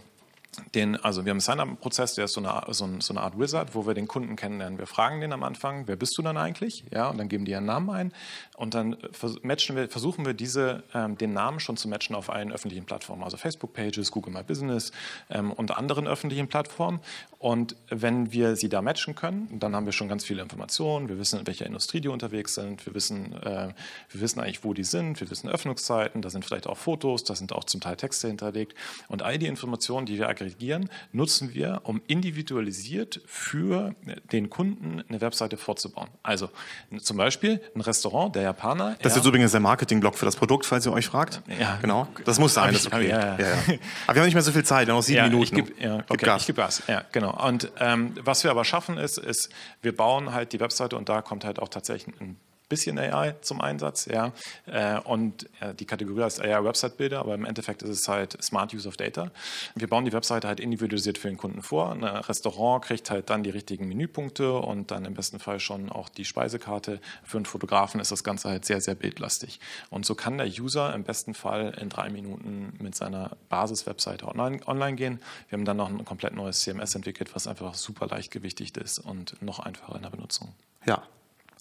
den, 0.74 0.96
also 0.96 1.24
wir 1.24 1.30
haben 1.32 1.36
einen 1.36 1.42
Sign-up-Prozess, 1.42 2.16
der 2.16 2.26
ist 2.26 2.34
so 2.34 2.42
eine, 2.42 2.74
so, 2.74 2.86
ein, 2.86 3.02
so 3.02 3.14
eine 3.14 3.22
Art 3.22 3.40
Wizard, 3.40 3.76
wo 3.76 3.86
wir 3.86 3.94
den 3.94 4.08
Kunden 4.08 4.36
kennenlernen. 4.36 4.80
Wir 4.80 4.88
fragen 4.88 5.22
den 5.22 5.32
am 5.32 5.44
Anfang, 5.44 5.88
wer 5.88 5.96
bist 5.96 6.18
du 6.18 6.22
dann 6.22 6.38
eigentlich? 6.38 6.84
Ja, 6.92 7.10
und 7.10 7.18
dann 7.18 7.30
geben 7.30 7.46
die 7.46 7.52
ihren 7.52 7.66
Namen 7.66 7.90
ein 7.90 8.14
und 8.56 8.74
dann 8.74 8.98
matchen 9.44 9.76
wir, 9.76 9.88
versuchen 9.88 10.26
wir 10.26 10.34
diese, 10.34 10.84
ähm, 10.94 11.18
den 11.18 11.34
Namen 11.34 11.60
schon 11.60 11.78
zu 11.78 11.88
matchen 11.88 12.16
auf 12.16 12.30
allen 12.30 12.52
öffentlichen 12.52 12.86
Plattformen, 12.86 13.24
also 13.24 13.38
Facebook-Pages, 13.38 14.12
Google 14.12 14.34
My 14.34 14.44
Business 14.44 14.92
ähm, 15.30 15.52
und 15.52 15.78
anderen 15.78 16.08
öffentlichen 16.08 16.48
Plattformen. 16.48 17.00
Und 17.40 17.76
wenn 17.90 18.32
wir 18.32 18.56
sie 18.56 18.68
da 18.68 18.82
matchen 18.82 19.14
können, 19.14 19.60
dann 19.60 19.76
haben 19.76 19.86
wir 19.86 19.94
schon 19.94 20.08
ganz 20.08 20.26
viele 20.26 20.42
Informationen. 20.42 21.08
Wir 21.08 21.20
wissen, 21.20 21.40
in 21.40 21.46
welcher 21.46 21.68
Industrie 21.68 22.02
die 22.02 22.08
unterwegs 22.08 22.56
sind. 22.56 22.84
Wir 22.88 22.96
wissen, 22.96 23.34
äh, 23.44 23.74
wir 24.10 24.22
wissen 24.22 24.40
eigentlich, 24.40 24.64
wo 24.64 24.74
die 24.74 24.84
sind. 24.84 25.20
Wir 25.20 25.30
wissen 25.30 25.48
Öffnungszeiten. 25.48 26.24
Da 26.24 26.32
sind 26.32 26.46
vielleicht 26.46 26.66
auch 26.66 26.78
Fotos. 26.78 27.24
Da 27.24 27.36
sind 27.36 27.54
auch 27.54 27.66
zum 27.66 27.80
Teil 27.80 27.96
Texte 27.96 28.28
hinterlegt. 28.28 28.74
Und 29.08 29.22
all 29.22 29.38
die 29.38 29.46
Informationen, 29.46 30.08
die 30.08 30.18
wir 30.18 30.28
aggregieren, 30.42 30.90
nutzen 31.12 31.54
wir, 31.54 31.82
um 31.84 32.02
individualisiert 32.08 33.22
für 33.26 33.96
den 34.32 34.50
Kunden 34.50 35.04
eine 35.10 35.22
Webseite 35.22 35.58
vorzubauen. 35.58 36.10
Also 36.24 36.50
zum 37.02 37.18
Beispiel 37.18 37.62
ein 37.76 37.82
Restaurant, 37.82 38.36
der 38.36 38.44
Japaner. 38.44 38.96
Das 39.02 39.16
ist 39.18 39.26
übrigens 39.26 39.52
der 39.52 39.60
Marketingblock 39.60 40.16
für 40.16 40.26
das 40.26 40.36
Produkt, 40.36 40.66
falls 40.66 40.86
ihr 40.86 40.94
euch 40.94 41.08
fragt. 41.08 41.42
Ja. 41.60 41.78
Genau. 41.82 42.08
Das 42.26 42.40
muss 42.40 42.54
sein. 42.54 42.74
Das 42.74 42.86
ich- 42.86 42.94
okay. 42.94 43.04
ich- 43.06 43.10
ja, 43.10 43.38
ja. 43.40 43.54
Aber 44.06 44.16
wir 44.16 44.22
haben 44.22 44.26
nicht 44.26 44.34
mehr 44.36 44.44
so 44.44 44.52
viel 44.52 44.64
Zeit, 44.64 44.88
wir 44.88 44.94
haben 44.94 45.00
noch 45.00 45.04
sieben 45.04 45.18
ja, 45.18 45.24
Minuten. 45.26 45.44
Ich 45.44 45.52
geb, 45.66 45.82
ja, 45.82 45.98
Gib 45.98 46.12
okay, 46.12 46.26
Gas. 46.26 46.42
ich 46.42 46.48
gebe 46.48 46.62
Gas. 46.62 46.84
Ja, 46.88 47.04
genau. 47.12 47.46
Und 47.48 47.72
ähm, 47.80 48.14
was 48.24 48.44
wir 48.44 48.52
aber 48.52 48.64
schaffen 48.66 48.98
ist, 48.98 49.18
ist, 49.18 49.50
wir 49.82 49.96
bauen 49.96 50.34
halt 50.34 50.54
die 50.54 50.60
Webseite 50.60 50.96
und 50.98 51.10
da 51.10 51.22
kommt 51.22 51.44
halt 51.46 51.60
auch 51.60 51.70
tatsächlich 51.70 52.16
ein 52.22 52.38
bisschen 52.70 53.00
AI 53.00 53.36
zum 53.42 53.62
Einsatz, 53.62 54.06
ja. 54.06 54.34
Äh, 54.66 55.00
und 55.00 55.50
die 55.80 55.86
Kategorie 55.86 56.24
heißt 56.24 56.42
AI 56.42 56.64
Website 56.64 56.98
Builder, 56.98 57.20
aber 57.20 57.34
im 57.36 57.46
Endeffekt 57.46 57.82
ist 57.82 57.90
es 57.90 58.08
halt 58.08 58.42
Smart 58.44 58.74
Use 58.74 58.88
of 58.88 58.98
Data. 58.98 59.32
Wir 59.76 59.88
bauen 59.88 60.06
die 60.06 60.14
Webseite 60.14 60.48
halt 60.48 60.60
individualisiert 60.60 61.18
für 61.18 61.28
den 61.28 61.38
Kunden 61.38 61.62
vor. 61.62 61.92
Ein 61.92 62.04
Restaurant 62.04 62.84
kriegt 62.84 63.10
halt 63.10 63.30
dann 63.30 63.44
die 63.44 63.50
richtigen 63.50 63.88
Menüpunkte 63.88 64.54
und 64.54 64.92
dann 64.92 65.06
im 65.06 65.14
besten 65.14 65.40
Fall 65.40 65.60
schon 65.60 65.90
auch 65.90 66.10
die 66.10 66.26
Speisekarte. 66.26 67.00
Für 67.24 67.38
einen 67.38 67.46
Fotografen 67.46 68.00
ist 68.00 68.12
das 68.12 68.24
Ganze 68.24 68.50
halt 68.50 68.66
sehr, 68.66 68.82
sehr 68.82 68.96
bildlastig. 68.96 69.60
Und 69.90 70.06
so 70.06 70.16
kann 70.16 70.38
der 70.38 70.48
User 70.48 70.94
im 70.94 71.04
besten 71.04 71.34
Fall 71.34 71.78
in 71.80 71.90
drei 71.90 72.10
Minuten 72.10 72.74
mit 72.80 72.96
seiner 72.96 73.38
Basis-Webseite 73.50 74.28
online, 74.28 74.60
online 74.68 74.96
gehen. 74.96 75.20
Wir 75.50 75.58
haben 75.58 75.66
dann 75.66 75.78
noch 75.78 75.90
ein 75.90 76.04
komplett 76.06 76.36
neues 76.36 76.62
CMS 76.62 76.96
entwickelt, 76.96 77.34
was 77.34 77.48
einfach 77.48 77.74
super 77.76 78.08
leichtgewichtig 78.08 78.76
ist 78.78 79.00
und 79.00 79.42
noch 79.42 79.60
einfacher 79.60 79.96
in 79.96 80.02
der 80.04 80.10
Benutzung. 80.10 80.54
Ja. 80.86 81.04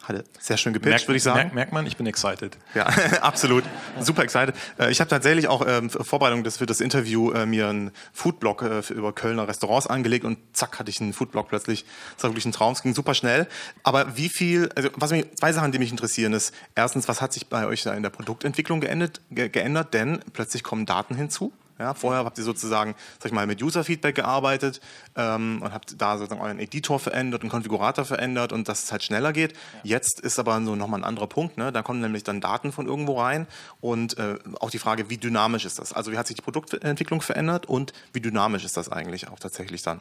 Hatte 0.08 0.24
sehr 0.38 0.56
schön 0.56 0.72
gepitcht, 0.72 1.08
würde 1.08 1.16
ich 1.16 1.22
sagen. 1.22 1.38
Merkt, 1.38 1.54
merkt 1.54 1.72
man, 1.72 1.86
ich 1.86 1.96
bin 1.96 2.06
excited. 2.06 2.56
Ja, 2.74 2.84
absolut. 3.22 3.64
Super 4.00 4.22
excited. 4.22 4.54
Äh, 4.78 4.90
Ich 4.90 5.00
habe 5.00 5.10
tatsächlich 5.10 5.48
auch 5.48 5.66
ähm, 5.66 5.90
Vorbereitung 5.90 6.44
für 6.48 6.66
das 6.66 6.80
Interview 6.80 7.32
äh, 7.32 7.44
mir 7.44 7.68
einen 7.68 7.90
Foodblog 8.12 8.62
äh, 8.62 8.82
über 8.92 9.12
Kölner 9.12 9.48
Restaurants 9.48 9.88
angelegt 9.88 10.24
und 10.24 10.38
zack 10.52 10.78
hatte 10.78 10.90
ich 10.90 11.00
einen 11.00 11.12
Foodblog 11.12 11.48
plötzlich. 11.48 11.84
Das 12.14 12.24
war 12.24 12.30
wirklich 12.30 12.44
ein 12.46 12.52
Traum. 12.52 12.72
Es 12.72 12.82
ging 12.82 12.94
super 12.94 13.14
schnell. 13.14 13.48
Aber 13.82 14.16
wie 14.16 14.28
viel, 14.28 14.68
also 14.76 14.90
was 14.94 15.10
mich, 15.10 15.26
zwei 15.34 15.52
Sachen, 15.52 15.72
die 15.72 15.78
mich 15.80 15.90
interessieren, 15.90 16.32
ist 16.32 16.54
erstens, 16.76 17.08
was 17.08 17.20
hat 17.20 17.32
sich 17.32 17.48
bei 17.48 17.66
euch 17.66 17.82
da 17.82 17.94
in 17.94 18.02
der 18.04 18.10
Produktentwicklung 18.10 18.80
geändert, 18.80 19.20
ge 19.30 19.48
geändert? 19.48 19.92
Denn 19.92 20.20
plötzlich 20.32 20.62
kommen 20.62 20.86
Daten 20.86 21.16
hinzu. 21.16 21.52
Ja, 21.78 21.92
vorher 21.92 22.24
habt 22.24 22.38
ihr 22.38 22.44
sozusagen, 22.44 22.94
sag 23.18 23.26
ich 23.26 23.32
mal, 23.32 23.46
mit 23.46 23.62
User-Feedback 23.62 24.14
gearbeitet 24.14 24.80
ähm, 25.14 25.60
und 25.62 25.72
habt 25.72 26.00
da 26.00 26.16
sozusagen 26.16 26.40
euren 26.40 26.58
Editor 26.58 26.98
verändert 26.98 27.44
und 27.44 27.50
Konfigurator 27.50 28.04
verändert 28.04 28.52
und 28.52 28.68
dass 28.68 28.84
es 28.84 28.92
halt 28.92 29.02
schneller 29.02 29.32
geht. 29.32 29.52
Jetzt 29.82 30.20
ist 30.20 30.38
aber 30.38 30.60
so 30.64 30.74
nochmal 30.74 31.00
ein 31.00 31.04
anderer 31.04 31.26
Punkt. 31.26 31.58
Ne? 31.58 31.72
Da 31.72 31.82
kommen 31.82 32.00
nämlich 32.00 32.24
dann 32.24 32.40
Daten 32.40 32.72
von 32.72 32.86
irgendwo 32.86 33.20
rein 33.20 33.46
und 33.80 34.16
äh, 34.18 34.38
auch 34.60 34.70
die 34.70 34.78
Frage, 34.78 35.10
wie 35.10 35.18
dynamisch 35.18 35.66
ist 35.66 35.78
das? 35.78 35.92
Also 35.92 36.12
wie 36.12 36.18
hat 36.18 36.26
sich 36.26 36.36
die 36.36 36.42
Produktentwicklung 36.42 37.20
verändert 37.20 37.66
und 37.66 37.92
wie 38.12 38.20
dynamisch 38.20 38.64
ist 38.64 38.76
das 38.76 38.90
eigentlich 38.90 39.28
auch 39.28 39.38
tatsächlich 39.38 39.82
dann? 39.82 40.00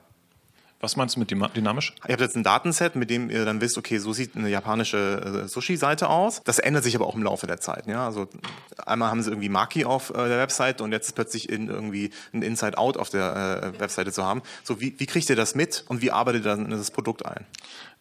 Was 0.86 0.98
meinst 0.98 1.16
du 1.16 1.20
mit 1.20 1.32
dynamisch? 1.32 1.96
Ihr 2.08 2.12
habt 2.14 2.22
jetzt 2.22 2.38
ein 2.38 2.44
Datenset, 2.44 2.96
mit 2.96 3.10
dem 3.10 3.32
ihr 3.32 3.44
dann 3.44 3.60
wisst, 3.60 3.76
okay, 3.80 3.98
so 3.98 4.14
sieht 4.14 4.36
eine 4.36 4.50
japanische 4.50 5.44
äh, 5.46 5.48
Sushi-Seite 5.48 6.08
aus. 6.10 6.44
Das 6.44 6.60
ändert 6.60 6.84
sich 6.84 6.96
aber 6.96 7.08
auch 7.08 7.16
im 7.16 7.24
Laufe 7.24 7.48
der 7.48 7.60
Zeit. 7.60 7.88
Ja? 7.88 8.06
Also 8.06 8.28
einmal 8.86 9.10
haben 9.10 9.24
sie 9.24 9.32
irgendwie 9.32 9.50
Maki 9.50 9.84
auf 9.84 10.12
äh, 10.12 10.14
der 10.14 10.38
Website 10.38 10.82
und 10.82 10.92
jetzt 10.92 11.08
ist 11.08 11.14
plötzlich 11.14 11.50
in, 11.50 11.70
irgendwie 11.70 12.12
ein 12.34 12.44
Inside-Out 12.44 12.98
auf 12.98 13.10
der 13.10 13.74
äh, 13.76 13.80
Webseite 13.80 14.12
zu 14.12 14.24
haben. 14.24 14.44
So, 14.64 14.80
wie, 14.80 14.94
wie 15.00 15.08
kriegt 15.08 15.28
ihr 15.28 15.36
das 15.36 15.56
mit 15.56 15.86
und 15.88 16.04
wie 16.04 16.12
arbeitet 16.12 16.46
ihr 16.46 16.56
dann 16.56 16.70
das 16.70 16.92
Produkt 16.92 17.26
ein? 17.26 17.48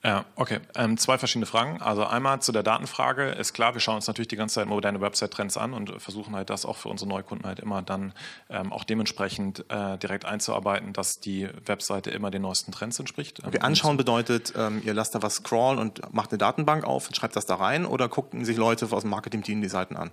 Ja, 0.04 0.26
okay. 0.36 0.60
Ähm, 0.76 0.98
zwei 0.98 1.16
verschiedene 1.16 1.46
Fragen. 1.46 1.80
Also 1.80 2.04
einmal 2.04 2.42
zu 2.42 2.52
der 2.52 2.62
Datenfrage. 2.62 3.30
Ist 3.30 3.54
klar, 3.54 3.72
wir 3.72 3.80
schauen 3.80 3.96
uns 3.96 4.06
natürlich 4.06 4.28
die 4.28 4.36
ganze 4.36 4.56
Zeit 4.56 4.66
moderne 4.66 5.00
Website-Trends 5.00 5.56
an 5.56 5.72
und 5.72 6.00
versuchen 6.00 6.36
halt 6.36 6.50
das 6.50 6.66
auch 6.66 6.76
für 6.76 6.90
unsere 6.90 7.08
Neukunden 7.08 7.46
halt 7.46 7.58
immer 7.58 7.80
dann 7.80 8.12
ähm, 8.50 8.70
auch 8.70 8.84
dementsprechend 8.84 9.64
äh, 9.70 9.96
direkt 9.96 10.26
einzuarbeiten, 10.26 10.92
dass 10.92 11.20
die 11.20 11.48
Webseite 11.64 12.10
immer 12.10 12.30
den 12.30 12.42
neuesten 12.42 12.70
Trends 12.70 12.98
entspricht. 12.98 13.42
Okay, 13.46 13.60
anschauen 13.60 13.96
bedeutet, 13.96 14.52
ähm, 14.56 14.82
ihr 14.84 14.92
lasst 14.92 15.14
da 15.14 15.22
was 15.22 15.36
scrollen 15.36 15.78
und 15.78 16.12
macht 16.12 16.32
eine 16.32 16.38
Datenbank 16.38 16.84
auf 16.84 17.06
und 17.06 17.16
schreibt 17.16 17.34
das 17.34 17.46
da 17.46 17.54
rein 17.54 17.86
oder 17.86 18.10
gucken 18.10 18.44
sich 18.44 18.58
Leute 18.58 18.86
aus 18.90 19.02
dem 19.02 19.10
Marketing-Team 19.10 19.62
die 19.62 19.70
Seiten 19.70 19.96
an? 19.96 20.10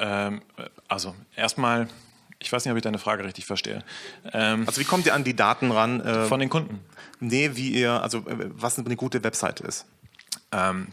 Ähm, 0.00 0.42
also 0.88 1.14
erstmal 1.36 1.86
ich 2.40 2.52
weiß 2.52 2.64
nicht, 2.64 2.72
ob 2.72 2.76
ich 2.76 2.82
deine 2.82 2.98
Frage 2.98 3.24
richtig 3.24 3.46
verstehe. 3.46 3.84
Ähm, 4.32 4.64
also 4.66 4.80
wie 4.80 4.84
kommt 4.84 5.06
ihr 5.06 5.14
an 5.14 5.24
die 5.24 5.34
Daten 5.34 5.70
ran? 5.70 6.00
Äh, 6.00 6.26
von 6.26 6.40
den 6.40 6.48
Kunden? 6.48 6.80
Nee, 7.20 7.50
wie 7.54 7.70
ihr, 7.70 8.02
also 8.02 8.18
äh, 8.18 8.50
was 8.50 8.78
eine 8.78 8.96
gute 8.96 9.24
Webseite 9.24 9.64
ist. 9.64 9.86
Ähm, 10.52 10.88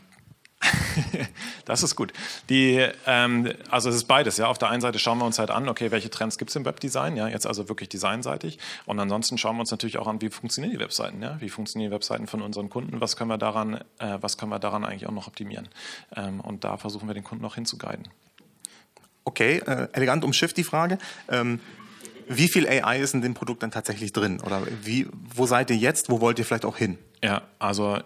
das 1.65 1.84
ist 1.84 1.95
gut. 1.95 2.13
Die, 2.49 2.88
ähm, 3.05 3.51
also 3.69 3.89
es 3.89 3.95
ist 3.95 4.05
beides. 4.05 4.38
Ja. 4.38 4.47
Auf 4.47 4.58
der 4.58 4.69
einen 4.69 4.81
Seite 4.81 4.99
schauen 4.99 5.19
wir 5.19 5.25
uns 5.25 5.39
halt 5.39 5.51
an, 5.51 5.69
okay, 5.69 5.91
welche 5.91 6.10
Trends 6.10 6.38
gibt 6.38 6.49
es 6.49 6.55
im 6.55 6.65
Webdesign, 6.65 7.15
ja, 7.15 7.27
jetzt 7.27 7.45
also 7.45 7.69
wirklich 7.69 7.89
designseitig. 7.89 8.58
Und 8.86 8.99
ansonsten 8.99 9.38
schauen 9.38 9.58
wir 9.58 9.62
uns 9.62 9.71
natürlich 9.71 9.97
auch 9.97 10.08
an, 10.08 10.21
wie 10.21 10.29
funktionieren 10.29 10.73
die 10.73 10.79
Webseiten, 10.79 11.21
ja, 11.21 11.39
wie 11.41 11.49
funktionieren 11.49 11.91
die 11.91 11.95
Webseiten 11.95 12.27
von 12.27 12.41
unseren 12.41 12.69
Kunden, 12.69 13.01
was 13.01 13.15
können 13.15 13.29
wir 13.29 13.38
daran, 13.38 13.75
äh, 13.99 14.17
was 14.21 14.38
können 14.38 14.51
wir 14.51 14.60
daran 14.60 14.84
eigentlich 14.84 15.08
auch 15.08 15.12
noch 15.12 15.27
optimieren. 15.27 15.69
Ähm, 16.15 16.39
und 16.39 16.63
da 16.63 16.77
versuchen 16.77 17.08
wir 17.08 17.13
den 17.13 17.23
Kunden 17.23 17.45
auch 17.45 17.55
hinzuguiden. 17.55 18.08
Okay, 19.25 19.57
äh, 19.65 19.88
elegant 19.91 20.23
umschifft 20.23 20.55
die 20.57 20.63
Frage. 20.63 20.97
Ähm, 21.29 21.59
wie 22.27 22.47
viel 22.47 22.67
AI 22.67 22.99
ist 22.99 23.13
in 23.13 23.21
dem 23.21 23.33
Produkt 23.33 23.63
dann 23.63 23.71
tatsächlich 23.71 24.13
drin? 24.13 24.39
Oder 24.39 24.61
wie, 24.83 25.07
wo 25.11 25.45
seid 25.45 25.69
ihr 25.69 25.77
jetzt? 25.77 26.09
Wo 26.09 26.21
wollt 26.21 26.39
ihr 26.39 26.45
vielleicht 26.45 26.65
auch 26.65 26.77
hin? 26.77 26.97
Ja, 27.23 27.41
also 27.59 27.95
äh, 27.95 28.01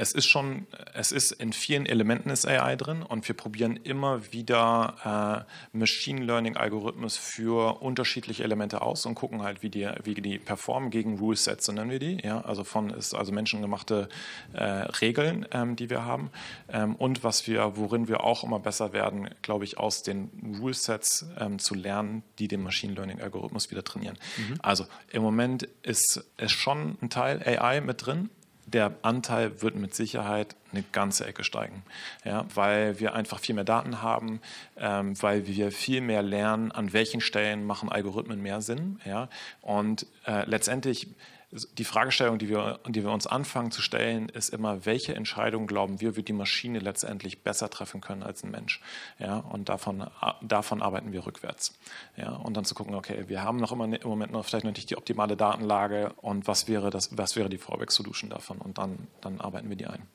es 0.00 0.12
ist 0.12 0.28
schon, 0.28 0.66
es 0.94 1.12
ist 1.12 1.30
in 1.30 1.52
vielen 1.52 1.84
Elementen 1.84 2.30
ist 2.30 2.48
AI 2.48 2.74
drin 2.76 3.02
und 3.02 3.28
wir 3.28 3.36
probieren 3.36 3.76
immer 3.76 4.32
wieder 4.32 5.44
äh, 5.74 5.76
Machine 5.76 6.24
Learning 6.24 6.56
Algorithmus 6.56 7.18
für 7.18 7.82
unterschiedliche 7.82 8.42
Elemente 8.42 8.80
aus 8.80 9.04
und 9.04 9.14
gucken 9.14 9.42
halt, 9.42 9.62
wie 9.62 9.68
die, 9.68 9.86
wie 10.04 10.14
die 10.14 10.38
performen 10.38 10.88
gegen 10.88 11.18
Rule 11.18 11.36
Sets, 11.36 11.66
so 11.66 11.72
nennen 11.72 11.90
wir 11.90 11.98
die. 11.98 12.18
Ja, 12.24 12.40
also 12.40 12.64
von 12.64 12.88
ist 12.88 13.14
also 13.14 13.30
menschengemachte 13.30 14.08
äh, 14.54 14.62
Regeln, 14.62 15.44
ähm, 15.52 15.76
die 15.76 15.90
wir 15.90 16.06
haben 16.06 16.30
ähm, 16.70 16.96
und 16.96 17.22
was 17.22 17.46
wir, 17.46 17.76
worin 17.76 18.08
wir 18.08 18.24
auch 18.24 18.42
immer 18.42 18.58
besser 18.58 18.94
werden, 18.94 19.28
glaube 19.42 19.64
ich, 19.64 19.76
aus 19.76 20.02
den 20.02 20.30
Rule 20.62 20.72
Sets 20.72 21.26
ähm, 21.38 21.58
zu 21.58 21.74
lernen, 21.74 22.22
die 22.38 22.48
den 22.48 22.62
Machine 22.62 22.94
Learning 22.94 23.20
Algorithmus 23.20 23.70
wieder 23.70 23.84
trainieren. 23.84 24.16
Mhm. 24.38 24.54
Also 24.62 24.86
im 25.10 25.20
Moment 25.20 25.64
ist 25.82 26.24
es 26.38 26.52
schon 26.52 26.96
ein 27.02 27.10
Teil 27.10 27.42
AI 27.46 27.82
mit 27.82 28.06
drin 28.06 28.30
der 28.72 28.94
Anteil 29.02 29.62
wird 29.62 29.76
mit 29.76 29.94
Sicherheit 29.94 30.56
eine 30.72 30.84
ganze 30.92 31.26
Ecke 31.26 31.44
steigen, 31.44 31.82
ja, 32.24 32.44
weil 32.54 33.00
wir 33.00 33.14
einfach 33.14 33.40
viel 33.40 33.54
mehr 33.54 33.64
Daten 33.64 34.02
haben, 34.02 34.40
ähm, 34.76 35.20
weil 35.22 35.46
wir 35.46 35.72
viel 35.72 36.00
mehr 36.00 36.22
lernen, 36.22 36.70
an 36.70 36.92
welchen 36.92 37.20
Stellen 37.20 37.66
machen 37.66 37.88
Algorithmen 37.88 38.40
mehr 38.40 38.60
Sinn. 38.60 39.00
Ja, 39.04 39.28
und 39.62 40.06
äh, 40.26 40.44
letztendlich 40.48 41.08
die 41.52 41.84
Fragestellung, 41.84 42.38
die 42.38 42.48
wir, 42.48 42.78
die 42.86 43.02
wir 43.02 43.10
uns 43.10 43.26
anfangen 43.26 43.72
zu 43.72 43.82
stellen, 43.82 44.28
ist 44.28 44.50
immer, 44.50 44.86
welche 44.86 45.14
Entscheidung 45.14 45.66
glauben 45.66 46.00
wir, 46.00 46.14
wird 46.14 46.28
die 46.28 46.32
Maschine 46.32 46.78
letztendlich 46.78 47.42
besser 47.42 47.68
treffen 47.68 48.00
können 48.00 48.22
als 48.22 48.44
ein 48.44 48.52
Mensch? 48.52 48.80
Ja, 49.18 49.38
und 49.38 49.68
davon, 49.68 50.08
davon 50.42 50.80
arbeiten 50.80 51.12
wir 51.12 51.26
rückwärts. 51.26 51.76
Ja, 52.16 52.30
und 52.30 52.56
dann 52.56 52.64
zu 52.64 52.74
gucken, 52.74 52.94
okay, 52.94 53.24
wir 53.26 53.42
haben 53.42 53.58
noch 53.58 53.72
immer 53.72 53.84
im 53.84 54.08
Moment 54.08 54.30
noch 54.30 54.44
vielleicht 54.44 54.64
noch 54.64 54.72
nicht 54.72 54.90
die 54.90 54.96
optimale 54.96 55.36
Datenlage 55.36 56.12
und 56.16 56.46
was 56.46 56.68
wäre, 56.68 56.90
das, 56.90 57.16
was 57.16 57.34
wäre 57.34 57.48
die 57.48 57.58
Fallback-Solution 57.58 58.30
davon? 58.30 58.58
Und 58.58 58.78
dann, 58.78 59.08
dann 59.20 59.40
arbeiten 59.40 59.68
wir 59.68 59.76
die 59.76 59.86
ein. 59.86 60.06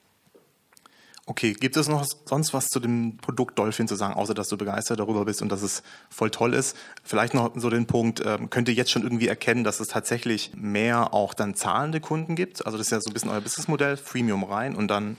Okay, 1.27 1.53
gibt 1.53 1.75
es 1.75 1.87
noch 1.87 2.05
sonst 2.25 2.53
was 2.53 2.67
zu 2.67 2.79
dem 2.79 3.17
Produkt 3.17 3.57
Dolphin 3.57 3.87
zu 3.87 3.95
sagen, 3.95 4.13
außer 4.13 4.35
dass 4.35 4.47
du 4.47 4.57
begeistert 4.57 4.99
darüber 4.99 5.25
bist 5.25 5.41
und 5.41 5.49
dass 5.49 5.63
es 5.63 5.81
voll 6.07 6.29
toll 6.29 6.53
ist? 6.53 6.77
Vielleicht 7.03 7.33
noch 7.33 7.51
so 7.55 7.71
den 7.71 7.87
Punkt, 7.87 8.21
ähm, 8.23 8.51
könnt 8.51 8.67
ihr 8.69 8.75
jetzt 8.75 8.91
schon 8.91 9.01
irgendwie 9.01 9.27
erkennen, 9.27 9.63
dass 9.63 9.79
es 9.79 9.87
tatsächlich 9.87 10.51
mehr 10.55 11.15
auch 11.15 11.33
dann 11.33 11.55
zahlende 11.55 11.99
Kunden 11.99 12.35
gibt? 12.35 12.63
Also 12.67 12.77
das 12.77 12.87
ist 12.87 12.91
ja 12.91 13.01
so 13.01 13.09
ein 13.09 13.13
bisschen 13.13 13.31
euer 13.31 13.41
Businessmodell, 13.41 13.97
Freemium 13.97 14.43
rein 14.43 14.75
und 14.75 14.87
dann... 14.87 15.17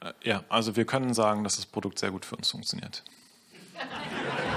Äh, 0.00 0.12
ja, 0.24 0.44
also 0.50 0.76
wir 0.76 0.84
können 0.84 1.14
sagen, 1.14 1.42
dass 1.42 1.56
das 1.56 1.64
Produkt 1.64 1.98
sehr 1.98 2.10
gut 2.10 2.26
für 2.26 2.36
uns 2.36 2.50
funktioniert. 2.50 3.02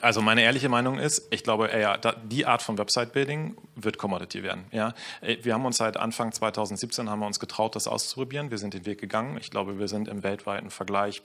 Also 0.00 0.22
meine 0.22 0.42
ehrliche 0.42 0.68
Meinung 0.68 0.98
ist, 0.98 1.26
ich 1.30 1.42
glaube, 1.42 1.70
ja, 1.78 1.98
die 2.24 2.46
Art 2.46 2.62
von 2.62 2.78
Website-Building 2.78 3.56
wird 3.74 3.98
Commodity 3.98 4.42
werden. 4.42 4.64
Ja? 4.72 4.94
Wir 5.42 5.54
haben 5.54 5.64
uns 5.64 5.76
seit 5.76 5.96
Anfang 5.96 6.32
2017 6.32 7.10
haben 7.10 7.20
wir 7.20 7.26
uns 7.26 7.40
getraut, 7.40 7.76
das 7.76 7.86
auszuprobieren. 7.86 8.50
Wir 8.50 8.58
sind 8.58 8.74
den 8.74 8.86
Weg 8.86 9.00
gegangen. 9.00 9.36
Ich 9.40 9.50
glaube, 9.50 9.78
wir 9.78 9.88
sind 9.88 10.08
im 10.08 10.22
weltweiten 10.22 10.70
Vergleich 10.70 11.22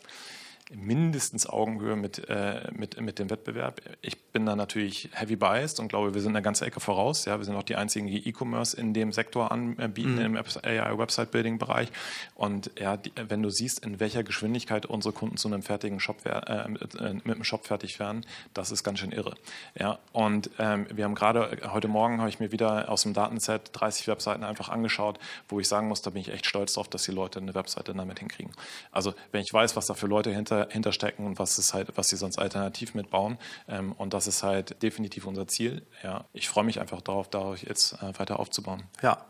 mindestens 0.73 1.47
Augenhöhe 1.47 1.95
mit, 1.95 2.29
äh, 2.29 2.69
mit, 2.73 2.99
mit 2.99 3.19
dem 3.19 3.29
Wettbewerb. 3.29 3.81
Ich 4.01 4.17
bin 4.17 4.45
da 4.45 4.55
natürlich 4.55 5.09
heavy 5.13 5.35
biased 5.35 5.79
und 5.79 5.89
glaube, 5.89 6.13
wir 6.13 6.21
sind 6.21 6.35
eine 6.35 6.41
ganze 6.41 6.65
Ecke 6.65 6.79
voraus. 6.79 7.25
Ja, 7.25 7.37
wir 7.37 7.45
sind 7.45 7.55
auch 7.55 7.63
die 7.63 7.75
einzigen, 7.75 8.07
die 8.07 8.27
E-Commerce 8.27 8.77
in 8.77 8.93
dem 8.93 9.11
Sektor 9.11 9.51
anbieten, 9.51 10.15
mhm. 10.15 10.37
im 10.37 10.37
AI-Website-Building-Bereich. 10.37 11.91
Und 12.35 12.71
ja, 12.79 12.97
die, 12.97 13.11
wenn 13.27 13.43
du 13.43 13.49
siehst, 13.49 13.85
in 13.85 13.99
welcher 13.99 14.23
Geschwindigkeit 14.23 14.85
unsere 14.85 15.13
Kunden 15.13 15.37
zu 15.37 15.47
einem 15.47 15.61
fertigen 15.61 15.99
Shop, 15.99 16.25
äh, 16.25 16.67
mit, 16.67 16.95
äh, 16.95 16.99
einem 16.99 17.43
Shop 17.43 17.65
fertig 17.65 17.99
werden, 17.99 18.25
das 18.53 18.71
ist 18.71 18.83
ganz 18.83 18.99
schön 18.99 19.11
irre. 19.11 19.35
Ja, 19.77 19.99
und 20.13 20.49
ähm, 20.59 20.87
wir 20.93 21.05
haben 21.05 21.15
gerade, 21.15 21.57
heute 21.71 21.87
Morgen 21.87 22.19
habe 22.19 22.29
ich 22.29 22.39
mir 22.39 22.51
wieder 22.51 22.89
aus 22.89 23.03
dem 23.03 23.13
Datenset 23.13 23.69
30 23.73 24.07
Webseiten 24.07 24.43
einfach 24.43 24.69
angeschaut, 24.69 25.19
wo 25.49 25.59
ich 25.59 25.67
sagen 25.67 25.87
muss, 25.87 26.01
da 26.01 26.09
bin 26.11 26.21
ich 26.21 26.29
echt 26.29 26.45
stolz 26.45 26.73
drauf, 26.73 26.87
dass 26.87 27.03
die 27.03 27.11
Leute 27.11 27.39
eine 27.39 27.53
Webseite 27.53 27.93
damit 27.93 28.19
hinkriegen. 28.19 28.51
Also, 28.91 29.13
wenn 29.31 29.41
ich 29.41 29.53
weiß, 29.53 29.75
was 29.75 29.87
da 29.87 29.93
für 29.93 30.07
Leute 30.07 30.31
hinter 30.31 30.60
hinterstecken 30.69 31.25
und 31.25 31.39
was 31.39 31.57
ist 31.57 31.73
halt, 31.73 31.95
was 31.95 32.07
sie 32.07 32.17
sonst 32.17 32.37
alternativ 32.37 32.93
mitbauen. 32.93 33.37
Ähm, 33.67 33.93
und 33.93 34.13
das 34.13 34.27
ist 34.27 34.43
halt 34.43 34.81
definitiv 34.83 35.25
unser 35.25 35.47
Ziel. 35.47 35.85
Ja, 36.03 36.25
ich 36.33 36.49
freue 36.49 36.63
mich 36.63 36.79
einfach 36.79 37.01
darauf, 37.01 37.29
darauf 37.29 37.61
jetzt 37.61 37.93
äh, 38.01 38.17
weiter 38.19 38.39
aufzubauen. 38.39 38.83
Ja, 39.01 39.25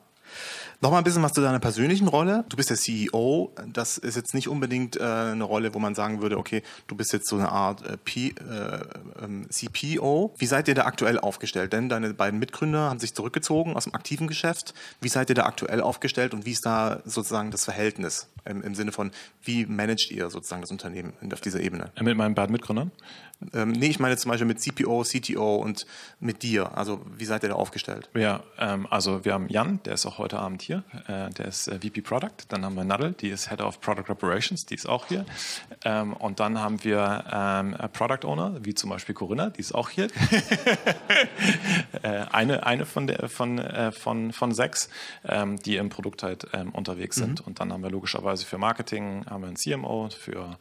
Nochmal 0.83 1.01
ein 1.01 1.03
bisschen 1.03 1.21
was 1.21 1.33
zu 1.33 1.41
deiner 1.41 1.59
persönlichen 1.59 2.07
Rolle. 2.07 2.43
Du 2.49 2.57
bist 2.57 2.71
der 2.71 2.77
CEO. 2.77 3.53
Das 3.71 3.99
ist 3.99 4.15
jetzt 4.15 4.33
nicht 4.33 4.47
unbedingt 4.47 4.97
äh, 4.97 5.03
eine 5.03 5.43
Rolle, 5.43 5.75
wo 5.75 5.79
man 5.79 5.93
sagen 5.93 6.23
würde, 6.23 6.39
okay, 6.39 6.63
du 6.87 6.95
bist 6.95 7.13
jetzt 7.13 7.27
so 7.27 7.35
eine 7.35 7.51
Art 7.51 7.85
äh, 7.85 7.97
P, 7.97 8.29
äh, 8.29 8.33
ähm, 9.23 9.45
CPO. 9.47 10.33
Wie 10.39 10.45
seid 10.47 10.67
ihr 10.67 10.73
da 10.73 10.85
aktuell 10.85 11.19
aufgestellt? 11.19 11.71
Denn 11.73 11.87
deine 11.87 12.15
beiden 12.15 12.39
Mitgründer 12.39 12.89
haben 12.89 12.99
sich 12.99 13.13
zurückgezogen 13.13 13.75
aus 13.75 13.83
dem 13.83 13.93
aktiven 13.93 14.27
Geschäft. 14.27 14.73
Wie 15.01 15.07
seid 15.09 15.29
ihr 15.29 15.35
da 15.35 15.45
aktuell 15.45 15.81
aufgestellt 15.81 16.33
und 16.33 16.47
wie 16.47 16.51
ist 16.51 16.65
da 16.65 17.01
sozusagen 17.05 17.51
das 17.51 17.63
Verhältnis 17.63 18.27
im, 18.45 18.63
im 18.63 18.73
Sinne 18.73 18.91
von, 18.91 19.11
wie 19.43 19.67
managt 19.67 20.09
ihr 20.09 20.31
sozusagen 20.31 20.61
das 20.61 20.71
Unternehmen 20.71 21.13
auf 21.31 21.41
dieser 21.41 21.59
Ebene? 21.59 21.91
Mit 22.01 22.17
meinen 22.17 22.33
beiden 22.33 22.53
Mitgründern? 22.53 22.89
Ähm, 23.53 23.71
nee, 23.71 23.87
ich 23.87 23.99
meine 23.99 24.17
zum 24.17 24.29
Beispiel 24.29 24.47
mit 24.47 24.59
CPO, 24.59 25.03
CTO 25.03 25.55
und 25.55 25.85
mit 26.19 26.43
dir. 26.43 26.77
Also 26.77 27.01
wie 27.17 27.25
seid 27.25 27.43
ihr 27.43 27.49
da 27.49 27.55
aufgestellt? 27.55 28.09
Ja, 28.13 28.43
ähm, 28.57 28.87
also 28.89 29.25
wir 29.25 29.33
haben 29.33 29.47
Jan, 29.49 29.79
der 29.85 29.93
ist 29.93 30.05
auch 30.05 30.17
heute 30.17 30.39
Abend 30.39 30.61
hier. 30.61 30.70
Äh, 31.07 31.29
der 31.31 31.45
ist 31.45 31.67
äh, 31.67 31.79
VP 31.79 32.01
Product. 32.01 32.31
Dann 32.49 32.65
haben 32.65 32.75
wir 32.75 32.83
Nadel, 32.83 33.13
die 33.13 33.29
ist 33.29 33.49
Head 33.49 33.61
of 33.61 33.81
Product 33.81 34.09
Operations, 34.09 34.65
die 34.65 34.75
ist 34.75 34.87
auch 34.87 35.07
hier. 35.07 35.25
Ähm, 35.83 36.13
und 36.13 36.39
dann 36.39 36.59
haben 36.59 36.83
wir 36.83 37.23
ähm, 37.31 37.75
Product 37.93 38.25
Owner, 38.25 38.57
wie 38.63 38.73
zum 38.73 38.89
Beispiel 38.89 39.15
Corinna, 39.15 39.49
die 39.49 39.59
ist 39.59 39.73
auch 39.73 39.89
hier. 39.89 40.07
äh, 42.03 42.25
eine 42.31 42.65
eine 42.65 42.85
von, 42.85 43.07
der, 43.07 43.29
von, 43.29 43.61
von, 43.91 44.33
von 44.33 44.51
sechs, 44.53 44.89
ähm, 45.27 45.57
die 45.61 45.77
im 45.77 45.89
Produkt 45.89 46.23
halt 46.23 46.47
unterwegs 46.73 47.17
sind. 47.17 47.41
Mhm. 47.41 47.47
Und 47.47 47.59
dann 47.59 47.73
haben 47.73 47.83
wir 47.83 47.89
logischerweise 47.89 48.45
für 48.45 48.57
Marketing 48.57 49.25
haben 49.29 49.41
wir 49.41 49.47
einen 49.47 49.57
CMO, 49.57 50.09
für 50.09 50.57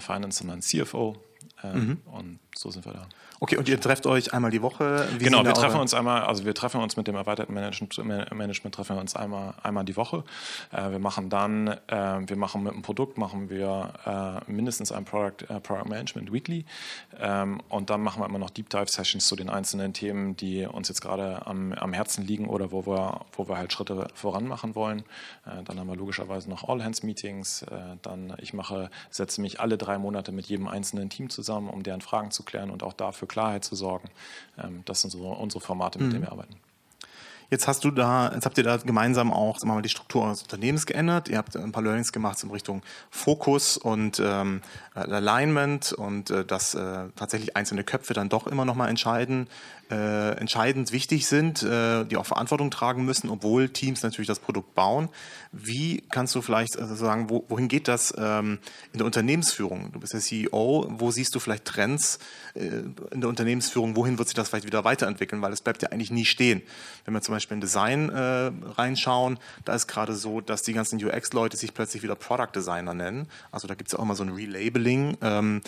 Finance 0.00 0.40
haben 0.40 0.48
wir 0.48 0.52
einen 0.54 0.62
CFO. 0.62 1.16
Mhm. 1.62 2.00
Und 2.06 2.38
so 2.54 2.70
sind 2.70 2.84
wir 2.84 2.92
da. 2.92 3.08
Okay, 3.42 3.56
und 3.56 3.68
ihr 3.68 3.80
trefft 3.80 4.06
euch 4.06 4.32
einmal 4.32 4.52
die 4.52 4.62
Woche? 4.62 5.08
Wie 5.18 5.24
genau, 5.24 5.44
wir 5.44 5.52
treffen 5.52 5.80
uns 5.80 5.94
einmal, 5.94 6.22
also 6.22 6.44
wir 6.44 6.54
treffen 6.54 6.80
uns 6.80 6.96
mit 6.96 7.08
dem 7.08 7.16
erweiterten 7.16 7.52
Management, 7.52 7.98
Management 8.32 8.72
treffen 8.72 8.94
wir 8.94 9.00
uns 9.00 9.16
einmal, 9.16 9.54
einmal 9.64 9.84
die 9.84 9.96
Woche. 9.96 10.22
Äh, 10.70 10.92
wir 10.92 11.00
machen 11.00 11.28
dann, 11.28 11.66
äh, 11.66 12.20
wir 12.24 12.36
machen 12.36 12.62
mit 12.62 12.72
dem 12.72 12.82
Produkt, 12.82 13.18
machen 13.18 13.50
wir 13.50 14.42
äh, 14.46 14.48
mindestens 14.48 14.92
ein 14.92 15.04
Product, 15.04 15.44
äh, 15.48 15.58
Product 15.58 15.88
Management 15.88 16.32
Weekly 16.32 16.64
ähm, 17.18 17.60
und 17.68 17.90
dann 17.90 18.00
machen 18.00 18.22
wir 18.22 18.26
immer 18.26 18.38
noch 18.38 18.50
Deep 18.50 18.70
Dive 18.70 18.86
Sessions 18.86 19.26
zu 19.26 19.34
den 19.34 19.50
einzelnen 19.50 19.92
Themen, 19.92 20.36
die 20.36 20.64
uns 20.64 20.86
jetzt 20.86 21.00
gerade 21.00 21.44
am, 21.44 21.72
am 21.72 21.92
Herzen 21.92 22.24
liegen 22.24 22.46
oder 22.48 22.70
wo 22.70 22.86
wir, 22.86 23.22
wo 23.32 23.48
wir 23.48 23.58
halt 23.58 23.72
Schritte 23.72 24.06
voran 24.14 24.46
machen 24.46 24.76
wollen. 24.76 25.00
Äh, 25.46 25.64
dann 25.64 25.80
haben 25.80 25.88
wir 25.88 25.96
logischerweise 25.96 26.48
noch 26.48 26.68
All 26.68 26.84
Hands 26.84 27.02
Meetings. 27.02 27.62
Äh, 27.62 27.96
dann 28.02 28.34
ich 28.38 28.54
mache, 28.54 28.88
setze 29.10 29.40
mich 29.40 29.58
alle 29.58 29.78
drei 29.78 29.98
Monate 29.98 30.30
mit 30.30 30.46
jedem 30.46 30.68
einzelnen 30.68 31.10
Team 31.10 31.28
zusammen, 31.28 31.68
um 31.68 31.82
deren 31.82 32.02
Fragen 32.02 32.30
zu 32.30 32.44
klären 32.44 32.70
und 32.70 32.84
auch 32.84 32.92
dafür 32.92 33.31
Klarheit 33.32 33.64
zu 33.64 33.74
sorgen. 33.74 34.08
Ähm, 34.62 34.82
das 34.84 35.00
sind 35.00 35.10
so 35.10 35.26
unsere 35.32 35.60
Formate, 35.60 35.98
mit 35.98 36.08
mhm. 36.08 36.12
denen 36.12 36.24
wir 36.24 36.32
arbeiten. 36.32 36.54
Jetzt 37.52 37.68
hast 37.68 37.84
du 37.84 37.90
da, 37.90 38.32
jetzt 38.32 38.46
habt 38.46 38.56
ihr 38.56 38.64
da 38.64 38.78
gemeinsam 38.78 39.30
auch 39.30 39.58
sagen 39.58 39.74
mal, 39.74 39.82
die 39.82 39.90
Struktur 39.90 40.22
eures 40.22 40.42
Unternehmens 40.42 40.86
geändert. 40.86 41.28
Ihr 41.28 41.36
habt 41.36 41.54
ein 41.54 41.70
paar 41.70 41.82
Learnings 41.82 42.10
gemacht 42.10 42.42
in 42.42 42.50
Richtung 42.50 42.80
Fokus 43.10 43.76
und 43.76 44.22
ähm, 44.24 44.62
Alignment 44.94 45.92
und 45.92 46.30
äh, 46.30 46.46
dass 46.46 46.74
äh, 46.74 47.10
tatsächlich 47.14 47.54
einzelne 47.54 47.84
Köpfe 47.84 48.14
dann 48.14 48.30
doch 48.30 48.46
immer 48.46 48.64
noch 48.64 48.74
mal 48.74 48.88
entscheiden, 48.88 49.48
äh, 49.92 50.30
entscheidend 50.38 50.90
wichtig 50.90 51.26
sind, 51.26 51.62
äh, 51.62 52.04
die 52.04 52.16
auch 52.16 52.24
Verantwortung 52.24 52.70
tragen 52.70 53.04
müssen, 53.04 53.28
obwohl 53.28 53.68
Teams 53.68 54.02
natürlich 54.02 54.26
das 54.26 54.38
Produkt 54.38 54.74
bauen. 54.74 55.10
Wie 55.52 56.02
kannst 56.10 56.34
du 56.34 56.40
vielleicht 56.40 56.78
also 56.78 56.94
sagen, 56.94 57.28
wo, 57.28 57.44
wohin 57.48 57.68
geht 57.68 57.88
das 57.88 58.14
ähm, 58.16 58.58
in 58.92 58.98
der 58.98 59.06
Unternehmensführung? 59.06 59.92
Du 59.92 60.00
bist 60.00 60.14
der 60.14 60.20
CEO, 60.20 60.86
wo 60.88 61.10
siehst 61.10 61.34
du 61.34 61.40
vielleicht 61.40 61.66
Trends 61.66 62.18
äh, 62.54 62.68
in 63.10 63.20
der 63.20 63.28
Unternehmensführung? 63.28 63.94
Wohin 63.94 64.16
wird 64.16 64.28
sich 64.28 64.34
das 64.34 64.48
vielleicht 64.48 64.64
wieder 64.64 64.84
weiterentwickeln? 64.84 65.42
Weil 65.42 65.52
es 65.52 65.60
bleibt 65.60 65.82
ja 65.82 65.90
eigentlich 65.90 66.10
nie 66.10 66.24
stehen. 66.24 66.62
Wenn 67.04 67.12
wir 67.12 67.20
zum 67.20 67.34
Beispiel 67.34 67.56
in 67.56 67.60
Design 67.60 68.08
äh, 68.08 68.50
reinschauen, 68.78 69.38
da 69.66 69.74
ist 69.74 69.88
gerade 69.88 70.14
so, 70.14 70.40
dass 70.40 70.62
die 70.62 70.72
ganzen 70.72 71.04
UX-Leute 71.04 71.58
sich 71.58 71.74
plötzlich 71.74 72.02
wieder 72.02 72.14
Product 72.14 72.52
Designer 72.54 72.94
nennen. 72.94 73.28
Also 73.50 73.68
da 73.68 73.74
gibt 73.74 73.88
es 73.88 73.92
ja 73.92 73.98
auch 73.98 74.04
immer 74.04 74.16
so 74.16 74.22
ein 74.22 74.30
Relabeling. 74.30 75.18
Ähm, 75.20 75.60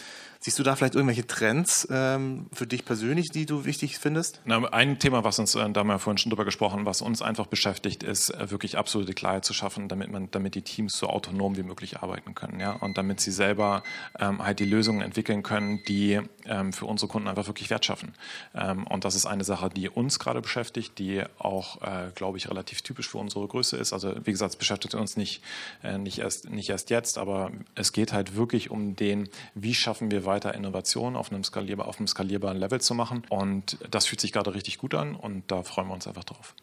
Siehst 0.45 0.59
du 0.59 0.63
da 0.63 0.77
vielleicht 0.77 0.95
irgendwelche 0.95 1.27
Trends 1.27 1.89
ähm, 1.91 2.49
für 2.53 2.67
dich 2.67 2.85
persönlich, 2.85 3.31
die 3.31 3.47
du 3.47 3.65
wichtig 3.65 3.99
findest? 3.99 4.14
Na, 4.45 4.65
ein 4.73 4.99
Thema, 4.99 5.25
was 5.25 5.39
uns, 5.39 5.55
äh, 5.55 5.71
da 5.71 5.81
haben 5.81 5.89
wir 5.89 5.99
vorhin 5.99 6.19
schon 6.19 6.31
drüber 6.31 6.45
gesprochen, 6.45 6.87
was 6.87 7.03
uns 7.03 7.23
einfach 7.23 7.47
beschäftigt, 7.47 8.03
ist 8.03 8.31
äh, 8.31 8.51
wirklich 8.51 8.79
absolute 8.79 9.15
Klarheit 9.15 9.45
zu 9.45 9.55
schaffen, 9.55 9.89
damit 9.89 10.11
man, 10.11 10.31
damit 10.31 10.55
die 10.55 10.63
Teams 10.63 10.97
so 10.97 11.09
autonom 11.09 11.57
wie 11.57 11.63
möglich 11.63 11.99
arbeiten 11.99 12.35
können, 12.35 12.61
ja, 12.61 12.73
und 12.73 12.99
damit 12.99 13.21
sie 13.21 13.33
selber 13.33 13.83
ähm, 14.19 14.45
halt 14.45 14.61
die 14.61 14.65
Lösungen 14.65 15.01
entwickeln 15.01 15.43
können, 15.43 15.83
die 15.89 16.21
ähm, 16.45 16.73
für 16.73 16.87
unsere 16.87 17.11
Kunden 17.11 17.29
einfach 17.29 17.47
wirklich 17.47 17.71
Wert 17.71 17.85
schaffen. 17.85 18.15
Ähm, 18.55 18.87
und 18.87 19.05
das 19.05 19.15
ist 19.15 19.27
eine 19.27 19.45
Sache, 19.45 19.71
die 19.71 19.89
uns 19.89 20.19
gerade 20.19 20.41
beschäftigt, 20.41 20.99
die 20.99 21.23
auch, 21.39 21.83
äh, 21.83 22.11
glaube 22.15 22.39
ich, 22.39 22.49
relativ 22.49 22.83
typisch 22.83 23.09
für 23.09 23.19
unsere 23.19 23.47
Größe 23.49 23.77
ist. 23.77 23.93
Also 23.93 24.15
wie 24.25 24.31
gesagt, 24.31 24.53
es 24.53 24.57
beschäftigt 24.57 24.95
uns 24.95 25.17
nicht, 25.17 25.43
äh, 25.83 25.99
nicht 25.99 26.19
erst 26.19 26.51
nicht 26.51 26.71
erst 26.71 26.91
jetzt, 26.91 27.19
aber 27.19 27.51
es 27.75 27.93
geht 27.93 28.13
halt 28.13 28.37
wirklich 28.37 28.71
um 28.71 28.95
den, 28.95 29.29
wie 29.55 29.75
schaffen 29.75 30.11
wir 30.11 30.25
weiter 30.25 30.35
weiter 30.35 30.55
Innovation 30.55 31.17
auf 31.17 31.31
einem, 31.31 31.45
skalierbar, 31.45 31.89
auf 31.89 31.99
einem 31.99 32.07
skalierbaren 32.07 32.59
Level 32.59 32.81
zu 32.81 32.95
machen. 32.95 33.23
Und 33.29 33.79
das 33.91 34.04
fühlt 34.07 34.21
sich 34.21 34.33
gerade 34.33 34.55
richtig 34.55 34.79
gut 34.79 34.95
an 34.95 35.15
und 35.15 35.51
da 35.51 35.63
freuen 35.63 35.89
wir 35.89 35.95
uns 35.95 36.07
einfach 36.07 36.25
drauf. 36.25 36.55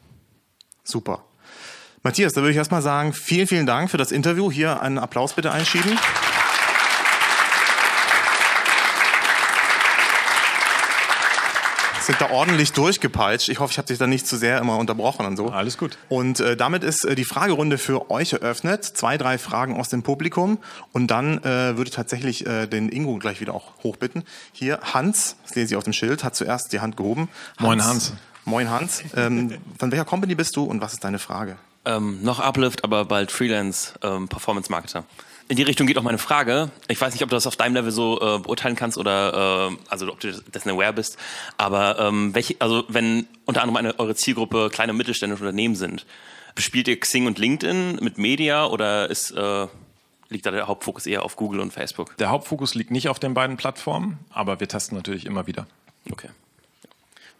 Super. 0.83 1.23
Matthias, 2.03 2.33
da 2.33 2.41
würde 2.41 2.51
ich 2.51 2.57
erstmal 2.57 2.81
sagen, 2.81 3.13
vielen, 3.13 3.47
vielen 3.47 3.65
Dank 3.65 3.91
für 3.91 3.97
das 3.97 4.11
Interview. 4.11 4.51
Hier 4.51 4.81
einen 4.81 4.97
Applaus 4.97 5.33
bitte 5.33 5.51
einschieben. 5.51 5.97
Sind 12.05 12.19
da 12.21 12.29
ordentlich 12.29 12.73
durchgepeitscht. 12.73 13.49
Ich 13.49 13.59
hoffe, 13.59 13.71
ich 13.71 13.77
habe 13.77 13.87
dich 13.87 13.97
da 13.97 14.07
nicht 14.07 14.27
zu 14.27 14.37
sehr 14.37 14.59
immer 14.59 14.77
unterbrochen 14.77 15.25
und 15.25 15.37
so. 15.37 15.49
Alles 15.49 15.77
gut. 15.77 15.97
Und 16.09 16.39
äh, 16.39 16.55
damit 16.57 16.83
ist 16.83 17.05
äh, 17.05 17.15
die 17.15 17.25
Fragerunde 17.25 17.77
für 17.77 18.09
euch 18.09 18.33
eröffnet. 18.33 18.83
Zwei, 18.85 19.17
drei 19.17 19.37
Fragen 19.37 19.79
aus 19.79 19.89
dem 19.89 20.03
Publikum. 20.03 20.57
Und 20.91 21.07
dann 21.07 21.39
äh, 21.39 21.77
würde 21.77 21.85
ich 21.85 21.95
tatsächlich 21.95 22.45
äh, 22.45 22.67
den 22.67 22.89
Ingo 22.89 23.17
gleich 23.17 23.41
wieder 23.41 23.53
auch 23.53 23.83
hochbitten. 23.83 24.23
Hier, 24.51 24.79
Hans, 24.93 25.35
das 25.43 25.55
lese 25.55 25.73
ich 25.73 25.75
auf 25.77 25.83
dem 25.83 25.93
Schild, 25.93 26.23
hat 26.23 26.35
zuerst 26.35 26.73
die 26.73 26.79
Hand 26.79 26.97
gehoben. 26.97 27.29
Hans, 27.57 27.61
Moin 27.61 27.83
Hans. 27.83 28.13
Moin 28.45 28.69
Hans. 28.69 29.03
Ähm, 29.15 29.57
von 29.77 29.91
welcher 29.91 30.05
Company 30.05 30.35
bist 30.35 30.55
du 30.55 30.63
und 30.63 30.81
was 30.81 30.93
ist 30.93 31.03
deine 31.03 31.19
Frage? 31.19 31.57
Ähm, 31.85 32.19
noch 32.23 32.39
Uplift, 32.39 32.83
aber 32.83 33.05
bald 33.05 33.31
Freelance 33.31 33.93
ähm, 34.03 34.27
Performance 34.27 34.71
Marketer 34.71 35.03
in 35.51 35.57
die 35.57 35.63
Richtung 35.63 35.85
geht 35.85 35.97
auch 35.97 36.03
meine 36.03 36.17
Frage. 36.17 36.71
Ich 36.87 37.01
weiß 37.01 37.11
nicht, 37.11 37.23
ob 37.23 37.29
du 37.29 37.35
das 37.35 37.45
auf 37.45 37.57
deinem 37.57 37.73
Level 37.73 37.91
so 37.91 38.21
äh, 38.21 38.39
beurteilen 38.39 38.77
kannst 38.77 38.97
oder 38.97 39.69
äh, 39.69 39.77
also 39.89 40.09
ob 40.09 40.21
du 40.21 40.31
dessen 40.31 40.69
aware 40.69 40.93
bist. 40.93 41.17
Aber 41.57 41.99
ähm, 41.99 42.33
welche, 42.33 42.55
also 42.59 42.85
wenn 42.87 43.27
unter 43.43 43.61
anderem 43.61 43.75
eine, 43.75 43.99
eure 43.99 44.15
Zielgruppe 44.15 44.69
kleine 44.71 44.93
und 44.93 44.97
mittelständische 44.97 45.43
Unternehmen 45.43 45.75
sind, 45.75 46.05
bespielt 46.55 46.87
ihr 46.87 46.97
Xing 46.97 47.27
und 47.27 47.37
LinkedIn 47.37 47.97
mit 47.99 48.17
Media 48.17 48.65
oder 48.65 49.09
ist 49.09 49.31
äh, 49.31 49.67
liegt 50.29 50.45
da 50.45 50.51
der 50.51 50.67
Hauptfokus 50.67 51.05
eher 51.05 51.23
auf 51.23 51.35
Google 51.35 51.59
und 51.59 51.73
Facebook? 51.73 52.15
Der 52.15 52.29
Hauptfokus 52.29 52.73
liegt 52.73 52.91
nicht 52.91 53.09
auf 53.09 53.19
den 53.19 53.33
beiden 53.33 53.57
Plattformen, 53.57 54.19
aber 54.29 54.61
wir 54.61 54.69
testen 54.69 54.95
natürlich 54.95 55.25
immer 55.25 55.47
wieder. 55.47 55.67
Okay. 56.09 56.29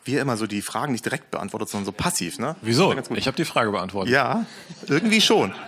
Wie 0.03 0.17
immer 0.17 0.35
so 0.35 0.47
die 0.47 0.61
Fragen 0.61 0.91
nicht 0.91 1.05
direkt 1.05 1.31
beantwortet, 1.31 1.69
sondern 1.69 1.85
so 1.85 1.93
passiv, 1.93 2.39
ne? 2.39 2.57
Wieso? 2.61 2.93
Ich 3.15 3.27
habe 3.27 3.37
die 3.37 3.45
Frage 3.45 3.71
beantwortet. 3.71 4.13
Ja, 4.13 4.45
irgendwie 4.89 5.21
schon. 5.21 5.53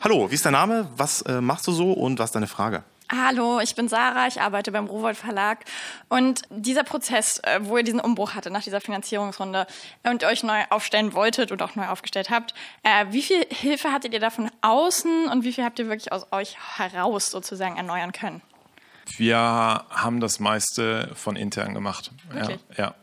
Hallo, 0.00 0.30
wie 0.30 0.34
ist 0.34 0.44
dein 0.46 0.52
Name? 0.52 0.88
Was 0.96 1.22
äh, 1.22 1.40
machst 1.40 1.66
du 1.66 1.72
so 1.72 1.92
und 1.92 2.20
was 2.20 2.26
ist 2.26 2.34
deine 2.34 2.46
Frage? 2.46 2.84
Hallo, 3.10 3.58
ich 3.58 3.74
bin 3.74 3.88
Sarah, 3.88 4.28
ich 4.28 4.40
arbeite 4.40 4.70
beim 4.70 4.86
Rowold 4.86 5.16
Verlag. 5.16 5.64
Und 6.08 6.42
dieser 6.50 6.84
Prozess, 6.84 7.40
äh, 7.42 7.58
wo 7.62 7.78
ihr 7.78 7.82
diesen 7.82 7.98
Umbruch 7.98 8.34
hattet 8.34 8.52
nach 8.52 8.62
dieser 8.62 8.80
Finanzierungsrunde 8.80 9.66
und 10.04 10.22
euch 10.24 10.44
neu 10.44 10.62
aufstellen 10.70 11.14
wolltet 11.14 11.50
und 11.50 11.62
auch 11.62 11.74
neu 11.74 11.88
aufgestellt 11.88 12.30
habt, 12.30 12.54
äh, 12.84 13.06
wie 13.10 13.22
viel 13.22 13.44
Hilfe 13.50 13.90
hattet 13.90 14.12
ihr 14.12 14.20
da 14.20 14.30
von 14.30 14.50
außen 14.60 15.28
und 15.28 15.42
wie 15.42 15.52
viel 15.52 15.64
habt 15.64 15.78
ihr 15.80 15.88
wirklich 15.88 16.12
aus 16.12 16.26
euch 16.30 16.56
heraus 16.76 17.30
sozusagen 17.30 17.76
erneuern 17.76 18.12
können? 18.12 18.40
Wir 19.16 19.38
haben 19.38 20.20
das 20.20 20.38
meiste 20.38 21.10
von 21.14 21.34
intern 21.34 21.74
gemacht. 21.74 22.12
Wirklich? 22.30 22.60
Ja. 22.76 22.94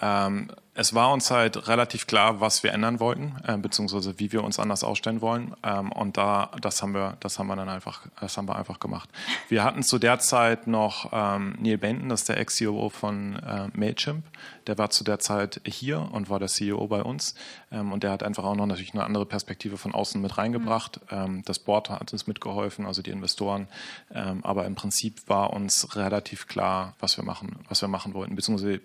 ja. 0.00 0.26
Ähm, 0.26 0.50
es 0.78 0.94
war 0.94 1.10
uns 1.10 1.30
halt 1.30 1.68
relativ 1.68 2.06
klar, 2.06 2.40
was 2.40 2.62
wir 2.62 2.72
ändern 2.72 3.00
wollten, 3.00 3.34
äh, 3.46 3.56
beziehungsweise 3.56 4.18
wie 4.18 4.30
wir 4.30 4.44
uns 4.44 4.58
anders 4.58 4.84
ausstellen 4.84 5.22
wollen. 5.22 5.54
Ähm, 5.62 5.90
und 5.90 6.18
da, 6.18 6.50
das 6.60 6.82
haben 6.82 6.92
wir, 6.92 7.16
das 7.20 7.38
haben 7.38 7.46
wir 7.46 7.56
dann 7.56 7.70
einfach, 7.70 8.06
das 8.20 8.36
haben 8.36 8.46
wir 8.46 8.56
einfach 8.56 8.78
gemacht. 8.78 9.08
Wir 9.48 9.64
hatten 9.64 9.82
zu 9.82 9.98
der 9.98 10.18
Zeit 10.18 10.66
noch 10.66 11.10
ähm, 11.12 11.56
Neil 11.58 11.78
Benton, 11.78 12.10
das 12.10 12.20
ist 12.20 12.28
der 12.28 12.36
Ex-CEO 12.36 12.90
von 12.90 13.36
äh, 13.36 13.68
Mailchimp. 13.72 14.24
Der 14.66 14.76
war 14.76 14.90
zu 14.90 15.02
der 15.02 15.18
Zeit 15.18 15.62
hier 15.64 16.10
und 16.12 16.28
war 16.28 16.38
der 16.38 16.48
CEO 16.48 16.86
bei 16.88 17.02
uns. 17.02 17.34
Ähm, 17.72 17.92
und 17.92 18.02
der 18.02 18.10
hat 18.10 18.22
einfach 18.22 18.44
auch 18.44 18.54
noch 18.54 18.66
natürlich 18.66 18.92
eine 18.92 19.04
andere 19.04 19.24
Perspektive 19.24 19.78
von 19.78 19.94
außen 19.94 20.20
mit 20.20 20.36
reingebracht. 20.36 21.00
Mhm. 21.10 21.16
Ähm, 21.16 21.42
das 21.46 21.58
Board 21.58 21.88
hat 21.88 22.12
uns 22.12 22.26
mitgeholfen, 22.26 22.84
also 22.84 23.00
die 23.00 23.10
Investoren. 23.10 23.68
Ähm, 24.14 24.44
aber 24.44 24.66
im 24.66 24.74
Prinzip 24.74 25.26
war 25.26 25.54
uns 25.54 25.96
relativ 25.96 26.48
klar, 26.48 26.94
was 27.00 27.16
wir 27.16 27.24
machen, 27.24 27.60
was 27.68 27.80
wir 27.80 27.88
machen 27.88 28.12
wollten, 28.12 28.34
beziehungsweise 28.36 28.80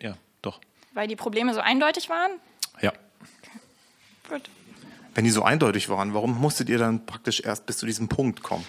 ja, 0.00 0.14
doch. 0.40 0.60
Weil 0.94 1.08
die 1.08 1.16
Probleme 1.16 1.54
so 1.54 1.60
eindeutig 1.60 2.08
waren? 2.08 2.32
Ja. 2.80 2.92
Gut. 4.28 4.50
Wenn 5.14 5.24
die 5.24 5.30
so 5.30 5.42
eindeutig 5.42 5.88
waren, 5.88 6.14
warum 6.14 6.40
musstet 6.40 6.68
ihr 6.68 6.78
dann 6.78 7.04
praktisch 7.06 7.40
erst 7.40 7.66
bis 7.66 7.78
zu 7.78 7.86
diesem 7.86 8.08
Punkt 8.08 8.42
kommen? 8.42 8.64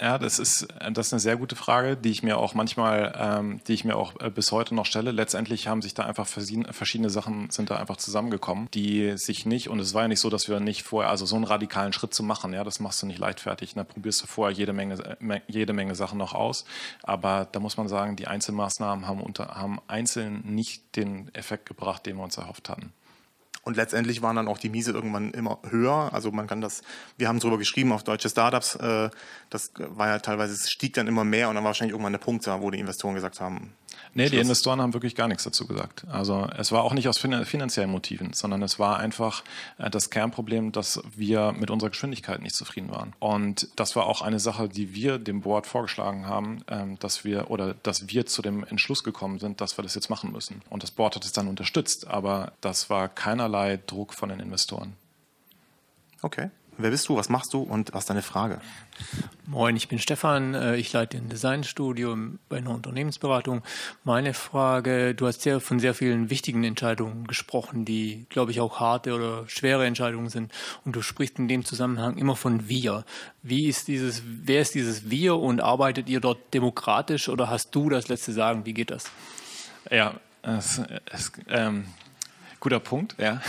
Ja, 0.00 0.16
das 0.16 0.38
ist, 0.38 0.68
das 0.92 1.08
ist 1.08 1.12
eine 1.12 1.18
sehr 1.18 1.36
gute 1.36 1.56
Frage, 1.56 1.96
die 1.96 2.10
ich 2.10 2.22
mir 2.22 2.38
auch 2.38 2.54
manchmal, 2.54 3.12
ähm, 3.18 3.60
die 3.66 3.74
ich 3.74 3.84
mir 3.84 3.96
auch 3.96 4.14
äh, 4.20 4.30
bis 4.30 4.52
heute 4.52 4.72
noch 4.76 4.86
stelle. 4.86 5.10
Letztendlich 5.10 5.66
haben 5.66 5.82
sich 5.82 5.92
da 5.92 6.04
einfach 6.04 6.28
verschiedene 6.28 7.10
Sachen 7.10 7.50
sind 7.50 7.70
da 7.70 7.78
einfach 7.78 7.96
zusammengekommen, 7.96 8.68
die 8.72 9.18
sich 9.18 9.44
nicht, 9.44 9.68
und 9.68 9.80
es 9.80 9.94
war 9.94 10.02
ja 10.02 10.08
nicht 10.08 10.20
so, 10.20 10.30
dass 10.30 10.48
wir 10.48 10.60
nicht 10.60 10.84
vorher, 10.84 11.10
also 11.10 11.26
so 11.26 11.34
einen 11.34 11.44
radikalen 11.44 11.92
Schritt 11.92 12.14
zu 12.14 12.22
machen, 12.22 12.52
ja, 12.52 12.62
das 12.62 12.78
machst 12.78 13.02
du 13.02 13.06
nicht 13.06 13.18
leichtfertig. 13.18 13.74
Da 13.74 13.82
probierst 13.82 14.22
du 14.22 14.26
vorher 14.28 14.56
jede 14.56 14.72
Menge, 14.72 15.18
äh, 15.20 15.40
jede 15.48 15.72
Menge 15.72 15.96
Sachen 15.96 16.18
noch 16.18 16.32
aus. 16.32 16.64
Aber 17.02 17.48
da 17.50 17.58
muss 17.58 17.76
man 17.76 17.88
sagen, 17.88 18.14
die 18.14 18.28
Einzelmaßnahmen 18.28 19.08
haben, 19.08 19.20
unter, 19.20 19.56
haben 19.56 19.80
einzeln 19.88 20.42
nicht 20.44 20.94
den 20.94 21.34
Effekt 21.34 21.66
gebracht, 21.66 22.06
den 22.06 22.18
wir 22.18 22.22
uns 22.22 22.36
erhofft 22.36 22.68
hatten. 22.68 22.92
Und 23.68 23.76
letztendlich 23.76 24.22
waren 24.22 24.34
dann 24.34 24.48
auch 24.48 24.56
die 24.56 24.70
Miese 24.70 24.92
irgendwann 24.92 25.30
immer 25.32 25.58
höher. 25.68 26.08
Also 26.14 26.32
man 26.32 26.46
kann 26.46 26.62
das, 26.62 26.80
wir 27.18 27.28
haben 27.28 27.38
darüber 27.38 27.58
geschrieben 27.58 27.92
auf 27.92 28.02
deutsche 28.02 28.30
Startups, 28.30 28.76
äh, 28.76 29.10
das 29.50 29.72
war 29.76 30.08
ja 30.08 30.18
teilweise, 30.20 30.54
es 30.54 30.70
stieg 30.70 30.94
dann 30.94 31.06
immer 31.06 31.22
mehr 31.22 31.50
und 31.50 31.54
dann 31.54 31.64
war 31.64 31.68
wahrscheinlich 31.68 31.92
irgendwann 31.92 32.14
der 32.14 32.18
Punkt 32.18 32.46
da, 32.46 32.62
wo 32.62 32.70
die 32.70 32.80
Investoren 32.80 33.14
gesagt 33.14 33.42
haben, 33.42 33.74
Nee, 34.14 34.24
Schluss. 34.24 34.30
die 34.30 34.38
Investoren 34.38 34.80
haben 34.80 34.94
wirklich 34.94 35.14
gar 35.14 35.28
nichts 35.28 35.44
dazu 35.44 35.66
gesagt. 35.66 36.04
Also 36.10 36.48
es 36.56 36.72
war 36.72 36.82
auch 36.82 36.94
nicht 36.94 37.08
aus 37.08 37.18
finanziellen 37.18 37.90
Motiven, 37.90 38.32
sondern 38.32 38.62
es 38.62 38.78
war 38.78 38.98
einfach 38.98 39.42
äh, 39.78 39.90
das 39.90 40.10
Kernproblem, 40.10 40.72
dass 40.72 41.00
wir 41.16 41.52
mit 41.52 41.70
unserer 41.70 41.90
Geschwindigkeit 41.90 42.40
nicht 42.40 42.54
zufrieden 42.54 42.90
waren. 42.90 43.12
Und 43.18 43.68
das 43.76 43.96
war 43.96 44.06
auch 44.06 44.22
eine 44.22 44.40
Sache, 44.40 44.68
die 44.68 44.94
wir 44.94 45.18
dem 45.18 45.42
Board 45.42 45.66
vorgeschlagen 45.66 46.26
haben, 46.26 46.62
ähm, 46.68 46.98
dass 46.98 47.24
wir 47.24 47.50
oder 47.50 47.74
dass 47.82 48.08
wir 48.08 48.26
zu 48.26 48.42
dem 48.42 48.64
Entschluss 48.64 49.04
gekommen 49.04 49.38
sind, 49.38 49.60
dass 49.60 49.78
wir 49.78 49.82
das 49.82 49.94
jetzt 49.94 50.10
machen 50.10 50.32
müssen. 50.32 50.62
Und 50.70 50.82
das 50.82 50.90
Board 50.90 51.16
hat 51.16 51.24
es 51.24 51.32
dann 51.32 51.48
unterstützt, 51.48 52.06
aber 52.06 52.52
das 52.60 52.90
war 52.90 53.08
keinerlei 53.08 53.57
Druck 53.86 54.14
von 54.14 54.28
den 54.28 54.40
Investoren. 54.40 54.94
Okay. 56.22 56.50
Wer 56.80 56.90
bist 56.90 57.08
du, 57.08 57.16
was 57.16 57.28
machst 57.28 57.52
du 57.52 57.60
und 57.60 57.92
was 57.92 58.04
ist 58.04 58.10
deine 58.10 58.22
Frage? 58.22 58.60
Moin, 59.46 59.74
ich 59.74 59.88
bin 59.88 59.98
Stefan, 59.98 60.54
äh, 60.54 60.76
ich 60.76 60.92
leite 60.92 61.16
ein 61.16 61.28
Designstudio 61.28 62.16
bei 62.48 62.58
einer 62.58 62.70
Unternehmensberatung. 62.70 63.62
Meine 64.04 64.32
Frage, 64.32 65.12
du 65.12 65.26
hast 65.26 65.42
sehr 65.42 65.58
von 65.58 65.80
sehr 65.80 65.92
vielen 65.94 66.30
wichtigen 66.30 66.62
Entscheidungen 66.62 67.26
gesprochen, 67.26 67.84
die, 67.84 68.26
glaube 68.28 68.52
ich, 68.52 68.60
auch 68.60 68.78
harte 68.78 69.12
oder 69.14 69.48
schwere 69.48 69.86
Entscheidungen 69.86 70.28
sind. 70.28 70.52
Und 70.84 70.94
du 70.94 71.02
sprichst 71.02 71.40
in 71.40 71.48
dem 71.48 71.64
Zusammenhang 71.64 72.16
immer 72.16 72.36
von 72.36 72.68
wir. 72.68 73.04
Wie 73.42 73.66
ist 73.66 73.88
dieses, 73.88 74.22
wer 74.24 74.60
ist 74.60 74.76
dieses 74.76 75.10
wir 75.10 75.34
und 75.34 75.60
arbeitet 75.60 76.08
ihr 76.08 76.20
dort 76.20 76.54
demokratisch 76.54 77.28
oder 77.28 77.50
hast 77.50 77.74
du 77.74 77.88
das 77.88 78.06
letzte 78.06 78.32
Sagen? 78.32 78.66
Wie 78.66 78.74
geht 78.74 78.92
das? 78.92 79.10
Ja, 79.90 80.14
es, 80.42 80.80
es 81.10 81.32
ähm 81.48 81.86
Guter 82.60 82.80
Punkt, 82.80 83.14
ja. 83.18 83.40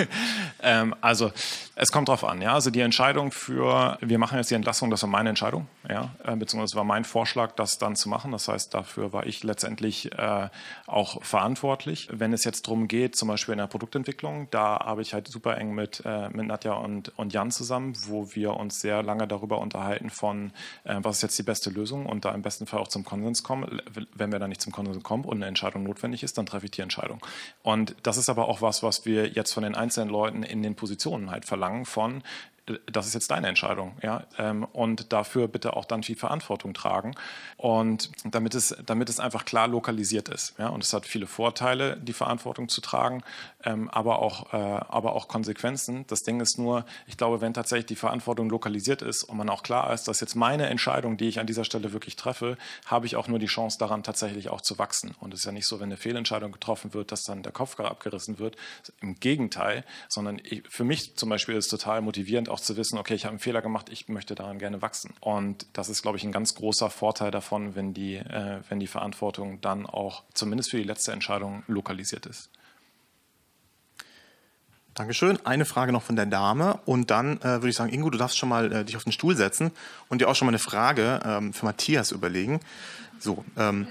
ähm, 0.62 0.94
also 1.00 1.30
es 1.76 1.92
kommt 1.92 2.08
drauf 2.08 2.24
an, 2.24 2.42
ja. 2.42 2.54
Also 2.54 2.70
die 2.70 2.80
Entscheidung 2.80 3.30
für, 3.30 3.98
wir 4.00 4.18
machen 4.18 4.36
jetzt 4.36 4.50
die 4.50 4.56
Entlassung, 4.56 4.90
das 4.90 5.02
war 5.02 5.08
meine 5.08 5.28
Entscheidung, 5.28 5.68
ja, 5.88 6.10
äh, 6.24 6.34
beziehungsweise 6.34 6.74
war 6.74 6.82
mein 6.82 7.04
Vorschlag, 7.04 7.52
das 7.52 7.78
dann 7.78 7.94
zu 7.94 8.08
machen. 8.08 8.32
Das 8.32 8.48
heißt, 8.48 8.74
dafür 8.74 9.12
war 9.12 9.26
ich 9.26 9.44
letztendlich 9.44 10.10
äh, 10.18 10.48
auch 10.86 11.22
verantwortlich. 11.22 12.08
Wenn 12.10 12.32
es 12.32 12.42
jetzt 12.42 12.66
darum 12.66 12.88
geht, 12.88 13.14
zum 13.14 13.28
Beispiel 13.28 13.52
in 13.52 13.58
der 13.58 13.68
Produktentwicklung, 13.68 14.48
da 14.50 14.76
arbeite 14.78 15.02
ich 15.02 15.14
halt 15.14 15.28
super 15.28 15.56
eng 15.56 15.72
mit, 15.72 16.02
äh, 16.04 16.28
mit 16.30 16.48
Nadja 16.48 16.72
und, 16.72 17.16
und 17.16 17.32
Jan 17.32 17.52
zusammen, 17.52 17.94
wo 18.06 18.34
wir 18.34 18.54
uns 18.54 18.80
sehr 18.80 19.04
lange 19.04 19.28
darüber 19.28 19.58
unterhalten 19.58 20.10
von, 20.10 20.52
äh, 20.82 20.96
was 20.98 21.18
ist 21.18 21.22
jetzt 21.22 21.38
die 21.38 21.44
beste 21.44 21.70
Lösung 21.70 22.06
und 22.06 22.24
da 22.24 22.34
im 22.34 22.42
besten 22.42 22.66
Fall 22.66 22.80
auch 22.80 22.88
zum 22.88 23.04
Konsens 23.04 23.44
kommen. 23.44 23.80
Wenn 24.14 24.32
wir 24.32 24.40
da 24.40 24.48
nicht 24.48 24.62
zum 24.62 24.72
Konsens 24.72 25.00
kommen 25.04 25.24
und 25.24 25.36
eine 25.36 25.46
Entscheidung 25.46 25.84
notwendig 25.84 26.24
ist, 26.24 26.38
dann 26.38 26.46
treffe 26.46 26.64
ich 26.64 26.72
die 26.72 26.82
Entscheidung. 26.82 27.24
Und 27.62 27.94
das 28.02 28.16
ist 28.16 28.28
aber 28.28 28.47
auch 28.48 28.62
was, 28.62 28.82
was 28.82 29.04
wir 29.06 29.28
jetzt 29.28 29.52
von 29.52 29.62
den 29.62 29.74
einzelnen 29.74 30.10
Leuten 30.10 30.42
in 30.42 30.62
den 30.62 30.74
Positionen 30.74 31.30
halt 31.30 31.44
verlangen 31.44 31.84
von, 31.84 32.22
das 32.86 33.06
ist 33.06 33.14
jetzt 33.14 33.30
deine 33.30 33.48
Entscheidung, 33.48 33.96
ja, 34.02 34.24
ähm, 34.38 34.64
und 34.64 35.12
dafür 35.12 35.48
bitte 35.48 35.74
auch 35.74 35.84
dann 35.84 36.02
viel 36.02 36.16
Verantwortung 36.16 36.74
tragen. 36.74 37.14
Und 37.56 38.10
damit 38.24 38.54
es, 38.54 38.76
damit 38.84 39.08
es 39.08 39.20
einfach 39.20 39.44
klar 39.44 39.68
lokalisiert 39.68 40.28
ist, 40.28 40.54
ja, 40.58 40.68
und 40.68 40.82
es 40.82 40.92
hat 40.92 41.06
viele 41.06 41.26
Vorteile, 41.26 41.96
die 41.96 42.12
Verantwortung 42.12 42.68
zu 42.68 42.80
tragen, 42.80 43.22
ähm, 43.64 43.88
aber 43.88 44.20
auch, 44.20 44.52
äh, 44.52 44.56
aber 44.56 45.14
auch 45.14 45.28
Konsequenzen. 45.28 46.04
Das 46.08 46.22
Ding 46.22 46.40
ist 46.40 46.58
nur, 46.58 46.84
ich 47.06 47.16
glaube, 47.16 47.40
wenn 47.40 47.54
tatsächlich 47.54 47.86
die 47.86 47.96
Verantwortung 47.96 48.50
lokalisiert 48.50 49.00
ist 49.00 49.24
und 49.24 49.38
man 49.38 49.48
auch 49.48 49.62
klar 49.62 49.92
ist, 49.94 50.08
dass 50.08 50.20
jetzt 50.20 50.34
meine 50.34 50.66
Entscheidung, 50.66 51.16
die 51.16 51.28
ich 51.28 51.40
an 51.40 51.46
dieser 51.46 51.64
Stelle 51.64 51.92
wirklich 51.92 52.16
treffe, 52.16 52.58
habe 52.84 53.06
ich 53.06 53.16
auch 53.16 53.28
nur 53.28 53.38
die 53.38 53.46
Chance 53.46 53.78
daran 53.78 54.02
tatsächlich 54.02 54.50
auch 54.50 54.60
zu 54.60 54.78
wachsen. 54.78 55.14
Und 55.20 55.32
es 55.32 55.40
ist 55.40 55.46
ja 55.46 55.52
nicht 55.52 55.66
so, 55.66 55.80
wenn 55.80 55.84
eine 55.84 55.96
Fehlentscheidung 55.96 56.52
getroffen 56.52 56.92
wird, 56.92 57.12
dass 57.12 57.24
dann 57.24 57.42
der 57.42 57.52
Kopf 57.52 57.78
abgerissen 57.78 58.38
wird. 58.38 58.56
Im 59.00 59.18
Gegenteil, 59.20 59.84
sondern 60.08 60.40
ich, 60.42 60.62
für 60.68 60.84
mich 60.84 61.16
zum 61.16 61.28
Beispiel 61.28 61.54
ist 61.54 61.66
es 61.66 61.70
total 61.70 62.02
motivierend, 62.02 62.48
auch 62.48 62.58
auch 62.58 62.60
zu 62.60 62.76
wissen, 62.76 62.98
okay, 62.98 63.14
ich 63.14 63.24
habe 63.24 63.30
einen 63.30 63.38
Fehler 63.38 63.62
gemacht, 63.62 63.88
ich 63.88 64.08
möchte 64.08 64.34
daran 64.34 64.58
gerne 64.58 64.82
wachsen. 64.82 65.14
Und 65.20 65.66
das 65.74 65.88
ist, 65.88 66.02
glaube 66.02 66.18
ich, 66.18 66.24
ein 66.24 66.32
ganz 66.32 66.56
großer 66.56 66.90
Vorteil 66.90 67.30
davon, 67.30 67.76
wenn 67.76 67.94
die, 67.94 68.16
äh, 68.16 68.60
wenn 68.68 68.80
die 68.80 68.88
Verantwortung 68.88 69.60
dann 69.60 69.86
auch 69.86 70.24
zumindest 70.34 70.70
für 70.70 70.76
die 70.76 70.82
letzte 70.82 71.12
Entscheidung 71.12 71.62
lokalisiert 71.68 72.26
ist. 72.26 72.50
Dankeschön. 74.98 75.38
Eine 75.46 75.64
Frage 75.64 75.92
noch 75.92 76.02
von 76.02 76.16
der 76.16 76.26
Dame 76.26 76.80
und 76.84 77.12
dann 77.12 77.38
äh, 77.38 77.44
würde 77.44 77.68
ich 77.68 77.76
sagen, 77.76 77.92
Ingo, 77.92 78.10
du 78.10 78.18
darfst 78.18 78.36
schon 78.36 78.48
mal 78.48 78.72
äh, 78.72 78.84
dich 78.84 78.96
auf 78.96 79.04
den 79.04 79.12
Stuhl 79.12 79.36
setzen 79.36 79.70
und 80.08 80.20
dir 80.20 80.28
auch 80.28 80.34
schon 80.34 80.46
mal 80.46 80.50
eine 80.50 80.58
Frage 80.58 81.20
ähm, 81.24 81.52
für 81.52 81.66
Matthias 81.66 82.10
überlegen. 82.10 82.58
So, 83.20 83.44
ähm, 83.56 83.86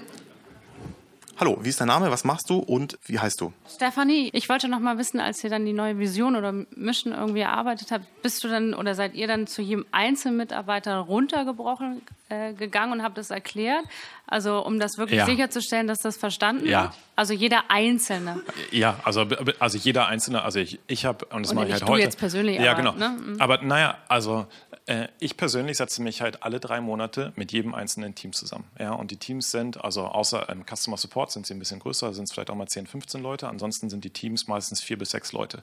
Hallo, 1.40 1.56
wie 1.60 1.68
ist 1.68 1.80
dein 1.80 1.86
Name, 1.86 2.10
was 2.10 2.24
machst 2.24 2.50
du 2.50 2.58
und 2.58 2.98
wie 3.06 3.20
heißt 3.20 3.40
du? 3.40 3.52
Stefanie, 3.72 4.28
ich 4.32 4.48
wollte 4.48 4.66
noch 4.66 4.80
mal 4.80 4.98
wissen, 4.98 5.20
als 5.20 5.44
ihr 5.44 5.50
dann 5.50 5.64
die 5.64 5.72
neue 5.72 5.96
Vision 5.96 6.34
oder 6.34 6.52
Mission 6.74 7.12
irgendwie 7.12 7.42
erarbeitet 7.42 7.92
habt, 7.92 8.04
bist 8.22 8.42
du 8.42 8.48
dann 8.48 8.74
oder 8.74 8.96
seid 8.96 9.14
ihr 9.14 9.28
dann 9.28 9.46
zu 9.46 9.62
jedem 9.62 9.86
Einzelmitarbeiter 9.92 10.96
runtergebrochen 10.96 12.02
äh, 12.28 12.54
gegangen 12.54 12.94
und 12.94 13.02
habt 13.04 13.18
das 13.18 13.30
erklärt? 13.30 13.84
Also 14.26 14.64
um 14.64 14.80
das 14.80 14.98
wirklich 14.98 15.18
ja. 15.18 15.26
sicherzustellen, 15.26 15.86
dass 15.86 16.00
das 16.00 16.16
verstanden 16.16 16.66
ja. 16.66 16.82
wird? 16.82 16.92
Also 17.14 17.34
jeder 17.34 17.70
Einzelne. 17.70 18.42
Ja, 18.72 18.98
also, 19.04 19.24
also 19.60 19.78
jeder 19.78 20.08
Einzelne, 20.08 20.42
also 20.42 20.58
ich, 20.58 20.80
ich 20.88 21.04
habe, 21.04 21.24
und 21.26 21.42
das 21.42 21.52
und 21.52 21.56
mache 21.56 21.68
ich 21.68 21.72
halt 21.72 21.86
heute. 21.86 22.02
jetzt 22.02 22.18
persönlich. 22.18 22.58
Ja, 22.58 22.72
aber, 22.72 22.82
genau. 22.82 22.92
Ne? 22.94 23.10
Mhm. 23.10 23.40
Aber 23.40 23.62
naja, 23.62 23.96
also 24.08 24.46
äh, 24.88 25.08
ich 25.18 25.36
persönlich 25.36 25.76
setze 25.76 26.02
mich 26.02 26.22
halt 26.22 26.42
alle 26.42 26.60
drei 26.60 26.80
Monate 26.80 27.32
mit 27.36 27.52
jedem 27.52 27.74
einzelnen 27.74 28.14
Team 28.14 28.32
zusammen. 28.32 28.64
Ja, 28.78 28.92
und 28.92 29.10
die 29.10 29.16
Teams 29.16 29.50
sind, 29.50 29.84
also 29.84 30.06
außer 30.06 30.48
im 30.48 30.64
Customer 30.64 30.96
Support 30.96 31.27
sind 31.30 31.46
sie 31.46 31.54
ein 31.54 31.58
bisschen 31.58 31.80
größer, 31.80 32.12
sind 32.14 32.24
es 32.24 32.32
vielleicht 32.32 32.50
auch 32.50 32.54
mal 32.54 32.68
10, 32.68 32.86
15 32.86 33.22
Leute. 33.22 33.48
Ansonsten 33.48 33.90
sind 33.90 34.04
die 34.04 34.10
Teams 34.10 34.46
meistens 34.46 34.80
vier 34.80 34.98
bis 34.98 35.10
sechs 35.10 35.32
Leute. 35.32 35.62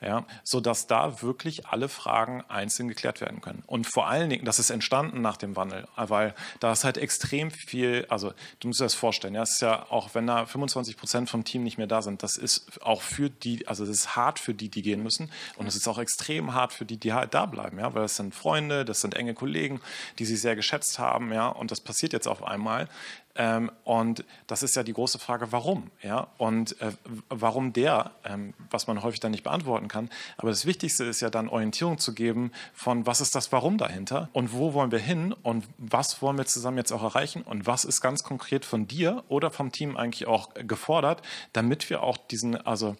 Ja, 0.00 0.26
sodass 0.42 0.86
da 0.86 1.22
wirklich 1.22 1.66
alle 1.66 1.88
Fragen 1.88 2.42
einzeln 2.48 2.88
geklärt 2.88 3.20
werden 3.20 3.40
können. 3.40 3.62
Und 3.66 3.86
vor 3.86 4.06
allen 4.08 4.30
Dingen, 4.30 4.44
das 4.44 4.58
ist 4.58 4.70
entstanden 4.70 5.20
nach 5.20 5.36
dem 5.36 5.56
Wandel, 5.56 5.86
weil 5.96 6.34
da 6.60 6.72
ist 6.72 6.84
halt 6.84 6.98
extrem 6.98 7.50
viel, 7.50 8.06
also 8.08 8.32
du 8.60 8.68
musst 8.68 8.80
dir 8.80 8.84
das 8.84 8.94
vorstellen, 8.94 9.34
ja, 9.34 9.42
es 9.42 9.52
ist 9.52 9.62
ja 9.62 9.86
auch, 9.90 10.14
wenn 10.14 10.26
da 10.26 10.46
25 10.46 10.96
Prozent 10.96 11.30
vom 11.30 11.44
Team 11.44 11.62
nicht 11.62 11.78
mehr 11.78 11.86
da 11.86 12.02
sind, 12.02 12.22
das 12.22 12.36
ist 12.36 12.82
auch 12.82 13.02
für 13.02 13.30
die, 13.30 13.66
also 13.66 13.84
es 13.84 13.90
ist 13.90 14.16
hart 14.16 14.38
für 14.38 14.54
die, 14.54 14.68
die 14.68 14.82
gehen 14.82 15.02
müssen. 15.02 15.30
Und 15.56 15.66
es 15.66 15.76
ist 15.76 15.88
auch 15.88 15.98
extrem 15.98 16.54
hart 16.54 16.72
für 16.72 16.84
die, 16.84 16.96
die 16.96 17.12
halt 17.12 17.34
da 17.34 17.46
bleiben, 17.46 17.78
ja, 17.78 17.94
weil 17.94 18.02
das 18.02 18.16
sind 18.16 18.34
Freunde, 18.34 18.84
das 18.84 19.00
sind 19.00 19.14
enge 19.14 19.34
Kollegen, 19.34 19.80
die 20.18 20.24
sie 20.24 20.36
sehr 20.36 20.56
geschätzt 20.56 20.98
haben, 20.98 21.32
ja, 21.32 21.48
und 21.48 21.70
das 21.70 21.80
passiert 21.80 22.12
jetzt 22.12 22.26
auf 22.26 22.42
einmal. 22.42 22.88
Ähm, 23.36 23.70
und 23.82 24.24
das 24.46 24.62
ist 24.62 24.76
ja 24.76 24.82
die 24.82 24.92
große 24.92 25.18
Frage, 25.18 25.50
warum? 25.50 25.90
Ja? 26.02 26.28
Und 26.38 26.80
äh, 26.80 26.92
warum 27.28 27.72
der, 27.72 28.12
ähm, 28.24 28.54
was 28.70 28.86
man 28.86 29.02
häufig 29.02 29.20
dann 29.20 29.32
nicht 29.32 29.42
beantworten 29.42 29.88
kann. 29.88 30.08
Aber 30.36 30.50
das 30.50 30.66
Wichtigste 30.66 31.04
ist 31.04 31.20
ja 31.20 31.30
dann 31.30 31.48
Orientierung 31.48 31.98
zu 31.98 32.14
geben 32.14 32.52
von, 32.72 33.06
was 33.06 33.20
ist 33.20 33.34
das 33.34 33.50
Warum 33.50 33.78
dahinter 33.78 34.28
und 34.32 34.52
wo 34.52 34.72
wollen 34.72 34.92
wir 34.92 35.00
hin 35.00 35.34
und 35.42 35.66
was 35.78 36.22
wollen 36.22 36.38
wir 36.38 36.46
zusammen 36.46 36.78
jetzt 36.78 36.92
auch 36.92 37.02
erreichen 37.02 37.42
und 37.42 37.66
was 37.66 37.84
ist 37.84 38.00
ganz 38.00 38.22
konkret 38.22 38.64
von 38.64 38.86
dir 38.86 39.24
oder 39.28 39.50
vom 39.50 39.72
Team 39.72 39.96
eigentlich 39.96 40.26
auch 40.26 40.54
gefordert, 40.54 41.22
damit 41.52 41.90
wir 41.90 42.02
auch 42.02 42.16
diesen, 42.16 42.56
also 42.56 42.96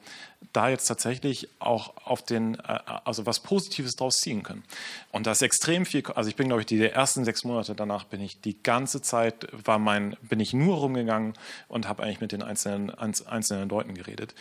da 0.53 0.69
jetzt 0.69 0.87
tatsächlich 0.87 1.49
auch 1.59 1.95
auf 2.05 2.23
den, 2.23 2.57
äh, 2.57 2.79
also 3.05 3.27
was 3.27 3.41
Positives 3.41 3.97
draus 3.97 4.17
ziehen 4.17 4.43
können. 4.43 4.65
Und 5.13 5.27
da 5.27 5.33
ist 5.33 5.43
extrem 5.43 5.87
viel, 5.87 6.05
also 6.15 6.29
ich 6.29 6.37
bin, 6.37 6.49
glaube 6.49 6.63
ich, 6.63 6.67
die 6.67 6.81
ersten 6.83 7.25
sechs 7.25 7.45
Monate 7.45 7.75
danach 7.75 8.05
bin 8.05 8.21
ich 8.21 8.41
die 8.41 8.63
ganze 8.63 9.03
Zeit, 9.03 9.49
war 9.53 9.79
mein 9.79 10.17
bin 10.23 10.41
ich 10.41 10.53
nur 10.53 10.77
rumgegangen 10.77 11.35
und 11.69 11.89
habe 11.89 12.03
eigentlich 12.03 12.21
mit 12.21 12.33
den 12.33 12.43
einzelnen, 12.43 12.91
einzelnen 12.91 13.69
Leuten 13.69 13.95
geredet. 13.95 14.35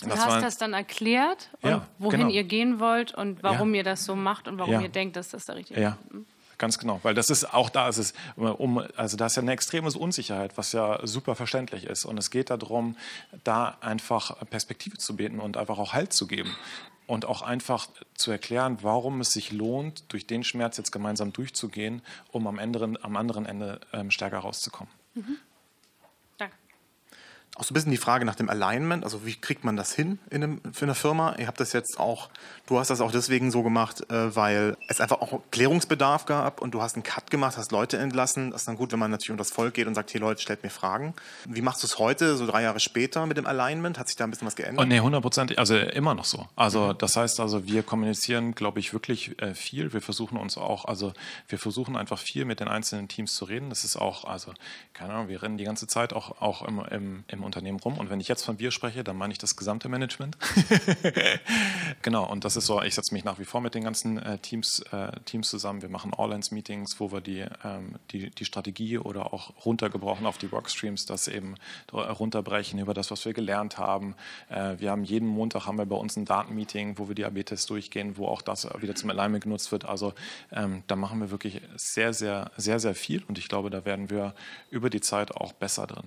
Du 0.00 0.08
das 0.08 0.20
hast 0.20 0.28
war, 0.28 0.40
das 0.42 0.58
dann 0.58 0.74
erklärt, 0.74 1.48
ja, 1.62 1.86
wohin 1.98 2.20
genau. 2.20 2.32
ihr 2.32 2.44
gehen 2.44 2.80
wollt 2.80 3.14
und 3.14 3.42
warum 3.42 3.72
ja. 3.74 3.78
ihr 3.78 3.84
das 3.84 4.04
so 4.04 4.14
macht 4.14 4.46
und 4.46 4.58
warum 4.58 4.74
ja. 4.74 4.80
ihr 4.82 4.88
denkt, 4.90 5.16
dass 5.16 5.30
das 5.30 5.46
der 5.46 5.56
richtige 5.56 5.80
ja. 5.80 5.98
ist. 6.10 6.35
Ganz 6.58 6.78
genau, 6.78 7.00
weil 7.02 7.14
das 7.14 7.28
ist 7.28 7.52
auch 7.52 7.68
da 7.68 7.88
ist 7.88 7.98
es 7.98 8.14
um 8.36 8.82
also 8.96 9.16
da 9.16 9.26
ist 9.26 9.36
ja 9.36 9.42
eine 9.42 9.52
extreme 9.52 9.90
Unsicherheit, 9.90 10.56
was 10.56 10.72
ja 10.72 11.06
super 11.06 11.34
verständlich 11.34 11.84
ist 11.84 12.04
und 12.04 12.18
es 12.18 12.30
geht 12.30 12.50
darum, 12.50 12.96
da 13.44 13.76
einfach 13.80 14.38
Perspektive 14.48 14.96
zu 14.96 15.16
bieten 15.16 15.40
und 15.40 15.56
einfach 15.56 15.78
auch 15.78 15.92
Halt 15.92 16.12
zu 16.12 16.26
geben 16.26 16.56
und 17.06 17.24
auch 17.26 17.42
einfach 17.42 17.88
zu 18.14 18.30
erklären, 18.30 18.78
warum 18.80 19.20
es 19.20 19.32
sich 19.32 19.52
lohnt, 19.52 20.12
durch 20.12 20.26
den 20.26 20.44
Schmerz 20.44 20.76
jetzt 20.78 20.92
gemeinsam 20.92 21.32
durchzugehen, 21.32 22.02
um 22.32 22.46
am 22.46 22.58
anderen, 22.58 23.02
am 23.02 23.16
anderen 23.16 23.46
Ende 23.46 23.80
ähm, 23.92 24.10
stärker 24.10 24.38
rauszukommen. 24.38 24.92
Mhm 25.14 25.36
auch 27.56 27.64
so 27.64 27.72
ein 27.72 27.74
bisschen 27.74 27.90
die 27.90 27.96
Frage 27.96 28.26
nach 28.26 28.34
dem 28.34 28.50
Alignment, 28.50 29.02
also 29.02 29.24
wie 29.24 29.34
kriegt 29.34 29.64
man 29.64 29.76
das 29.76 29.94
hin 29.94 30.18
in 30.28 30.44
einem, 30.44 30.60
für 30.74 30.84
eine 30.84 30.94
Firma? 30.94 31.34
Ihr 31.38 31.46
habt 31.46 31.58
das 31.58 31.72
jetzt 31.72 31.98
auch, 31.98 32.28
du 32.66 32.78
hast 32.78 32.90
das 32.90 33.00
auch 33.00 33.10
deswegen 33.10 33.50
so 33.50 33.62
gemacht, 33.62 34.10
äh, 34.10 34.36
weil 34.36 34.76
es 34.88 35.00
einfach 35.00 35.22
auch 35.22 35.40
Klärungsbedarf 35.50 36.26
gab 36.26 36.60
und 36.60 36.72
du 36.72 36.82
hast 36.82 36.96
einen 36.96 37.02
Cut 37.02 37.30
gemacht, 37.30 37.56
hast 37.56 37.72
Leute 37.72 37.96
entlassen. 37.96 38.50
Das 38.50 38.62
ist 38.62 38.68
dann 38.68 38.76
gut, 38.76 38.92
wenn 38.92 38.98
man 38.98 39.10
natürlich 39.10 39.30
um 39.30 39.38
das 39.38 39.50
Volk 39.50 39.72
geht 39.72 39.86
und 39.86 39.94
sagt, 39.94 40.10
hier 40.10 40.20
Leute, 40.20 40.42
stellt 40.42 40.62
mir 40.62 40.70
Fragen. 40.70 41.14
Wie 41.46 41.62
machst 41.62 41.82
du 41.82 41.86
es 41.86 41.98
heute, 41.98 42.36
so 42.36 42.46
drei 42.46 42.62
Jahre 42.62 42.78
später 42.78 43.24
mit 43.24 43.38
dem 43.38 43.46
Alignment? 43.46 43.98
Hat 43.98 44.08
sich 44.08 44.16
da 44.16 44.24
ein 44.24 44.30
bisschen 44.30 44.46
was 44.46 44.56
geändert? 44.56 44.84
Oh, 44.84 44.86
nee, 44.86 45.00
hundertprozentig, 45.00 45.58
also 45.58 45.76
immer 45.76 46.14
noch 46.14 46.26
so. 46.26 46.46
Also 46.56 46.88
mhm. 46.88 46.98
das 46.98 47.16
heißt 47.16 47.40
also, 47.40 47.66
wir 47.66 47.82
kommunizieren, 47.82 48.54
glaube 48.54 48.80
ich, 48.80 48.92
wirklich 48.92 49.40
äh, 49.40 49.54
viel. 49.54 49.94
Wir 49.94 50.02
versuchen 50.02 50.36
uns 50.36 50.58
auch, 50.58 50.84
also 50.84 51.14
wir 51.48 51.58
versuchen 51.58 51.96
einfach 51.96 52.18
viel 52.18 52.44
mit 52.44 52.60
den 52.60 52.68
einzelnen 52.68 53.08
Teams 53.08 53.34
zu 53.34 53.46
reden. 53.46 53.70
Das 53.70 53.82
ist 53.82 53.96
auch, 53.96 54.24
also 54.24 54.52
keine 54.92 55.14
Ahnung, 55.14 55.28
wir 55.28 55.42
rennen 55.42 55.56
die 55.56 55.64
ganze 55.64 55.86
Zeit 55.86 56.12
auch, 56.12 56.42
auch 56.42 56.62
im, 56.62 56.80
im, 56.90 57.24
im 57.28 57.45
Unternehmen 57.46 57.80
rum. 57.80 57.98
Und 57.98 58.10
wenn 58.10 58.20
ich 58.20 58.28
jetzt 58.28 58.44
von 58.44 58.58
wir 58.58 58.70
spreche, 58.70 59.04
dann 59.04 59.16
meine 59.16 59.32
ich 59.32 59.38
das 59.38 59.56
gesamte 59.56 59.88
Management. 59.88 60.36
genau, 62.02 62.30
und 62.30 62.44
das 62.44 62.56
ist 62.56 62.66
so, 62.66 62.82
ich 62.82 62.94
setze 62.94 63.14
mich 63.14 63.24
nach 63.24 63.38
wie 63.38 63.44
vor 63.44 63.60
mit 63.60 63.74
den 63.74 63.84
ganzen 63.84 64.18
äh, 64.18 64.38
Teams, 64.38 64.80
äh, 64.92 65.12
Teams 65.24 65.48
zusammen. 65.48 65.82
Wir 65.82 65.88
machen 65.88 66.12
All-Lens-Meetings, 66.14 67.00
wo 67.00 67.12
wir 67.12 67.20
die, 67.20 67.46
ähm, 67.64 67.94
die, 68.10 68.30
die 68.30 68.44
Strategie 68.44 68.98
oder 68.98 69.32
auch 69.32 69.52
runtergebrochen 69.64 70.26
auf 70.26 70.38
die 70.38 70.50
Workstreams, 70.52 71.06
das 71.06 71.28
eben 71.28 71.54
runterbrechen 71.92 72.78
über 72.78 72.94
das, 72.94 73.10
was 73.10 73.24
wir 73.24 73.32
gelernt 73.32 73.78
haben. 73.78 74.14
Äh, 74.48 74.78
wir 74.78 74.90
haben 74.90 75.04
jeden 75.04 75.28
Montag 75.28 75.66
haben 75.66 75.78
wir 75.78 75.86
bei 75.86 75.96
uns 75.96 76.16
ein 76.16 76.24
Datenmeeting, 76.24 76.98
wo 76.98 77.08
wir 77.08 77.14
die 77.14 77.24
AB-Tests 77.24 77.66
durchgehen, 77.66 78.16
wo 78.16 78.26
auch 78.26 78.42
das 78.42 78.68
wieder 78.80 78.94
zum 78.94 79.10
Alignment 79.10 79.44
genutzt 79.44 79.72
wird. 79.72 79.84
Also 79.84 80.12
ähm, 80.52 80.82
da 80.86 80.96
machen 80.96 81.20
wir 81.20 81.30
wirklich 81.30 81.60
sehr, 81.76 82.12
sehr, 82.12 82.50
sehr, 82.56 82.80
sehr 82.80 82.94
viel 82.94 83.22
und 83.28 83.38
ich 83.38 83.48
glaube, 83.48 83.70
da 83.70 83.84
werden 83.84 84.10
wir 84.10 84.34
über 84.70 84.90
die 84.90 85.00
Zeit 85.00 85.30
auch 85.32 85.52
besser 85.52 85.86
drin. 85.86 86.06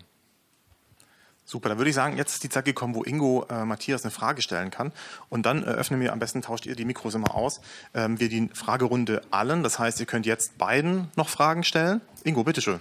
Super, 1.50 1.70
dann 1.70 1.80
würde 1.80 1.90
ich 1.90 1.96
sagen, 1.96 2.16
jetzt 2.16 2.34
ist 2.34 2.44
die 2.44 2.50
Zeit 2.50 2.66
gekommen, 2.66 2.94
wo 2.94 3.04
Ingo 3.04 3.44
äh, 3.50 3.66
Matthias 3.66 4.04
eine 4.04 4.12
Frage 4.12 4.44
stellen 4.44 4.70
kann. 4.70 4.92
Und 5.30 5.48
dann 5.48 5.64
äh, 5.64 5.66
öffnen 5.66 6.00
wir, 6.00 6.14
am 6.14 6.20
besten 6.20 6.44
tauscht 6.44 6.68
ihr 6.68 6.76
die 6.76 6.86
Mikros 6.86 7.16
immer 7.16 7.34
aus, 7.34 7.60
ähm, 7.96 8.20
wir 8.20 8.30
die 8.30 8.52
Fragerunde 8.54 9.24
allen. 9.32 9.64
Das 9.64 9.80
heißt, 9.80 10.00
ihr 10.00 10.06
könnt 10.06 10.28
jetzt 10.28 10.60
beiden 10.60 11.08
noch 11.16 11.28
Fragen 11.28 11.64
stellen. 11.64 12.02
Ingo, 12.24 12.44
bitteschön. 12.44 12.80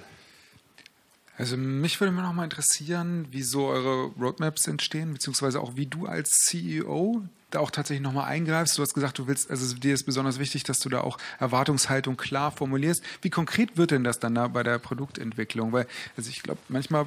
Also 1.38 1.56
mich 1.56 1.98
würde 1.98 2.12
mal 2.12 2.20
noch 2.20 2.34
mal 2.34 2.44
interessieren, 2.44 3.28
wieso 3.30 3.68
eure 3.68 4.08
Roadmaps 4.20 4.66
entstehen, 4.66 5.14
beziehungsweise 5.14 5.60
auch 5.60 5.76
wie 5.76 5.86
du 5.86 6.04
als 6.04 6.28
CEO 6.28 7.22
da 7.50 7.60
auch 7.60 7.70
tatsächlich 7.70 8.02
nochmal 8.02 8.26
eingreifst. 8.26 8.76
Du 8.76 8.82
hast 8.82 8.92
gesagt, 8.92 9.18
du 9.18 9.26
willst, 9.26 9.50
also 9.50 9.74
dir 9.76 9.94
ist 9.94 10.04
besonders 10.04 10.38
wichtig, 10.38 10.64
dass 10.64 10.80
du 10.80 10.90
da 10.90 11.00
auch 11.00 11.16
Erwartungshaltung 11.38 12.18
klar 12.18 12.50
formulierst. 12.50 13.02
Wie 13.22 13.30
konkret 13.30 13.78
wird 13.78 13.92
denn 13.92 14.04
das 14.04 14.18
dann 14.18 14.34
da 14.34 14.48
bei 14.48 14.62
der 14.62 14.78
Produktentwicklung? 14.78 15.72
Weil, 15.72 15.86
also 16.18 16.28
ich 16.28 16.42
glaube, 16.42 16.60
manchmal 16.68 17.06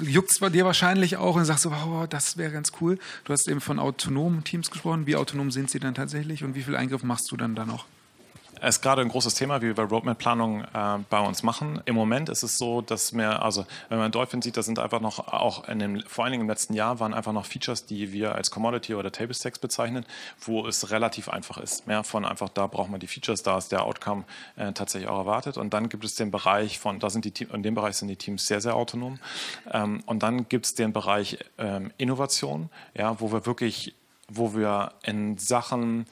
juckt 0.00 0.30
es 0.32 0.38
bei 0.40 0.48
dir 0.48 0.64
wahrscheinlich 0.64 1.16
auch 1.16 1.36
und 1.36 1.44
sagst 1.44 1.62
so, 1.62 1.70
wow, 1.70 2.06
das 2.08 2.36
wäre 2.36 2.52
ganz 2.52 2.72
cool. 2.80 2.98
Du 3.24 3.32
hast 3.32 3.48
eben 3.48 3.60
von 3.60 3.78
autonomen 3.78 4.44
Teams 4.44 4.70
gesprochen. 4.70 5.06
Wie 5.06 5.16
autonom 5.16 5.50
sind 5.50 5.70
sie 5.70 5.80
dann 5.80 5.94
tatsächlich 5.94 6.44
und 6.44 6.54
wie 6.54 6.62
viel 6.62 6.76
Eingriff 6.76 7.02
machst 7.02 7.30
du 7.30 7.36
dann 7.36 7.54
da 7.54 7.64
noch? 7.64 7.86
Es 8.62 8.76
ist 8.76 8.82
gerade 8.82 9.00
ein 9.00 9.08
großes 9.08 9.36
Thema, 9.36 9.62
wie 9.62 9.74
wir 9.74 9.84
Roadmap-Planung 9.84 10.64
äh, 10.64 10.98
bei 11.08 11.18
uns 11.18 11.42
machen. 11.42 11.80
Im 11.86 11.94
Moment 11.94 12.28
ist 12.28 12.42
es 12.42 12.58
so, 12.58 12.82
dass 12.82 13.16
wir, 13.16 13.42
also 13.42 13.64
wenn 13.88 13.96
man 13.96 14.12
Dolphin 14.12 14.42
sieht, 14.42 14.58
da 14.58 14.62
sind 14.62 14.78
einfach 14.78 15.00
noch, 15.00 15.18
auch 15.28 15.66
in 15.66 15.78
dem, 15.78 16.02
vor 16.06 16.24
allen 16.24 16.32
Dingen 16.32 16.42
im 16.42 16.48
letzten 16.48 16.74
Jahr, 16.74 17.00
waren 17.00 17.14
einfach 17.14 17.32
noch 17.32 17.46
Features, 17.46 17.86
die 17.86 18.12
wir 18.12 18.34
als 18.34 18.50
Commodity 18.50 18.94
oder 18.94 19.10
Table 19.12 19.32
Stacks 19.32 19.58
bezeichnen, 19.58 20.04
wo 20.42 20.66
es 20.66 20.90
relativ 20.90 21.30
einfach 21.30 21.56
ist. 21.56 21.86
Mehr 21.86 22.04
von 22.04 22.26
einfach, 22.26 22.50
da 22.50 22.66
braucht 22.66 22.90
man 22.90 23.00
die 23.00 23.06
Features, 23.06 23.42
da 23.42 23.56
ist 23.56 23.72
der 23.72 23.82
Outcome 23.82 24.24
äh, 24.56 24.74
tatsächlich 24.74 25.08
auch 25.08 25.20
erwartet. 25.20 25.56
Und 25.56 25.72
dann 25.72 25.88
gibt 25.88 26.04
es 26.04 26.14
den 26.16 26.30
Bereich 26.30 26.78
von, 26.78 26.98
da 26.98 27.08
sind 27.08 27.24
die 27.24 27.44
in 27.44 27.62
dem 27.62 27.74
Bereich 27.74 27.96
sind 27.96 28.08
die 28.08 28.16
Teams 28.16 28.46
sehr, 28.46 28.60
sehr 28.60 28.76
autonom. 28.76 29.20
Ähm, 29.72 30.02
und 30.04 30.22
dann 30.22 30.50
gibt 30.50 30.66
es 30.66 30.74
den 30.74 30.92
Bereich 30.92 31.38
ähm, 31.56 31.92
Innovation, 31.96 32.68
ja, 32.94 33.18
wo 33.20 33.32
wir 33.32 33.46
wirklich 33.46 33.94
wo 34.30 34.54
wir 34.54 34.92
in 35.02 35.38
Sachen 35.38 36.06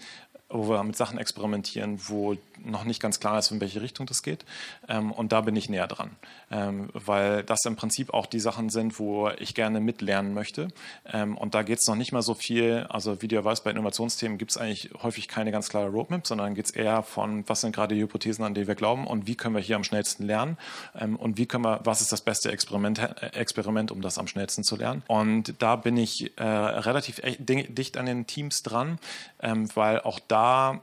wo 0.48 0.68
wir 0.70 0.82
mit 0.82 0.96
Sachen 0.96 1.18
experimentieren, 1.18 1.98
wo 2.08 2.36
noch 2.64 2.84
nicht 2.84 3.00
ganz 3.00 3.20
klar 3.20 3.38
ist, 3.38 3.50
in 3.50 3.60
welche 3.60 3.82
Richtung 3.82 4.06
das 4.06 4.22
geht. 4.22 4.44
Ähm, 4.88 5.12
und 5.12 5.32
da 5.32 5.40
bin 5.40 5.56
ich 5.56 5.68
näher 5.68 5.86
dran, 5.86 6.10
ähm, 6.50 6.90
weil 6.92 7.42
das 7.42 7.64
im 7.64 7.76
Prinzip 7.76 8.12
auch 8.12 8.26
die 8.26 8.40
Sachen 8.40 8.70
sind, 8.70 8.98
wo 8.98 9.28
ich 9.38 9.54
gerne 9.54 9.80
mitlernen 9.80 10.34
möchte. 10.34 10.68
Ähm, 11.06 11.36
und 11.36 11.54
da 11.54 11.62
geht 11.62 11.78
es 11.80 11.86
noch 11.86 11.96
nicht 11.96 12.12
mal 12.12 12.22
so 12.22 12.34
viel, 12.34 12.86
also 12.88 13.22
wie 13.22 13.28
du 13.28 13.36
ja 13.36 13.44
weißt, 13.44 13.64
bei 13.64 13.70
Innovationsthemen 13.70 14.38
gibt 14.38 14.52
es 14.52 14.56
eigentlich 14.56 14.90
häufig 15.02 15.28
keine 15.28 15.52
ganz 15.52 15.68
klare 15.68 15.88
Roadmap, 15.88 16.26
sondern 16.26 16.54
geht 16.54 16.66
es 16.66 16.70
eher 16.70 17.02
von, 17.02 17.44
was 17.48 17.60
sind 17.60 17.74
gerade 17.74 17.94
die 17.94 18.02
Hypothesen, 18.02 18.44
an 18.44 18.54
die 18.54 18.66
wir 18.66 18.74
glauben 18.74 19.06
und 19.06 19.26
wie 19.26 19.34
können 19.34 19.54
wir 19.54 19.62
hier 19.62 19.76
am 19.76 19.84
schnellsten 19.84 20.24
lernen 20.24 20.56
ähm, 20.98 21.16
und 21.16 21.38
wie 21.38 21.46
können 21.46 21.64
wir, 21.64 21.80
was 21.84 22.00
ist 22.00 22.12
das 22.12 22.20
beste 22.20 22.50
Experiment, 22.50 22.98
äh, 22.98 23.26
Experiment, 23.32 23.90
um 23.90 24.02
das 24.02 24.18
am 24.18 24.26
schnellsten 24.26 24.64
zu 24.64 24.76
lernen. 24.76 25.02
Und 25.08 25.54
da 25.58 25.76
bin 25.76 25.96
ich 25.96 26.36
äh, 26.38 26.44
relativ 26.44 27.20
dicht 27.38 27.96
an 27.96 28.06
den 28.06 28.26
Teams 28.26 28.62
dran, 28.62 28.98
ähm, 29.40 29.68
weil 29.74 30.00
auch 30.00 30.20
da 30.26 30.82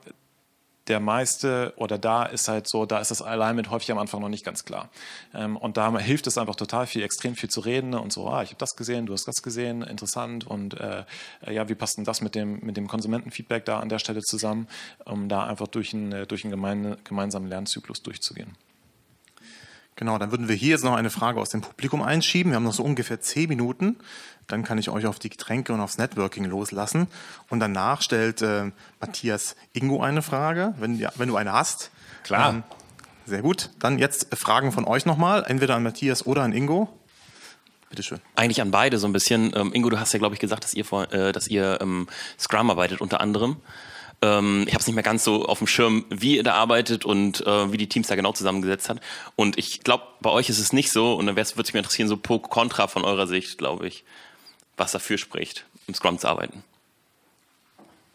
der 0.87 0.99
meiste 0.99 1.73
oder 1.77 1.97
da 1.97 2.23
ist 2.23 2.47
halt 2.47 2.67
so, 2.67 2.85
da 2.85 2.99
ist 2.99 3.11
das 3.11 3.21
Alignment 3.21 3.69
häufig 3.69 3.91
am 3.91 3.97
Anfang 3.97 4.21
noch 4.21 4.29
nicht 4.29 4.45
ganz 4.45 4.65
klar. 4.65 4.89
Ähm, 5.33 5.57
und 5.57 5.77
da 5.77 5.97
hilft 5.97 6.27
es 6.27 6.37
einfach 6.37 6.55
total 6.55 6.87
viel, 6.87 7.03
extrem 7.03 7.35
viel 7.35 7.49
zu 7.49 7.61
reden 7.61 7.93
und 7.93 8.13
so, 8.13 8.27
ah, 8.27 8.43
ich 8.43 8.49
habe 8.49 8.59
das 8.59 8.75
gesehen, 8.75 9.05
du 9.05 9.13
hast 9.13 9.27
das 9.27 9.41
gesehen, 9.41 9.81
interessant 9.81 10.45
und 10.45 10.79
äh, 10.79 11.05
ja, 11.49 11.67
wie 11.69 11.75
passt 11.75 11.97
denn 11.97 12.05
das 12.05 12.21
mit 12.21 12.35
dem, 12.35 12.59
mit 12.59 12.77
dem 12.77 12.87
Konsumentenfeedback 12.87 13.65
da 13.65 13.79
an 13.79 13.89
der 13.89 13.99
Stelle 13.99 14.21
zusammen, 14.21 14.67
um 15.05 15.29
da 15.29 15.45
einfach 15.45 15.67
durch 15.67 15.93
einen, 15.93 16.11
äh, 16.11 16.27
durch 16.27 16.43
einen 16.43 16.51
gemeine, 16.51 16.97
gemeinsamen 17.03 17.47
Lernzyklus 17.47 18.03
durchzugehen. 18.03 18.55
Genau, 19.97 20.17
dann 20.17 20.31
würden 20.31 20.49
wir 20.49 20.55
hier 20.55 20.71
jetzt 20.71 20.83
noch 20.83 20.93
eine 20.93 21.09
Frage 21.09 21.39
aus 21.39 21.49
dem 21.49 21.61
Publikum 21.61 22.01
einschieben. 22.01 22.51
Wir 22.51 22.57
haben 22.57 22.65
noch 22.65 22.73
so 22.73 22.83
ungefähr 22.83 23.21
zehn 23.21 23.47
Minuten. 23.47 23.95
Dann 24.47 24.63
kann 24.63 24.77
ich 24.77 24.89
euch 24.89 25.05
auf 25.05 25.19
die 25.19 25.29
Getränke 25.29 25.73
und 25.73 25.81
aufs 25.81 25.97
Networking 25.97 26.45
loslassen. 26.45 27.07
Und 27.49 27.59
danach 27.59 28.01
stellt 28.01 28.41
äh, 28.41 28.71
Matthias 28.99 29.55
Ingo 29.73 30.01
eine 30.01 30.21
Frage, 30.21 30.75
wenn, 30.79 30.99
ja, 30.99 31.11
wenn 31.15 31.29
du 31.29 31.35
eine 31.35 31.53
hast. 31.53 31.91
Klar. 32.23 32.49
Ähm, 32.49 32.63
sehr 33.25 33.41
gut. 33.41 33.71
Dann 33.79 33.97
jetzt 33.97 34.35
Fragen 34.35 34.71
von 34.71 34.85
euch 34.85 35.05
nochmal, 35.05 35.45
entweder 35.47 35.75
an 35.75 35.83
Matthias 35.83 36.25
oder 36.25 36.43
an 36.43 36.53
Ingo. 36.53 36.89
Bitte 37.89 38.03
schön. 38.03 38.19
Eigentlich 38.35 38.61
an 38.61 38.71
beide 38.71 38.97
so 38.97 39.07
ein 39.07 39.13
bisschen. 39.13 39.51
Ähm, 39.55 39.73
Ingo, 39.73 39.89
du 39.89 39.99
hast 39.99 40.13
ja, 40.13 40.19
glaube 40.19 40.35
ich, 40.35 40.41
gesagt, 40.41 40.63
dass 40.63 40.73
ihr, 40.73 40.85
vor, 40.85 41.11
äh, 41.11 41.31
dass 41.31 41.47
ihr 41.47 41.79
ähm, 41.81 42.07
Scrum 42.37 42.69
arbeitet 42.69 43.01
unter 43.01 43.21
anderem. 43.21 43.57
Ähm, 44.21 44.63
ich 44.67 44.73
habe 44.73 44.81
es 44.81 44.87
nicht 44.87 44.95
mehr 44.95 45.03
ganz 45.03 45.23
so 45.23 45.45
auf 45.45 45.59
dem 45.59 45.67
Schirm, 45.67 46.05
wie 46.09 46.37
ihr 46.37 46.43
da 46.43 46.53
arbeitet 46.53 47.05
und 47.05 47.45
äh, 47.45 47.71
wie 47.71 47.77
die 47.77 47.89
Teams 47.89 48.07
da 48.07 48.15
genau 48.15 48.31
zusammengesetzt 48.31 48.89
hat. 48.89 49.01
Und 49.35 49.57
ich 49.57 49.81
glaube, 49.81 50.03
bei 50.21 50.29
euch 50.29 50.49
ist 50.49 50.59
es 50.59 50.73
nicht 50.73 50.91
so. 50.91 51.13
Und 51.13 51.27
dann 51.27 51.35
würde 51.35 51.49
es 51.49 51.55
mich 51.55 51.75
interessieren, 51.75 52.07
so 52.07 52.17
pro 52.17 52.39
Contra 52.39 52.87
von 52.87 53.03
eurer 53.03 53.27
Sicht, 53.27 53.57
glaube 53.57 53.87
ich, 53.87 54.03
was 54.77 54.91
dafür 54.91 55.17
spricht, 55.17 55.65
im 55.87 55.93
Scrum 55.93 56.19
zu 56.19 56.27
arbeiten. 56.27 56.63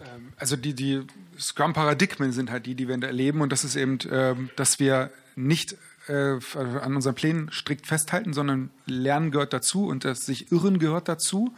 Ähm, 0.00 0.32
also 0.36 0.56
die, 0.56 0.74
die 0.74 1.02
Scrum-Paradigmen 1.38 2.32
sind 2.32 2.50
halt 2.50 2.66
die, 2.66 2.74
die 2.74 2.88
wir 2.88 3.00
erleben. 3.02 3.40
Und 3.40 3.50
das 3.50 3.64
ist 3.64 3.76
eben, 3.76 3.98
ähm, 4.10 4.50
dass 4.56 4.78
wir 4.78 5.10
nicht 5.36 5.76
äh, 6.08 6.38
an 6.54 6.96
unseren 6.96 7.14
Plänen 7.14 7.50
strikt 7.52 7.86
festhalten, 7.86 8.32
sondern 8.32 8.70
Lernen 8.86 9.30
gehört 9.30 9.52
dazu 9.52 9.86
und 9.86 10.04
das 10.04 10.26
sich 10.26 10.50
irren 10.52 10.78
gehört 10.78 11.08
dazu. 11.08 11.54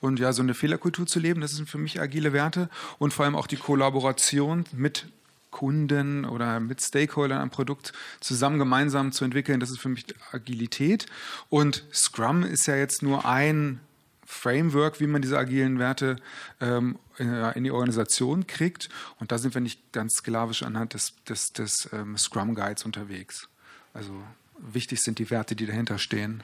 Und 0.00 0.18
ja, 0.18 0.32
so 0.32 0.42
eine 0.42 0.54
Fehlerkultur 0.54 1.06
zu 1.06 1.20
leben, 1.20 1.40
das 1.40 1.52
sind 1.52 1.68
für 1.68 1.78
mich 1.78 2.00
agile 2.00 2.32
Werte 2.32 2.68
und 2.98 3.12
vor 3.12 3.24
allem 3.24 3.36
auch 3.36 3.46
die 3.46 3.56
Kollaboration 3.56 4.64
mit 4.72 5.06
Kunden 5.50 6.24
oder 6.24 6.58
mit 6.58 6.82
Stakeholdern 6.82 7.40
am 7.40 7.50
Produkt 7.50 7.92
zusammen 8.18 8.58
gemeinsam 8.58 9.12
zu 9.12 9.24
entwickeln, 9.24 9.60
das 9.60 9.70
ist 9.70 9.78
für 9.78 9.88
mich 9.88 10.04
Agilität. 10.32 11.06
Und 11.48 11.84
Scrum 11.92 12.42
ist 12.42 12.66
ja 12.66 12.74
jetzt 12.74 13.04
nur 13.04 13.24
ein 13.24 13.78
Framework, 14.26 15.00
wie 15.00 15.06
man 15.06 15.22
diese 15.22 15.38
agilen 15.38 15.78
Werte 15.78 16.16
ähm, 16.60 16.98
in, 17.18 17.64
die 17.64 17.70
Organisation 17.70 18.46
kriegt. 18.46 18.88
Und 19.20 19.32
da 19.32 19.38
sind 19.38 19.54
wir 19.54 19.60
nicht 19.60 19.92
ganz 19.92 20.16
sklavisch 20.16 20.62
anhand 20.62 20.94
des, 20.94 21.14
des, 21.28 21.52
des 21.52 21.88
ähm, 21.92 22.16
Scrum 22.16 22.54
Guides 22.54 22.84
unterwegs. 22.84 23.48
Also 23.92 24.12
wichtig 24.58 25.02
sind 25.02 25.18
die 25.18 25.30
Werte, 25.30 25.56
die 25.56 25.66
dahinter 25.66 25.98
stehen. 25.98 26.42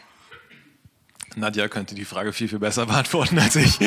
Nadja 1.37 1.69
könnte 1.69 1.95
die 1.95 2.05
Frage 2.05 2.33
viel, 2.33 2.49
viel 2.49 2.59
besser 2.59 2.87
beantworten 2.87 3.39
als 3.39 3.57
ich. 3.57 3.79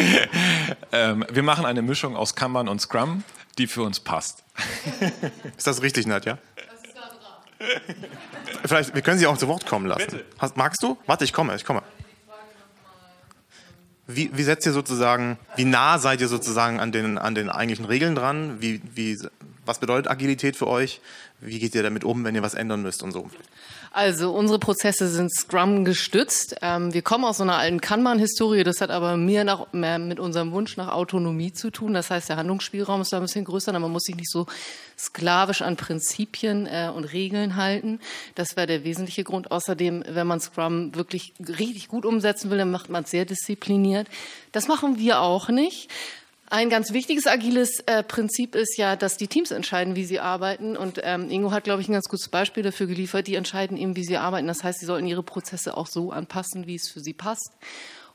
ähm, 0.92 1.26
wir 1.32 1.44
machen 1.44 1.66
eine 1.66 1.82
Mischung 1.82 2.16
aus 2.16 2.36
Kanban 2.36 2.68
und 2.68 2.80
Scrum, 2.80 3.24
die 3.58 3.68
für 3.68 3.84
uns 3.84 4.00
passt. 4.00 4.44
Ist 5.58 5.68
das 5.68 5.82
richtig, 5.82 6.08
Nadja? 6.08 6.38
Das 6.56 6.84
ist 6.84 6.96
da 6.96 7.02
dran. 7.02 8.10
Vielleicht, 8.66 8.96
wir 8.96 9.02
können 9.02 9.20
Sie 9.20 9.28
auch 9.28 9.38
zu 9.38 9.48
Wort 9.48 9.66
kommen 9.66 9.86
lassen. 9.86 10.22
Hast, 10.38 10.58
magst 10.58 10.84
du? 10.84 10.98
Warte, 11.06 11.24
ich 11.26 11.34
komme, 11.34 11.56
ich 11.56 11.66
komme. 11.66 11.84
Wie, 14.06 14.30
wie 14.34 14.44
setzt 14.44 14.66
ihr 14.66 14.74
sozusagen, 14.74 15.38
wie 15.56 15.66
nah 15.66 15.98
seid 15.98 16.20
ihr 16.20 16.28
sozusagen 16.28 16.80
an 16.80 16.92
den, 16.92 17.18
an 17.18 17.36
den 17.36 17.50
eigentlichen 17.50 17.86
Regeln 17.86 18.16
dran? 18.16 18.62
Wie, 18.62 18.82
wie, 18.94 19.18
was 19.66 19.80
bedeutet 19.80 20.12
Agilität 20.12 20.58
für 20.58 20.68
euch? 20.68 21.00
Wie 21.40 21.60
geht 21.60 21.74
ihr 21.74 21.84
damit 21.84 22.04
um, 22.04 22.24
wenn 22.26 22.36
ihr 22.36 22.42
was 22.42 22.54
ändern 22.54 22.82
müsst 22.82 23.02
und 23.02 23.12
so? 23.12 23.30
Also 23.96 24.32
unsere 24.32 24.58
Prozesse 24.58 25.08
sind 25.08 25.32
Scrum 25.32 25.86
gestützt. 25.86 26.56
Ähm, 26.64 26.96
wir 26.96 27.04
kommen 27.04 27.26
aus 27.26 27.38
so 27.38 27.44
einer 27.44 27.58
alten 27.60 27.80
Kanban-Historie. 27.80 28.64
Das 28.64 28.82
hat 28.82 28.90
aber 28.90 29.18
mehr, 29.18 29.44
nach, 29.44 29.72
mehr 29.72 30.00
mit 30.00 30.20
unserem 30.20 30.52
Wunsch 30.52 30.78
nach 30.78 30.92
Autonomie 30.92 31.54
zu 31.54 31.70
tun. 31.70 31.94
Das 31.94 32.10
heißt, 32.10 32.28
der 32.28 32.38
Handlungsspielraum 32.38 33.02
ist 33.02 33.14
da 33.14 33.18
ein 33.18 33.22
bisschen 33.22 33.46
größer. 33.46 33.70
Aber 33.70 33.82
man 33.82 33.92
muss 33.92 34.06
sich 34.06 34.16
nicht 34.16 34.32
so 34.32 34.48
sklavisch 34.98 35.62
an 35.62 35.78
Prinzipien 35.78 36.66
äh, 36.66 36.90
und 36.94 37.04
Regeln 37.04 37.56
halten. 37.56 38.00
Das 38.34 38.56
wäre 38.56 38.66
der 38.66 38.84
wesentliche 38.84 39.24
Grund. 39.24 39.52
Außerdem, 39.52 40.06
wenn 40.08 40.26
man 40.26 40.40
Scrum 40.40 40.96
wirklich 40.96 41.36
richtig 41.40 41.88
gut 41.88 42.04
umsetzen 42.04 42.50
will, 42.50 42.58
dann 42.58 42.72
macht 42.72 42.90
man 42.90 43.04
es 43.04 43.12
sehr 43.12 43.26
diszipliniert. 43.26 44.08
Das 44.52 44.68
machen 44.68 44.98
wir 44.98 45.22
auch 45.22 45.50
nicht. 45.50 45.92
Ein 46.50 46.70
ganz 46.70 46.94
wichtiges 46.94 47.26
agiles 47.26 47.80
äh, 47.88 48.04
Prinzip 48.04 48.54
ist 48.54 48.78
ja, 48.78 48.96
dass 48.96 49.18
die 49.18 49.28
Teams 49.28 49.52
entscheiden, 49.52 49.96
wie 49.96 50.06
sie 50.06 50.20
arbeiten. 50.20 50.78
Und 50.78 51.00
ähm, 51.04 51.30
Ingo 51.30 51.52
hat, 51.52 51.64
glaube 51.64 51.82
ich, 51.82 51.90
ein 51.90 51.94
ganz 51.94 52.08
gutes 52.08 52.28
Beispiel 52.28 52.64
dafür 52.64 52.86
geliefert. 52.86 53.28
Die 53.28 53.36
entscheiden 53.36 53.78
eben, 53.78 53.96
wie 53.96 54.04
sie 54.04 54.18
arbeiten. 54.18 54.48
Das 54.48 54.64
heißt, 54.64 54.80
sie 54.80 54.86
sollten 54.86 55.08
ihre 55.08 55.24
Prozesse 55.24 55.76
auch 55.76 55.88
so 55.88 56.12
anpassen, 56.12 56.68
wie 56.68 56.76
es 56.76 56.90
für 56.90 57.00
sie 57.00 57.14
passt 57.14 57.52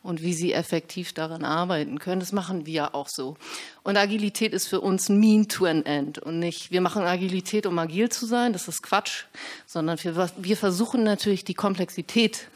und 0.02 0.22
wie 0.22 0.32
sie 0.32 0.52
effektiv 0.52 1.12
daran 1.12 1.44
arbeiten 1.44 1.98
können. 1.98 2.20
Das 2.20 2.32
machen 2.32 2.66
wir 2.66 2.94
auch 2.94 3.08
so. 3.08 3.36
Und 3.82 3.96
Agilität 3.96 4.52
ist 4.52 4.68
für 4.68 4.80
uns 4.80 5.08
mean 5.08 5.48
to 5.48 5.64
an 5.66 5.84
end 5.84 6.18
und 6.18 6.38
nicht, 6.38 6.70
wir 6.70 6.80
machen 6.80 7.02
Agilität, 7.02 7.66
um 7.66 7.78
agil 7.78 8.08
zu 8.08 8.26
sein, 8.26 8.52
das 8.52 8.68
ist 8.68 8.82
Quatsch, 8.82 9.24
sondern 9.66 10.02
wir, 10.02 10.30
wir 10.36 10.56
versuchen 10.56 11.02
natürlich 11.02 11.44
die 11.44 11.54
Komplexität 11.54 12.48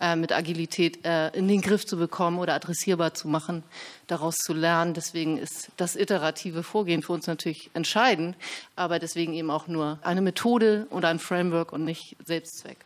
äh, 0.00 0.16
mit 0.16 0.32
Agilität 0.32 1.04
äh, 1.04 1.28
in 1.36 1.48
den 1.48 1.60
Griff 1.60 1.86
zu 1.86 1.96
bekommen 1.96 2.38
oder 2.38 2.54
adressierbar 2.54 3.14
zu 3.14 3.28
machen, 3.28 3.62
daraus 4.06 4.36
zu 4.36 4.52
lernen. 4.52 4.94
Deswegen 4.94 5.38
ist 5.38 5.70
das 5.76 5.96
iterative 5.96 6.62
Vorgehen 6.62 7.02
für 7.02 7.12
uns 7.12 7.26
natürlich 7.26 7.70
entscheidend, 7.74 8.36
aber 8.76 8.98
deswegen 8.98 9.34
eben 9.34 9.50
auch 9.50 9.66
nur 9.66 9.98
eine 10.02 10.20
Methode 10.20 10.86
oder 10.90 11.08
ein 11.08 11.18
Framework 11.18 11.72
und 11.72 11.84
nicht 11.84 12.16
Selbstzweck. 12.24 12.78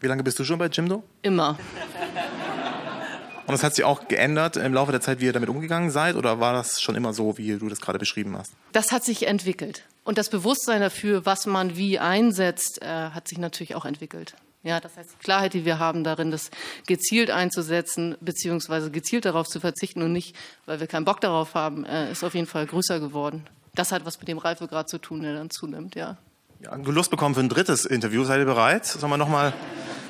Wie 0.00 0.06
lange 0.06 0.22
bist 0.22 0.38
du 0.38 0.44
schon 0.44 0.58
bei 0.58 0.66
Jimdo? 0.66 1.02
Immer. 1.22 1.58
Und 3.48 3.52
das 3.52 3.64
hat 3.64 3.74
sich 3.74 3.84
auch 3.84 4.08
geändert 4.08 4.58
im 4.58 4.74
Laufe 4.74 4.92
der 4.92 5.00
Zeit, 5.00 5.20
wie 5.20 5.24
ihr 5.24 5.32
damit 5.32 5.48
umgegangen 5.48 5.90
seid? 5.90 6.16
Oder 6.16 6.38
war 6.38 6.52
das 6.52 6.82
schon 6.82 6.94
immer 6.96 7.14
so, 7.14 7.38
wie 7.38 7.56
du 7.56 7.68
das 7.70 7.80
gerade 7.80 7.98
beschrieben 7.98 8.36
hast? 8.36 8.52
Das 8.72 8.92
hat 8.92 9.04
sich 9.04 9.26
entwickelt. 9.26 9.84
Und 10.04 10.18
das 10.18 10.28
Bewusstsein 10.28 10.82
dafür, 10.82 11.24
was 11.24 11.46
man 11.46 11.76
wie 11.76 11.98
einsetzt, 11.98 12.82
äh, 12.82 12.86
hat 12.86 13.26
sich 13.26 13.38
natürlich 13.38 13.74
auch 13.74 13.86
entwickelt. 13.86 14.34
Ja, 14.62 14.80
das 14.80 14.96
heißt, 14.96 15.10
die 15.12 15.24
Klarheit, 15.24 15.54
die 15.54 15.64
wir 15.64 15.78
haben 15.78 16.02
darin, 16.02 16.30
das 16.30 16.50
gezielt 16.86 17.30
einzusetzen, 17.30 18.16
beziehungsweise 18.20 18.90
gezielt 18.90 19.24
darauf 19.24 19.46
zu 19.46 19.60
verzichten 19.60 20.02
und 20.02 20.12
nicht, 20.12 20.34
weil 20.66 20.80
wir 20.80 20.86
keinen 20.86 21.04
Bock 21.04 21.20
darauf 21.20 21.54
haben, 21.54 21.84
äh, 21.84 22.10
ist 22.10 22.24
auf 22.24 22.34
jeden 22.34 22.46
Fall 22.46 22.66
größer 22.66 22.98
geworden. 22.98 23.46
Das 23.74 23.92
hat 23.92 24.04
was 24.04 24.18
mit 24.18 24.28
dem 24.28 24.38
Reifegrad 24.38 24.88
zu 24.88 24.98
tun, 24.98 25.22
der 25.22 25.34
dann 25.34 25.50
zunimmt, 25.50 25.94
ja. 25.94 26.16
Ja, 26.60 26.76
du 26.76 26.90
Lust 26.90 27.10
bekommen 27.10 27.36
für 27.36 27.40
ein 27.40 27.48
drittes 27.48 27.84
Interview. 27.84 28.24
Seid 28.24 28.40
ihr 28.40 28.44
bereit? 28.44 28.84
Sollen 28.84 29.12
wir 29.12 29.16
nochmal 29.16 29.52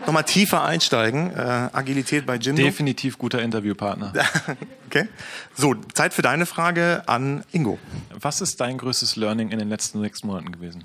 noch 0.07 0.15
mal 0.15 0.23
tiefer 0.23 0.65
einsteigen? 0.65 1.31
Äh, 1.37 1.69
Agilität 1.73 2.25
bei 2.25 2.37
Jim. 2.37 2.57
Definitiv 2.57 3.19
guter 3.19 3.43
Interviewpartner. 3.43 4.15
okay. 4.87 5.09
So, 5.55 5.75
Zeit 5.93 6.15
für 6.15 6.23
deine 6.23 6.47
Frage 6.47 7.03
an 7.07 7.45
Ingo. 7.53 7.79
Was 8.19 8.41
ist 8.41 8.61
dein 8.63 8.79
größtes 8.79 9.17
Learning 9.17 9.51
in 9.51 9.59
den 9.59 9.69
letzten 9.69 10.01
sechs 10.01 10.25
Monaten 10.25 10.51
gewesen? 10.51 10.85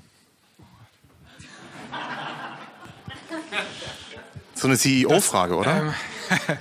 So 4.64 4.68
eine 4.68 4.78
CEO-Frage, 4.78 5.56
oder? 5.56 5.76
Ähm, 5.76 6.58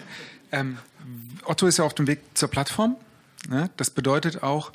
ähm, 0.52 0.78
Otto 1.46 1.68
ist 1.68 1.78
ja 1.78 1.86
auf 1.86 1.94
dem 1.94 2.06
Weg 2.06 2.20
zur 2.34 2.50
Plattform. 2.50 2.98
Ne? 3.48 3.70
Das 3.78 3.92
bedeutet 3.92 4.44
auch, 4.44 4.74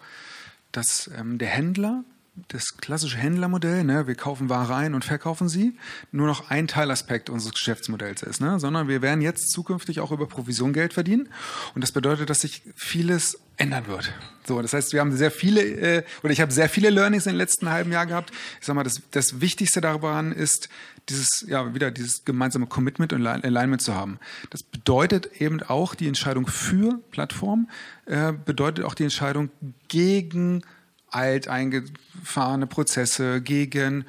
dass 0.73 1.11
ähm, 1.15 1.37
der 1.37 1.49
Händler, 1.49 2.05
das 2.49 2.77
klassische 2.77 3.17
Händlermodell, 3.17 3.85
ne, 3.85 4.07
wir 4.07 4.15
kaufen 4.15 4.49
Ware 4.49 4.75
ein 4.75 4.95
und 4.95 5.05
verkaufen 5.05 5.49
sie, 5.49 5.77
nur 6.13 6.27
noch 6.27 6.51
ein 6.51 6.69
Teilaspekt 6.69 7.31
unseres 7.31 7.55
Geschäftsmodells 7.55 8.23
ist, 8.23 8.41
ne? 8.41 8.61
sondern 8.61 8.89
wir 8.89 9.03
werden 9.03 9.21
jetzt 9.21 9.51
zukünftig 9.51 10.01
auch 10.01 10.13
über 10.13 10.27
Provision 10.27 10.73
Geld 10.73 10.93
verdienen. 10.95 11.29
Und 11.75 11.83
das 11.83 11.93
bedeutet, 11.93 12.31
dass 12.31 12.41
sich 12.41 12.63
vieles 12.77 13.39
ändern 13.57 13.87
wird. 13.87 14.13
So, 14.47 14.63
das 14.63 14.73
heißt, 14.73 14.93
wir 14.93 15.01
haben 15.01 15.15
sehr 15.17 15.31
viele, 15.31 15.63
äh, 15.63 16.03
oder 16.23 16.33
ich 16.33 16.41
habe 16.41 16.53
sehr 16.53 16.69
viele 16.69 16.91
Learnings 16.91 17.27
in 17.27 17.33
den 17.33 17.39
letzten 17.39 17.69
halben 17.71 17.93
Jahr 17.93 18.07
gehabt. 18.07 18.31
Ich 18.61 18.67
sag 18.67 18.75
mal, 18.77 18.85
das, 18.85 19.03
das 19.11 19.41
Wichtigste 19.41 19.81
daran 19.81 20.33
ist, 20.33 20.69
dieses, 21.09 21.45
ja, 21.49 21.75
wieder 21.75 21.91
dieses 21.91 22.25
gemeinsame 22.25 22.67
Commitment 22.67 23.13
und 23.13 23.27
Alignment 23.27 23.83
zu 23.83 23.95
haben. 23.95 24.19
Das 24.51 24.63
bedeutet 24.63 25.41
eben 25.41 25.63
auch 25.63 25.95
die 25.95 26.07
Entscheidung 26.07 26.47
für 26.47 27.01
Plattform, 27.11 27.69
äh, 28.07 28.33
bedeutet 28.33 28.85
auch 28.85 28.95
die 28.95 29.05
Entscheidung 29.05 29.51
gegen 29.89 30.63
alt 31.11 31.49
eingefahrene 31.49 32.67
Prozesse, 32.67 33.41
gegen 33.41 34.05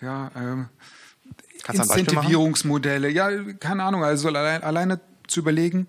ja, 0.00 0.30
äh, 0.34 1.72
Incentivierungsmodelle. 1.72 3.08
Ja, 3.08 3.30
keine 3.54 3.84
Ahnung, 3.84 4.04
also 4.04 4.28
allein, 4.28 4.62
alleine 4.62 5.00
zu 5.26 5.40
überlegen, 5.40 5.88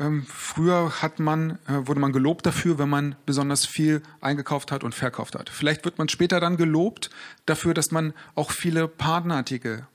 ähm, 0.00 0.26
früher 0.26 1.02
hat 1.02 1.20
man, 1.20 1.58
äh, 1.68 1.86
wurde 1.86 2.00
man 2.00 2.12
gelobt 2.12 2.44
dafür, 2.46 2.78
wenn 2.78 2.88
man 2.88 3.14
besonders 3.26 3.64
viel 3.64 4.02
eingekauft 4.20 4.72
hat 4.72 4.82
und 4.82 4.94
verkauft 4.94 5.36
hat. 5.36 5.48
Vielleicht 5.50 5.84
wird 5.84 5.98
man 5.98 6.08
später 6.08 6.40
dann 6.40 6.56
gelobt 6.56 7.10
dafür, 7.46 7.74
dass 7.74 7.92
man 7.92 8.12
auch 8.34 8.50
viele 8.50 8.88
Partnerartikel 8.88 9.86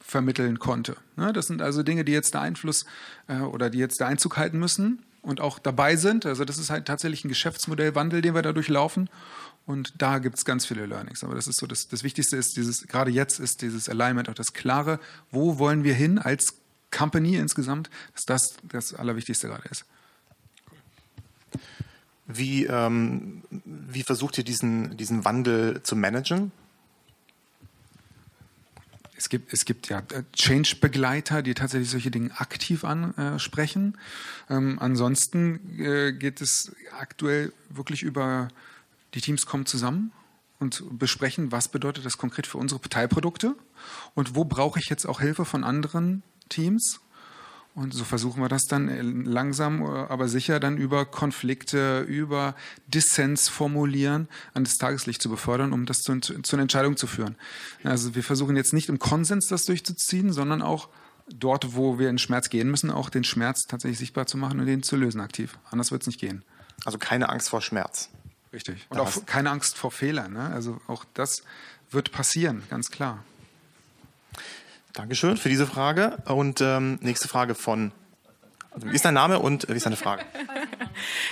vermitteln 0.00 0.58
konnte. 0.58 0.96
Ne? 1.16 1.32
Das 1.32 1.46
sind 1.46 1.62
also 1.62 1.82
Dinge, 1.82 2.04
die 2.04 2.12
jetzt 2.12 2.34
der 2.34 2.42
Einfluss 2.42 2.84
äh, 3.28 3.38
oder 3.38 3.70
die 3.70 3.78
jetzt 3.78 4.00
der 4.00 4.08
Einzug 4.08 4.36
halten 4.36 4.58
müssen 4.58 5.02
und 5.22 5.40
auch 5.40 5.58
dabei 5.58 5.96
sind. 5.96 6.26
Also 6.26 6.44
das 6.44 6.58
ist 6.58 6.70
halt 6.70 6.86
tatsächlich 6.86 7.24
ein 7.24 7.28
Geschäftsmodellwandel, 7.28 8.20
den 8.20 8.34
wir 8.34 8.42
da 8.42 8.52
durchlaufen. 8.52 9.08
Und 9.64 9.94
da 9.98 10.18
gibt 10.18 10.36
es 10.36 10.44
ganz 10.44 10.66
viele 10.66 10.86
Learnings. 10.86 11.22
Aber 11.22 11.36
das 11.36 11.46
ist 11.46 11.58
so, 11.58 11.66
das, 11.66 11.88
das 11.88 12.02
Wichtigste 12.02 12.36
ist 12.36 12.56
dieses, 12.56 12.88
gerade 12.88 13.10
jetzt 13.10 13.38
ist 13.38 13.62
dieses 13.62 13.88
Alignment, 13.88 14.28
auch 14.28 14.34
das 14.34 14.52
Klare, 14.52 14.98
wo 15.30 15.58
wollen 15.58 15.84
wir 15.84 15.94
hin 15.94 16.18
als 16.18 16.56
Company 16.90 17.36
insgesamt, 17.36 17.88
dass 18.14 18.26
das 18.26 18.54
das 18.64 18.94
Allerwichtigste 18.94 19.46
gerade 19.46 19.68
ist. 19.68 19.84
Wie, 22.26 22.66
ähm, 22.66 23.42
wie 23.64 24.02
versucht 24.02 24.38
ihr 24.38 24.44
diesen, 24.44 24.96
diesen 24.96 25.24
Wandel 25.24 25.82
zu 25.82 25.96
managen? 25.96 26.50
Es 29.22 29.28
gibt, 29.28 29.52
es 29.52 29.64
gibt 29.64 29.88
ja 29.88 30.00
äh, 30.00 30.24
Change-Begleiter, 30.32 31.42
die 31.42 31.54
tatsächlich 31.54 31.90
solche 31.90 32.10
Dinge 32.10 32.32
aktiv 32.40 32.82
ansprechen. 32.82 33.96
Ähm, 34.50 34.80
ansonsten 34.80 35.78
äh, 35.78 36.12
geht 36.12 36.40
es 36.40 36.74
aktuell 36.98 37.52
wirklich 37.68 38.02
über, 38.02 38.48
die 39.14 39.20
Teams 39.20 39.46
kommen 39.46 39.64
zusammen 39.64 40.10
und 40.58 40.82
besprechen, 40.98 41.52
was 41.52 41.68
bedeutet 41.68 42.04
das 42.04 42.18
konkret 42.18 42.48
für 42.48 42.58
unsere 42.58 42.80
Teilprodukte 42.80 43.54
und 44.16 44.34
wo 44.34 44.44
brauche 44.44 44.80
ich 44.80 44.88
jetzt 44.88 45.06
auch 45.06 45.20
Hilfe 45.20 45.44
von 45.44 45.62
anderen 45.62 46.24
Teams. 46.48 46.98
Und 47.74 47.94
so 47.94 48.04
versuchen 48.04 48.42
wir 48.42 48.50
das 48.50 48.64
dann 48.64 48.88
äh, 48.88 49.00
langsam, 49.00 49.80
äh, 49.82 49.86
aber 49.86 50.28
sicher 50.28 50.60
dann 50.60 50.76
über 50.76 51.06
Konflikte, 51.06 52.00
über 52.00 52.54
Dissens 52.86 53.48
formulieren 53.48 54.28
an 54.52 54.64
das 54.64 54.76
Tageslicht 54.76 55.22
zu 55.22 55.30
befördern, 55.30 55.72
um 55.72 55.86
das 55.86 55.98
zu, 55.98 56.20
zu 56.20 56.56
einer 56.56 56.62
Entscheidung 56.62 56.98
zu 56.98 57.06
führen. 57.06 57.36
Also 57.82 58.14
wir 58.14 58.22
versuchen 58.22 58.56
jetzt 58.56 58.74
nicht 58.74 58.90
im 58.90 58.98
Konsens 58.98 59.46
das 59.46 59.64
durchzuziehen, 59.64 60.32
sondern 60.32 60.60
auch 60.60 60.90
dort, 61.28 61.74
wo 61.74 61.98
wir 61.98 62.10
in 62.10 62.18
Schmerz 62.18 62.50
gehen 62.50 62.70
müssen, 62.70 62.90
auch 62.90 63.08
den 63.08 63.24
Schmerz 63.24 63.62
tatsächlich 63.66 63.98
sichtbar 63.98 64.26
zu 64.26 64.36
machen 64.36 64.60
und 64.60 64.66
den 64.66 64.82
zu 64.82 64.96
lösen 64.96 65.20
aktiv. 65.20 65.58
Anders 65.70 65.90
wird 65.92 66.02
es 66.02 66.06
nicht 66.06 66.20
gehen. 66.20 66.44
Also 66.84 66.98
keine 66.98 67.30
Angst 67.30 67.48
vor 67.48 67.62
Schmerz. 67.62 68.10
Richtig. 68.52 68.86
Und 68.90 69.00
auch 69.00 69.24
keine 69.24 69.50
Angst 69.50 69.78
vor 69.78 69.90
Fehlern. 69.90 70.34
Ne? 70.34 70.50
Also 70.50 70.78
auch 70.88 71.06
das 71.14 71.42
wird 71.90 72.12
passieren, 72.12 72.62
ganz 72.68 72.90
klar. 72.90 73.24
Dankeschön 74.92 75.36
für 75.36 75.48
diese 75.48 75.66
Frage. 75.66 76.18
Und 76.26 76.60
ähm, 76.60 76.98
nächste 77.02 77.28
Frage 77.28 77.54
von. 77.54 77.92
Also, 78.74 78.90
wie 78.90 78.94
ist 78.94 79.04
dein 79.04 79.14
Name 79.14 79.38
und 79.38 79.68
wie 79.68 79.74
ist 79.74 79.86
deine 79.86 79.96
Frage? 79.96 80.24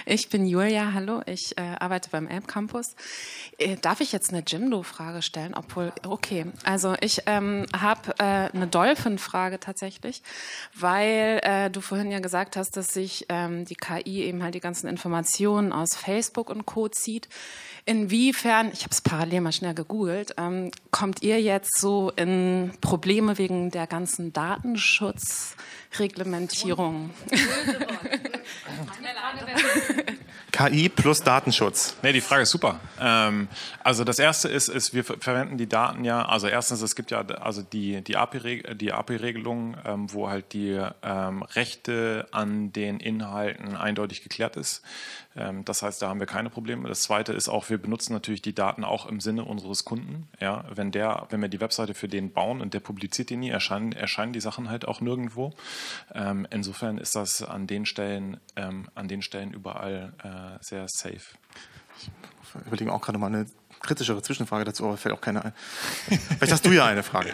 Ich 0.07 0.31
bin 0.31 0.47
Julia, 0.47 0.93
hallo, 0.93 1.23
ich 1.27 1.59
äh, 1.59 1.63
arbeite 1.79 2.11
beim 2.11 2.27
Elb 2.27 2.49
Campus. 2.49 2.97
Äh, 3.59 3.77
darf 3.77 4.01
ich 4.01 4.11
jetzt 4.13 4.31
eine 4.31 4.43
Jimdo-Frage 4.47 5.21
stellen? 5.23 5.55
Obwohl, 5.55 5.93
okay, 6.07 6.47
also 6.65 6.95
ich 7.01 7.23
ähm, 7.27 7.67
habe 7.79 8.15
äh, 8.19 8.49
eine 8.53 8.67
Dolphin-Frage 8.67 9.61
tatsächlich, 9.61 10.23
weil 10.75 11.39
äh, 11.43 11.71
du 11.71 11.81
vorhin 11.81 12.11
ja 12.11 12.19
gesagt 12.21 12.57
hast, 12.57 12.77
dass 12.77 12.89
sich 12.89 13.27
ähm, 13.29 13.67
die 13.67 13.77
KI 13.77 14.25
eben 14.25 14.43
halt 14.43 14.55
die 14.55 14.61
ganzen 14.61 14.89
Informationen 14.89 15.73
aus 15.73 15.91
Facebook 15.95 16.51
und 16.51 16.67
Co. 16.67 16.89
zieht. 16.89 17.29
Inwiefern, 17.85 18.71
ich 18.73 18.83
habe 18.83 18.93
es 18.93 19.01
parallel 19.01 19.43
mal 19.43 19.53
schnell 19.53 19.75
gegoogelt, 19.75 20.35
ähm, 20.39 20.73
kommt 20.91 21.23
ihr 21.23 21.41
jetzt 21.41 21.79
so 21.79 22.11
in 22.17 22.73
Probleme 22.81 23.39
wegen 23.39 23.71
der 23.71 23.87
ganzen 23.87 24.33
Datenschutzreglementierung? 24.33 27.11
KI 30.53 30.89
plus 30.89 31.23
Datenschutz. 31.23 31.97
Nee, 32.03 32.13
die 32.13 32.21
Frage 32.21 32.43
ist 32.43 32.51
super. 32.51 32.81
Ähm, 33.01 33.49
also 33.83 34.05
das 34.05 34.19
erste 34.19 34.49
ist, 34.49 34.69
ist, 34.69 34.95
wir 34.95 35.05
verwenden 35.05 35.57
die 35.57 35.69
Daten 35.69 36.05
ja, 36.05 36.27
also 36.27 36.49
erstens, 36.49 36.83
es 36.83 36.97
gibt 36.97 37.11
ja 37.11 37.21
also 37.21 37.63
die, 37.63 38.03
die 38.03 38.17
API-Regelung, 38.17 39.75
API 39.75 39.83
ähm, 39.85 40.13
wo 40.13 40.29
halt 40.29 40.53
die 40.53 40.81
ähm, 41.03 41.43
Rechte 41.43 42.27
an 42.33 42.73
den 42.73 43.01
Inhalten 43.01 43.77
eindeutig 43.77 44.23
geklärt 44.23 44.57
ist. 44.57 44.83
Ähm, 45.37 45.65
das 45.65 45.83
heißt, 45.83 46.03
da 46.03 46.09
haben 46.09 46.21
wir 46.21 46.27
keine 46.27 46.51
Probleme. 46.51 46.89
Das 46.89 47.03
zweite 47.03 47.33
ist 47.33 47.49
auch, 47.49 47.71
wir 47.71 47.79
benutzen 47.79 48.13
natürlich 48.13 48.43
die 48.43 48.55
Daten 48.55 48.85
auch 48.85 49.07
im 49.07 49.21
Sinne 49.21 49.45
unseres 49.45 49.85
Kunden. 49.85 50.29
Ja, 50.41 50.65
wenn 50.75 50.91
der, 50.91 51.27
wenn 51.31 51.41
wir 51.41 51.49
die 51.49 51.61
Webseite 51.61 51.95
für 51.95 52.09
den 52.09 52.33
bauen 52.33 52.61
und 52.61 52.75
der 52.75 52.81
publiziert 52.81 53.31
die 53.31 53.37
nie, 53.37 53.51
erscheinen, 53.51 53.93
erscheinen 53.93 54.33
die 54.33 54.41
Sachen 54.41 54.69
halt 54.69 54.87
auch 54.87 55.01
nirgendwo. 55.01 55.53
Ähm, 56.15 56.47
insofern 56.51 56.99
ist 56.99 57.15
das 57.15 57.43
an 57.43 57.67
den 57.67 57.87
Stellen, 57.87 58.39
ähm, 58.57 58.89
an 58.95 59.09
den 59.09 59.23
Stellen 59.23 59.53
überall 59.53 60.13
äh, 60.23 60.63
sehr 60.63 60.87
safe. 60.89 61.37
Ich 61.99 62.67
überlege 62.67 62.93
auch 62.93 63.01
gerade 63.01 63.19
mal 63.19 63.29
eine 63.29 63.47
kritischere 63.81 64.23
Zwischenfrage 64.23 64.65
dazu, 64.65 64.85
aber 64.85 64.97
fällt 64.97 65.15
auch 65.15 65.21
keine 65.21 65.45
ein. 65.45 65.53
Vielleicht 66.39 66.53
hast 66.53 66.67
du 66.67 66.71
ja 66.71 66.87
eine 66.87 67.03
Frage. 67.03 67.33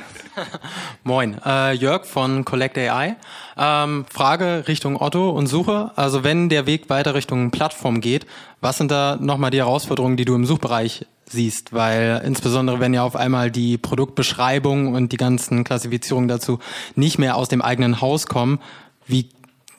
Moin, 1.04 1.38
äh, 1.44 1.72
Jörg 1.72 2.06
von 2.06 2.44
Collect 2.44 2.78
AI. 2.78 3.16
Ähm, 3.56 4.06
Frage 4.12 4.64
Richtung 4.68 5.00
Otto 5.00 5.30
und 5.30 5.48
Suche. 5.48 5.90
Also 5.96 6.24
wenn 6.24 6.48
der 6.48 6.66
Weg 6.66 6.88
weiter 6.88 7.14
Richtung 7.14 7.50
Plattform 7.50 8.00
geht, 8.00 8.26
was 8.60 8.78
sind 8.78 8.90
da 8.90 9.18
nochmal 9.20 9.50
die 9.50 9.58
Herausforderungen, 9.58 10.16
die 10.16 10.24
du 10.24 10.34
im 10.34 10.46
Suchbereich 10.46 11.06
siehst? 11.26 11.72
Weil 11.72 12.22
insbesondere 12.24 12.80
wenn 12.80 12.94
ja 12.94 13.02
auf 13.02 13.16
einmal 13.16 13.50
die 13.50 13.76
Produktbeschreibung 13.76 14.94
und 14.94 15.12
die 15.12 15.16
ganzen 15.16 15.64
Klassifizierungen 15.64 16.28
dazu 16.28 16.60
nicht 16.94 17.18
mehr 17.18 17.36
aus 17.36 17.48
dem 17.48 17.60
eigenen 17.60 18.00
Haus 18.00 18.26
kommen, 18.26 18.60
wie 19.06 19.28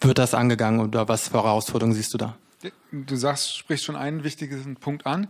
wird 0.01 0.18
das 0.18 0.34
angegangen 0.34 0.80
oder 0.80 1.07
was 1.07 1.30
für 1.30 1.43
Herausforderungen 1.43 1.95
siehst 1.95 2.13
du 2.13 2.18
da? 2.18 2.36
Du 2.91 3.16
sagst, 3.16 3.55
sprichst 3.55 3.86
schon 3.86 3.95
einen 3.95 4.24
wichtigen 4.24 4.78
Punkt 4.78 5.05
an. 5.05 5.28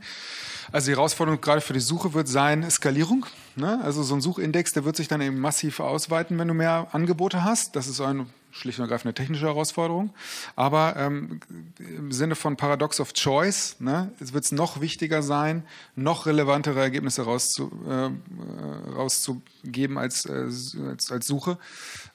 Also 0.72 0.88
die 0.88 0.96
Herausforderung 0.96 1.42
gerade 1.42 1.60
für 1.60 1.74
die 1.74 1.82
Suche 1.82 2.14
wird 2.14 2.30
sein 2.30 2.70
Skalierung. 2.70 3.26
Ne? 3.58 3.82
Also 3.84 4.02
so 4.04 4.16
ein 4.16 4.22
Suchindex, 4.22 4.72
der 4.72 4.86
wird 4.86 4.96
sich 4.96 5.10
dann 5.10 5.20
eben 5.20 5.40
massiv 5.40 5.82
ausweiten, 5.82 6.40
wenn 6.40 6.48
du 6.48 6.54
mehr 6.54 6.88
Angebote 6.94 7.44
hast. 7.44 7.76
Das 7.76 7.88
ist 7.88 8.00
eine 8.00 8.28
schlicht 8.52 8.80
und 8.80 8.86
ergreifend 8.86 9.08
eine 9.08 9.14
technische 9.14 9.46
Herausforderung. 9.46 10.14
Aber 10.56 10.96
ähm, 10.98 11.42
im 11.80 12.12
Sinne 12.14 12.36
von 12.36 12.56
Paradox 12.56 13.00
of 13.02 13.14
Choice 13.14 13.76
ne, 13.80 14.12
wird 14.20 14.46
es 14.46 14.52
noch 14.54 14.80
wichtiger 14.80 15.22
sein, 15.22 15.64
noch 15.96 16.26
relevantere 16.28 16.80
Ergebnisse 16.80 17.24
rauszu, 17.24 17.72
äh, 17.88 18.10
rauszugeben 18.96 19.98
als, 19.98 20.26
äh, 20.26 20.48
als, 20.90 21.12
als 21.12 21.28
Suche. 21.28 21.58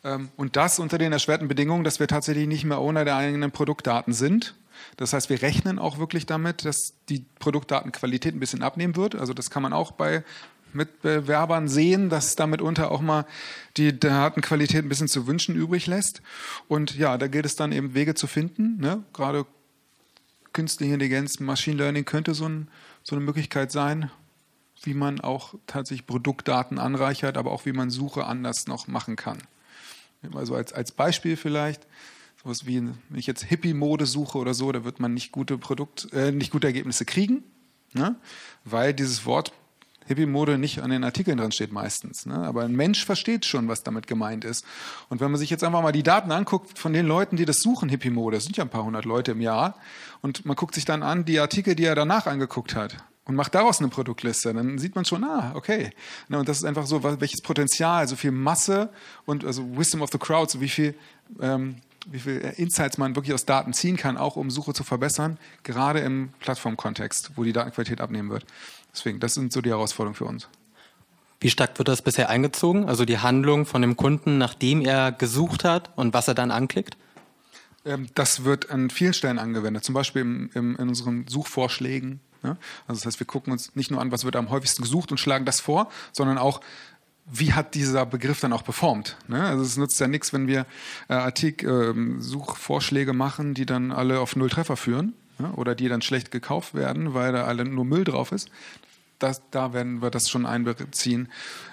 Ähm, 0.05 0.31
und 0.37 0.57
das 0.57 0.79
unter 0.79 0.97
den 0.97 1.13
erschwerten 1.13 1.49
Bedingungen, 1.49 1.85
dass 1.85 2.01
wir 2.01 2.09
tatsächlich 2.09 2.49
nicht 2.49 2.65
mehr 2.65 2.81
ohne 2.81 3.05
der 3.05 3.17
eigenen 3.17 3.51
Produktdaten 3.51 4.15
sind, 4.15 4.55
das 4.97 5.13
heißt, 5.13 5.31
wir 5.31 5.43
rechnen 5.43 5.79
auch 5.79 5.99
wirklich 5.99 6.27
damit, 6.27 6.65
dass 6.65 6.95
die 7.09 7.25
Produktdatenqualität 7.39 8.35
ein 8.35 8.41
bisschen 8.41 8.63
abnehmen 8.63 8.97
wird. 8.97 9.15
Also 9.15 9.35
das 9.35 9.51
kann 9.51 9.63
man 9.63 9.73
auch 9.73 9.93
bei 9.93 10.25
Mitbewerbern 10.75 11.69
sehen, 11.69 12.09
dass 12.09 12.37
damit 12.37 12.63
unter 12.63 12.91
auch 12.91 13.01
mal 13.01 13.27
die 13.77 13.99
Datenqualität 13.99 14.85
ein 14.85 14.89
bisschen 14.89 15.09
zu 15.09 15.27
wünschen 15.27 15.55
übrig 15.55 15.87
lässt. 15.87 16.23
Und 16.69 16.97
ja, 16.97 17.19
da 17.19 17.27
gilt 17.27 17.47
es 17.47 17.57
dann 17.57 17.73
eben 17.73 17.95
Wege 17.95 18.15
zu 18.15 18.27
finden. 18.27 18.79
Ne? 18.79 19.03
Gerade 19.13 19.47
künstliche 20.53 20.95
Intelligenz, 20.95 21.41
Machine 21.41 21.77
Learning 21.77 22.05
könnte 22.05 22.35
so, 22.35 22.49
ein, 22.49 22.69
so 23.03 23.17
eine 23.17 23.25
Möglichkeit 23.25 23.73
sein, 23.73 24.11
wie 24.83 24.95
man 24.95 25.21
auch 25.21 25.55
tatsächlich 25.67 26.07
Produktdaten 26.07 26.79
anreichert, 26.79 27.37
aber 27.37 27.53
auch 27.53 27.67
wie 27.67 27.73
man 27.73 27.91
Suche 27.91 28.25
anders 28.25 28.67
noch 28.67 28.87
machen 28.87 29.17
kann. 29.17 29.39
Also 30.35 30.55
als, 30.55 30.73
als 30.73 30.93
Beispiel 30.93 31.37
vielleicht, 31.37 31.87
sowas 32.43 32.67
wie, 32.67 32.83
wenn 32.83 33.19
ich 33.19 33.27
jetzt 33.27 33.45
Hippie-Mode 33.45 34.07
suche 34.07 34.39
oder 34.39 34.55
so, 34.55 34.73
da 34.73 34.85
wird 34.85 35.01
man 35.01 35.15
nicht 35.15 35.33
gute 35.33 35.59
Produkt, 35.59 36.13
äh, 36.13 36.33
nicht 36.33 36.51
gute 36.51 36.67
Ergebnisse 36.67 37.05
kriegen, 37.05 37.43
ne? 37.95 38.17
weil 38.65 38.95
dieses 38.95 39.25
Wort 39.27 39.53
Hippie-Mode 40.07 40.59
nicht 40.59 40.83
an 40.83 40.91
den 40.91 41.05
Artikeln 41.05 41.39
dran 41.39 41.53
steht 41.53 41.73
meistens. 41.73 42.27
Ne? 42.27 42.35
Aber 42.35 42.65
ein 42.65 42.75
Mensch 42.75 43.05
versteht 43.05 43.45
schon, 43.45 43.69
was 43.69 43.83
damit 43.85 44.07
gemeint 44.07 44.45
ist. 44.45 44.65
Und 45.09 45.21
wenn 45.21 45.31
man 45.31 45.39
sich 45.39 45.51
jetzt 45.51 45.63
einfach 45.63 45.83
mal 45.83 45.93
die 45.93 46.03
Daten 46.03 46.33
anguckt 46.33 46.79
von 46.79 46.93
den 46.93 47.07
Leuten, 47.07 47.37
die 47.37 47.45
das 47.45 47.59
suchen, 47.59 47.89
Hippie-Mode, 47.89 48.37
das 48.37 48.45
sind 48.45 48.57
ja 48.57 48.65
ein 48.65 48.71
paar 48.71 48.85
hundert 48.85 49.05
Leute 49.05 49.33
im 49.33 49.41
Jahr, 49.41 49.77
und 50.21 50.45
man 50.45 50.57
guckt 50.57 50.75
sich 50.75 50.85
dann 50.85 51.03
an 51.03 51.25
die 51.25 51.39
Artikel, 51.39 51.75
die 51.75 51.85
er 51.85 51.95
danach 51.95 52.27
angeguckt 52.27 52.75
hat 52.75 52.97
und 53.25 53.37
macht 53.37 53.55
daraus 53.55 53.79
eine 53.79 53.89
Produktliste, 53.89 54.53
dann 54.53 54.79
sieht 54.79 54.95
man 54.97 55.05
schon, 55.05 55.25
ah, 55.25 55.53
okay. 55.55 55.91
Ne, 56.29 56.39
und 56.39 56.49
das 56.49 56.59
ist 56.59 56.65
einfach 56.65 56.87
so, 56.87 57.03
welches 57.05 57.41
Potenzial, 57.41 58.09
so 58.09 58.17
viel 58.17 58.33
Masse 58.33 58.91
und 59.27 59.45
also 59.45 59.77
Wisdom 59.77 60.03
of 60.03 60.11
the 60.11 60.19
Crowd, 60.19 60.51
so 60.51 60.61
wie 60.61 60.69
viel, 60.69 60.95
ähm, 61.41 61.77
wie 62.07 62.19
viel 62.19 62.39
Insights 62.57 62.99
man 62.99 63.15
wirklich 63.15 63.35
aus 63.35 63.45
Daten 63.45 63.73
ziehen 63.73 63.97
kann, 63.97 64.17
auch 64.17 64.37
um 64.37 64.51
Suche 64.51 64.73
zu 64.73 64.85
verbessern, 64.85 65.39
gerade 65.63 66.01
im 66.01 66.31
Plattformkontext, 66.41 67.33
wo 67.37 67.45
die 67.45 67.53
Datenqualität 67.53 68.01
abnehmen 68.01 68.31
wird. 68.31 68.45
Deswegen, 68.93 69.21
das 69.21 69.35
sind 69.35 69.53
so 69.53 69.61
die 69.61 69.71
Herausforderungen 69.71 70.17
für 70.17 70.25
uns. 70.25 70.49
Wie 71.41 71.51
stark 71.51 71.77
wird 71.79 71.89
das 71.89 72.03
bisher 72.03 72.29
eingezogen? 72.29 72.89
Also 72.89 73.05
die 73.05 73.19
Handlung 73.19 73.67
von 73.67 73.83
dem 73.83 73.97
Kunden, 73.97 74.39
nachdem 74.39 74.81
er 74.81 75.11
gesucht 75.11 75.65
hat 75.65 75.91
und 75.97 76.15
was 76.15 76.29
er 76.29 76.35
dann 76.35 76.51
anklickt? 76.51 76.97
Ähm, 77.85 78.09
das 78.15 78.45
wird 78.45 78.71
an 78.71 78.91
vielen 78.91 79.13
Stellen 79.13 79.39
angewendet, 79.39 79.85
zum 79.85 79.95
Beispiel 79.95 80.23
im, 80.23 80.51
im, 80.55 80.77
in 80.77 80.89
unseren 80.89 81.27
Suchvorschlägen. 81.27 82.21
Ja? 82.43 82.57
Also 82.87 83.01
das 83.01 83.07
heißt, 83.07 83.21
wir 83.21 83.27
gucken 83.27 83.53
uns 83.53 83.75
nicht 83.75 83.91
nur 83.91 84.01
an, 84.01 84.13
was 84.13 84.25
wird 84.25 84.37
am 84.37 84.51
häufigsten 84.51 84.83
gesucht 84.83 85.11
und 85.11 85.19
schlagen 85.19 85.45
das 85.45 85.61
vor, 85.61 85.91
sondern 86.13 86.39
auch, 86.39 86.61
wie 87.31 87.53
hat 87.53 87.75
dieser 87.75 88.05
Begriff 88.07 88.41
dann 88.41 88.53
auch 88.53 88.65
performt? 88.65 89.17
Ne? 89.29 89.43
Also 89.43 89.63
es 89.63 89.77
nutzt 89.77 89.99
ja 90.01 90.09
nichts, 90.09 90.33
wenn 90.33 90.47
wir 90.47 90.67
äh, 91.09 91.15
Artikel, 91.15 92.19
äh, 92.19 92.21
Suchvorschläge 92.21 93.13
machen, 93.13 93.55
die 93.55 93.67
dann 93.67 93.93
alle 93.93 94.21
auf 94.21 94.37
Null 94.37 94.51
Treffer 94.51 94.77
führen 94.77 95.15
ja? 95.39 95.53
oder 95.55 95.75
die 95.75 95.89
dann 95.89 96.03
schlecht 96.03 96.31
gekauft 96.31 96.75
werden, 96.75 97.15
weil 97.15 97.33
da 97.33 97.45
alle 97.45 97.65
nur 97.65 97.85
Müll 97.85 98.05
drauf 98.05 98.33
ist. 98.33 98.51
Das, 99.19 99.41
da 99.53 99.73
werden 99.73 100.03
wir 100.03 100.11
das 100.11 100.29
schon 100.29 100.47
einbeziehen. 100.47 101.29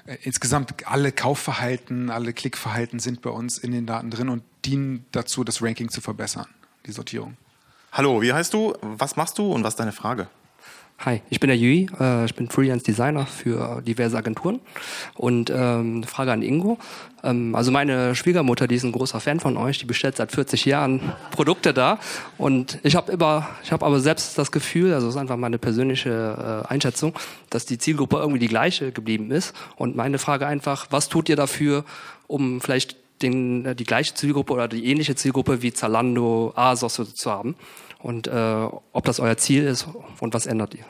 Äh, 0.06 0.18
insgesamt 0.22 0.88
alle 0.88 1.12
Kaufverhalten, 1.12 2.12
alle 2.12 2.34
Klickverhalten 2.34 3.00
sind 3.00 3.22
bei 3.22 3.32
uns 3.32 3.58
in 3.58 3.72
den 3.72 3.86
Daten 3.86 4.12
drin 4.12 4.30
und 4.30 4.43
dienen 4.66 5.06
dazu, 5.12 5.43
das 5.43 5.62
Ranking 5.62 5.89
zu 5.89 6.02
verbessern, 6.02 6.47
die 6.86 6.91
Sortierung. 6.91 7.38
Hallo, 7.91 8.22
wie 8.22 8.32
heißt 8.32 8.54
du? 8.54 8.76
Was 8.82 9.16
machst 9.16 9.39
du 9.39 9.52
und 9.52 9.64
was 9.64 9.74
ist 9.74 9.80
deine 9.80 9.93
Frage? 9.93 10.28
Hi, 11.06 11.22
ich 11.30 11.39
bin 11.39 11.47
der 11.47 11.56
Yui, 11.56 11.88
äh, 11.97 12.26
ich 12.26 12.36
bin 12.36 12.50
Freelance 12.50 12.84
Designer 12.84 13.26
für 13.26 13.82
diverse 13.82 14.18
Agenturen 14.18 14.60
und 15.16 15.50
ähm, 15.50 16.04
Frage 16.04 16.34
an 16.34 16.41
Ingo. 16.41 16.78
Ähm, 17.24 17.56
also 17.56 17.72
meine 17.72 18.16
Schwiegermutter, 18.16 18.68
die 18.68 18.76
ist 18.76 18.84
ein 18.84 18.91
großer 18.91 19.22
Fan 19.22 19.39
von 19.39 19.56
euch, 19.56 19.78
die 19.78 19.86
bestellt 19.86 20.18
seit 20.18 20.34
40 20.34 20.66
Jahren 20.66 21.00
Produkte 21.32 21.74
da 21.74 22.00
und 22.38 22.80
ich 22.84 22.97
habe 22.97 23.14
immer, 23.14 23.47
ich 23.64 23.72
habe 23.72 23.86
aber 23.86 24.02
selbst 24.02 24.38
das 24.38 24.52
Gefühl, 24.52 24.93
also 24.93 25.08
das 25.08 25.16
ist 25.16 25.22
einfach 25.22 25.38
meine 25.38 25.58
persönliche 25.58 26.66
äh, 26.66 26.68
Einschätzung, 26.68 27.14
dass 27.50 27.66
die 27.66 27.78
Zielgruppe 27.78 28.18
irgendwie 28.18 28.39
die 28.39 28.50
gleiche 28.50 28.91
geblieben 28.91 29.32
ist 29.32 29.56
und 29.78 29.95
meine 29.95 30.20
Frage 30.20 30.47
einfach, 30.47 30.88
was 30.89 31.08
tut 31.08 31.30
ihr 31.30 31.38
dafür, 31.38 31.86
um 32.28 32.60
vielleicht 32.60 32.97
den, 33.22 33.66
äh, 33.66 33.74
die 33.74 33.86
gleiche 33.86 34.16
Zielgruppe 34.16 34.52
oder 34.52 34.68
die 34.68 34.86
ähnliche 34.86 35.16
Zielgruppe 35.16 35.62
wie 35.62 35.72
Zalando, 35.72 36.52
ASOS 36.58 37.16
zu 37.16 37.32
haben? 37.32 37.56
Und 38.00 38.28
äh, 38.28 38.68
ob 38.93 39.06
das 39.06 39.20
euer 39.20 39.38
Ziel 39.38 39.64
ist 39.64 39.88
und 40.20 40.34
was 40.34 40.45
ändert 40.45 40.74
ihr? 40.74 40.86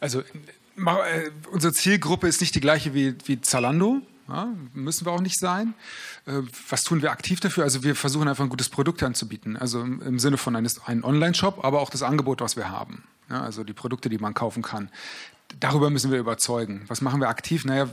Also 0.00 0.20
äh, 0.20 1.30
unsere 1.52 1.72
Zielgruppe 1.72 2.28
ist 2.28 2.40
nicht 2.40 2.54
die 2.54 2.60
gleiche 2.60 2.94
wie, 2.94 3.14
wie 3.26 3.40
Zalando. 3.40 4.02
Ja, 4.28 4.48
müssen 4.74 5.06
wir 5.06 5.12
auch 5.12 5.20
nicht 5.20 5.38
sein. 5.38 5.74
Äh, 6.26 6.42
was 6.68 6.84
tun 6.84 7.02
wir 7.02 7.10
aktiv 7.10 7.40
dafür? 7.40 7.64
Also 7.64 7.82
wir 7.82 7.96
versuchen 7.96 8.28
einfach 8.28 8.44
ein 8.44 8.50
gutes 8.50 8.68
Produkt 8.68 9.02
anzubieten. 9.02 9.56
Also 9.56 9.82
im, 9.82 10.18
Sinne 10.20 10.36
von 10.36 10.54
eines, 10.54 10.86
einem 10.86 11.04
Online-Shop, 11.04 11.64
aber 11.64 11.80
auch 11.80 11.90
das 11.90 12.02
Angebot, 12.02 12.40
was 12.40 12.56
wir 12.56 12.70
haben. 12.70 13.02
Ja, 13.28 13.42
also 13.42 13.64
die 13.64 13.72
Produkte, 13.72 14.08
die 14.08 14.18
man 14.18 14.34
kaufen 14.34 14.62
kann. 14.62 14.88
Darüber 15.58 15.90
müssen 15.90 16.12
wir 16.12 16.18
überzeugen. 16.18 16.84
Was 16.86 17.00
machen 17.00 17.20
wir 17.20 17.28
aktiv? 17.28 17.64
Naja, 17.64 17.88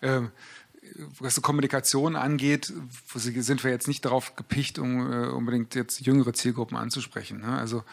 äh, 0.00 0.22
was 1.18 1.34
die 1.34 1.40
Kommunikation 1.40 2.16
angeht, 2.16 2.72
sind 3.14 3.64
wir 3.64 3.70
jetzt 3.70 3.88
nicht 3.88 4.04
darauf 4.04 4.36
gepicht, 4.36 4.78
um 4.78 5.12
äh, 5.12 5.26
unbedingt 5.28 5.74
jetzt 5.74 6.00
jüngere 6.00 6.32
Zielgruppen 6.32 6.76
anzusprechen. 6.76 7.40
Ne? 7.40 7.58
Also 7.58 7.84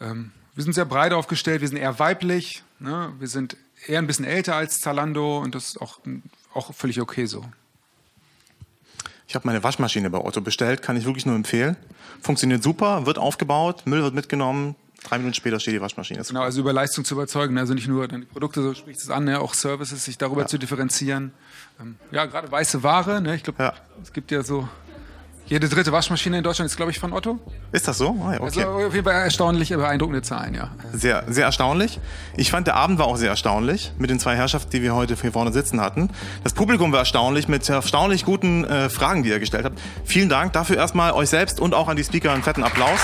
ähm, 0.00 0.32
wir 0.54 0.64
sind 0.64 0.72
sehr 0.72 0.84
breit 0.84 1.12
aufgestellt, 1.12 1.60
wir 1.60 1.68
sind 1.68 1.76
eher 1.76 1.98
weiblich, 1.98 2.62
ne? 2.78 3.12
wir 3.18 3.28
sind 3.28 3.56
eher 3.86 3.98
ein 3.98 4.06
bisschen 4.06 4.24
älter 4.24 4.56
als 4.56 4.80
Zalando 4.80 5.38
und 5.38 5.54
das 5.54 5.68
ist 5.68 5.80
auch, 5.80 6.00
auch 6.52 6.74
völlig 6.74 7.00
okay 7.00 7.26
so. 7.26 7.44
Ich 9.28 9.34
habe 9.34 9.46
meine 9.46 9.62
Waschmaschine 9.62 10.08
bei 10.08 10.18
Otto 10.18 10.40
bestellt, 10.40 10.80
kann 10.80 10.96
ich 10.96 11.04
wirklich 11.04 11.26
nur 11.26 11.36
empfehlen. 11.36 11.76
Funktioniert 12.22 12.62
super, 12.62 13.04
wird 13.04 13.18
aufgebaut, 13.18 13.82
Müll 13.84 14.02
wird 14.02 14.14
mitgenommen, 14.14 14.74
drei 15.04 15.18
Minuten 15.18 15.34
später 15.34 15.60
steht 15.60 15.74
die 15.74 15.80
Waschmaschine. 15.80 16.22
Genau, 16.22 16.42
also 16.42 16.60
über 16.60 16.72
Leistung 16.72 17.04
zu 17.04 17.14
überzeugen, 17.14 17.54
ne? 17.54 17.60
also 17.60 17.74
nicht 17.74 17.88
nur 17.88 18.08
die 18.08 18.18
Produkte, 18.18 18.62
so 18.62 18.74
spricht 18.74 19.00
es 19.00 19.10
an, 19.10 19.24
ne? 19.24 19.40
auch 19.40 19.54
Services, 19.54 20.04
sich 20.04 20.18
darüber 20.18 20.42
ja. 20.42 20.46
zu 20.46 20.58
differenzieren. 20.58 21.32
Ähm, 21.80 21.96
ja, 22.10 22.26
gerade 22.26 22.50
weiße 22.50 22.82
Ware, 22.82 23.20
ne? 23.20 23.36
ich 23.36 23.42
glaube, 23.42 23.62
ja. 23.62 23.74
es 24.02 24.12
gibt 24.12 24.30
ja 24.30 24.42
so, 24.42 24.68
jede 25.48 25.68
dritte 25.68 25.92
Waschmaschine 25.92 26.38
in 26.38 26.44
Deutschland 26.44 26.70
ist, 26.70 26.76
glaube 26.76 26.90
ich, 26.90 26.98
von 26.98 27.12
Otto. 27.14 27.38
Ist 27.72 27.88
das 27.88 27.96
so? 27.96 28.14
Ja, 28.18 28.40
okay. 28.40 28.42
Also 28.42 28.60
auf 28.62 28.92
jeden 28.92 29.04
Fall 29.04 29.14
erstaunlich, 29.14 29.70
beeindruckende 29.70 30.20
Zahlen, 30.20 30.54
ja. 30.54 30.70
Sehr, 30.92 31.24
sehr 31.26 31.46
erstaunlich. 31.46 32.00
Ich 32.36 32.50
fand, 32.50 32.66
der 32.66 32.76
Abend 32.76 32.98
war 32.98 33.06
auch 33.06 33.16
sehr 33.16 33.30
erstaunlich 33.30 33.92
mit 33.96 34.10
den 34.10 34.20
zwei 34.20 34.36
Herrschaften, 34.36 34.70
die 34.70 34.82
wir 34.82 34.94
heute 34.94 35.16
hier 35.16 35.32
vorne 35.32 35.52
sitzen 35.52 35.80
hatten. 35.80 36.10
Das 36.44 36.52
Publikum 36.52 36.92
war 36.92 36.98
erstaunlich 36.98 37.48
mit 37.48 37.66
erstaunlich 37.66 38.26
guten 38.26 38.64
äh, 38.64 38.90
Fragen, 38.90 39.22
die 39.22 39.30
ihr 39.30 39.40
gestellt 39.40 39.64
habt. 39.64 39.80
Vielen 40.04 40.28
Dank 40.28 40.52
dafür 40.52 40.76
erstmal 40.76 41.12
euch 41.12 41.30
selbst 41.30 41.60
und 41.60 41.74
auch 41.74 41.88
an 41.88 41.96
die 41.96 42.04
Speaker 42.04 42.32
einen 42.32 42.42
fetten 42.42 42.62
Applaus. 42.62 43.00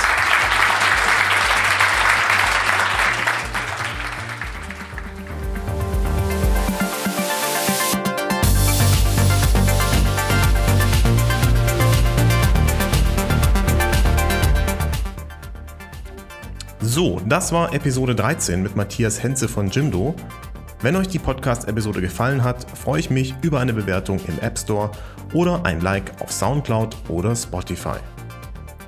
So, 16.95 17.21
das 17.27 17.51
war 17.51 17.75
Episode 17.75 18.15
13 18.15 18.63
mit 18.63 18.77
Matthias 18.77 19.21
Henze 19.21 19.49
von 19.49 19.69
Jimdo. 19.69 20.15
Wenn 20.81 20.95
euch 20.95 21.09
die 21.09 21.19
Podcast-Episode 21.19 22.01
gefallen 22.01 22.45
hat, 22.45 22.71
freue 22.79 23.01
ich 23.01 23.11
mich 23.11 23.35
über 23.43 23.59
eine 23.59 23.73
Bewertung 23.73 24.21
im 24.29 24.39
App 24.39 24.57
Store 24.57 24.93
oder 25.33 25.67
ein 25.67 25.81
Like 25.81 26.13
auf 26.23 26.31
Soundcloud 26.31 26.97
oder 27.09 27.35
Spotify. 27.35 27.97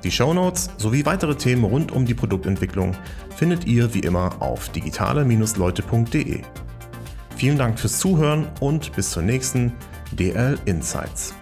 Die 0.05 0.11
Show 0.11 0.33
Notes 0.33 0.69
sowie 0.77 1.05
weitere 1.05 1.35
Themen 1.35 1.65
rund 1.65 1.91
um 1.91 2.05
die 2.05 2.13
Produktentwicklung 2.13 2.95
findet 3.35 3.67
ihr 3.67 3.93
wie 3.93 3.99
immer 3.99 4.41
auf 4.41 4.69
digitale-leute.de. 4.69 6.43
Vielen 7.35 7.57
Dank 7.57 7.77
fürs 7.77 7.99
Zuhören 7.99 8.47
und 8.61 8.95
bis 8.95 9.11
zur 9.11 9.23
nächsten 9.23 9.73
DL 10.17 10.57
Insights. 10.63 11.33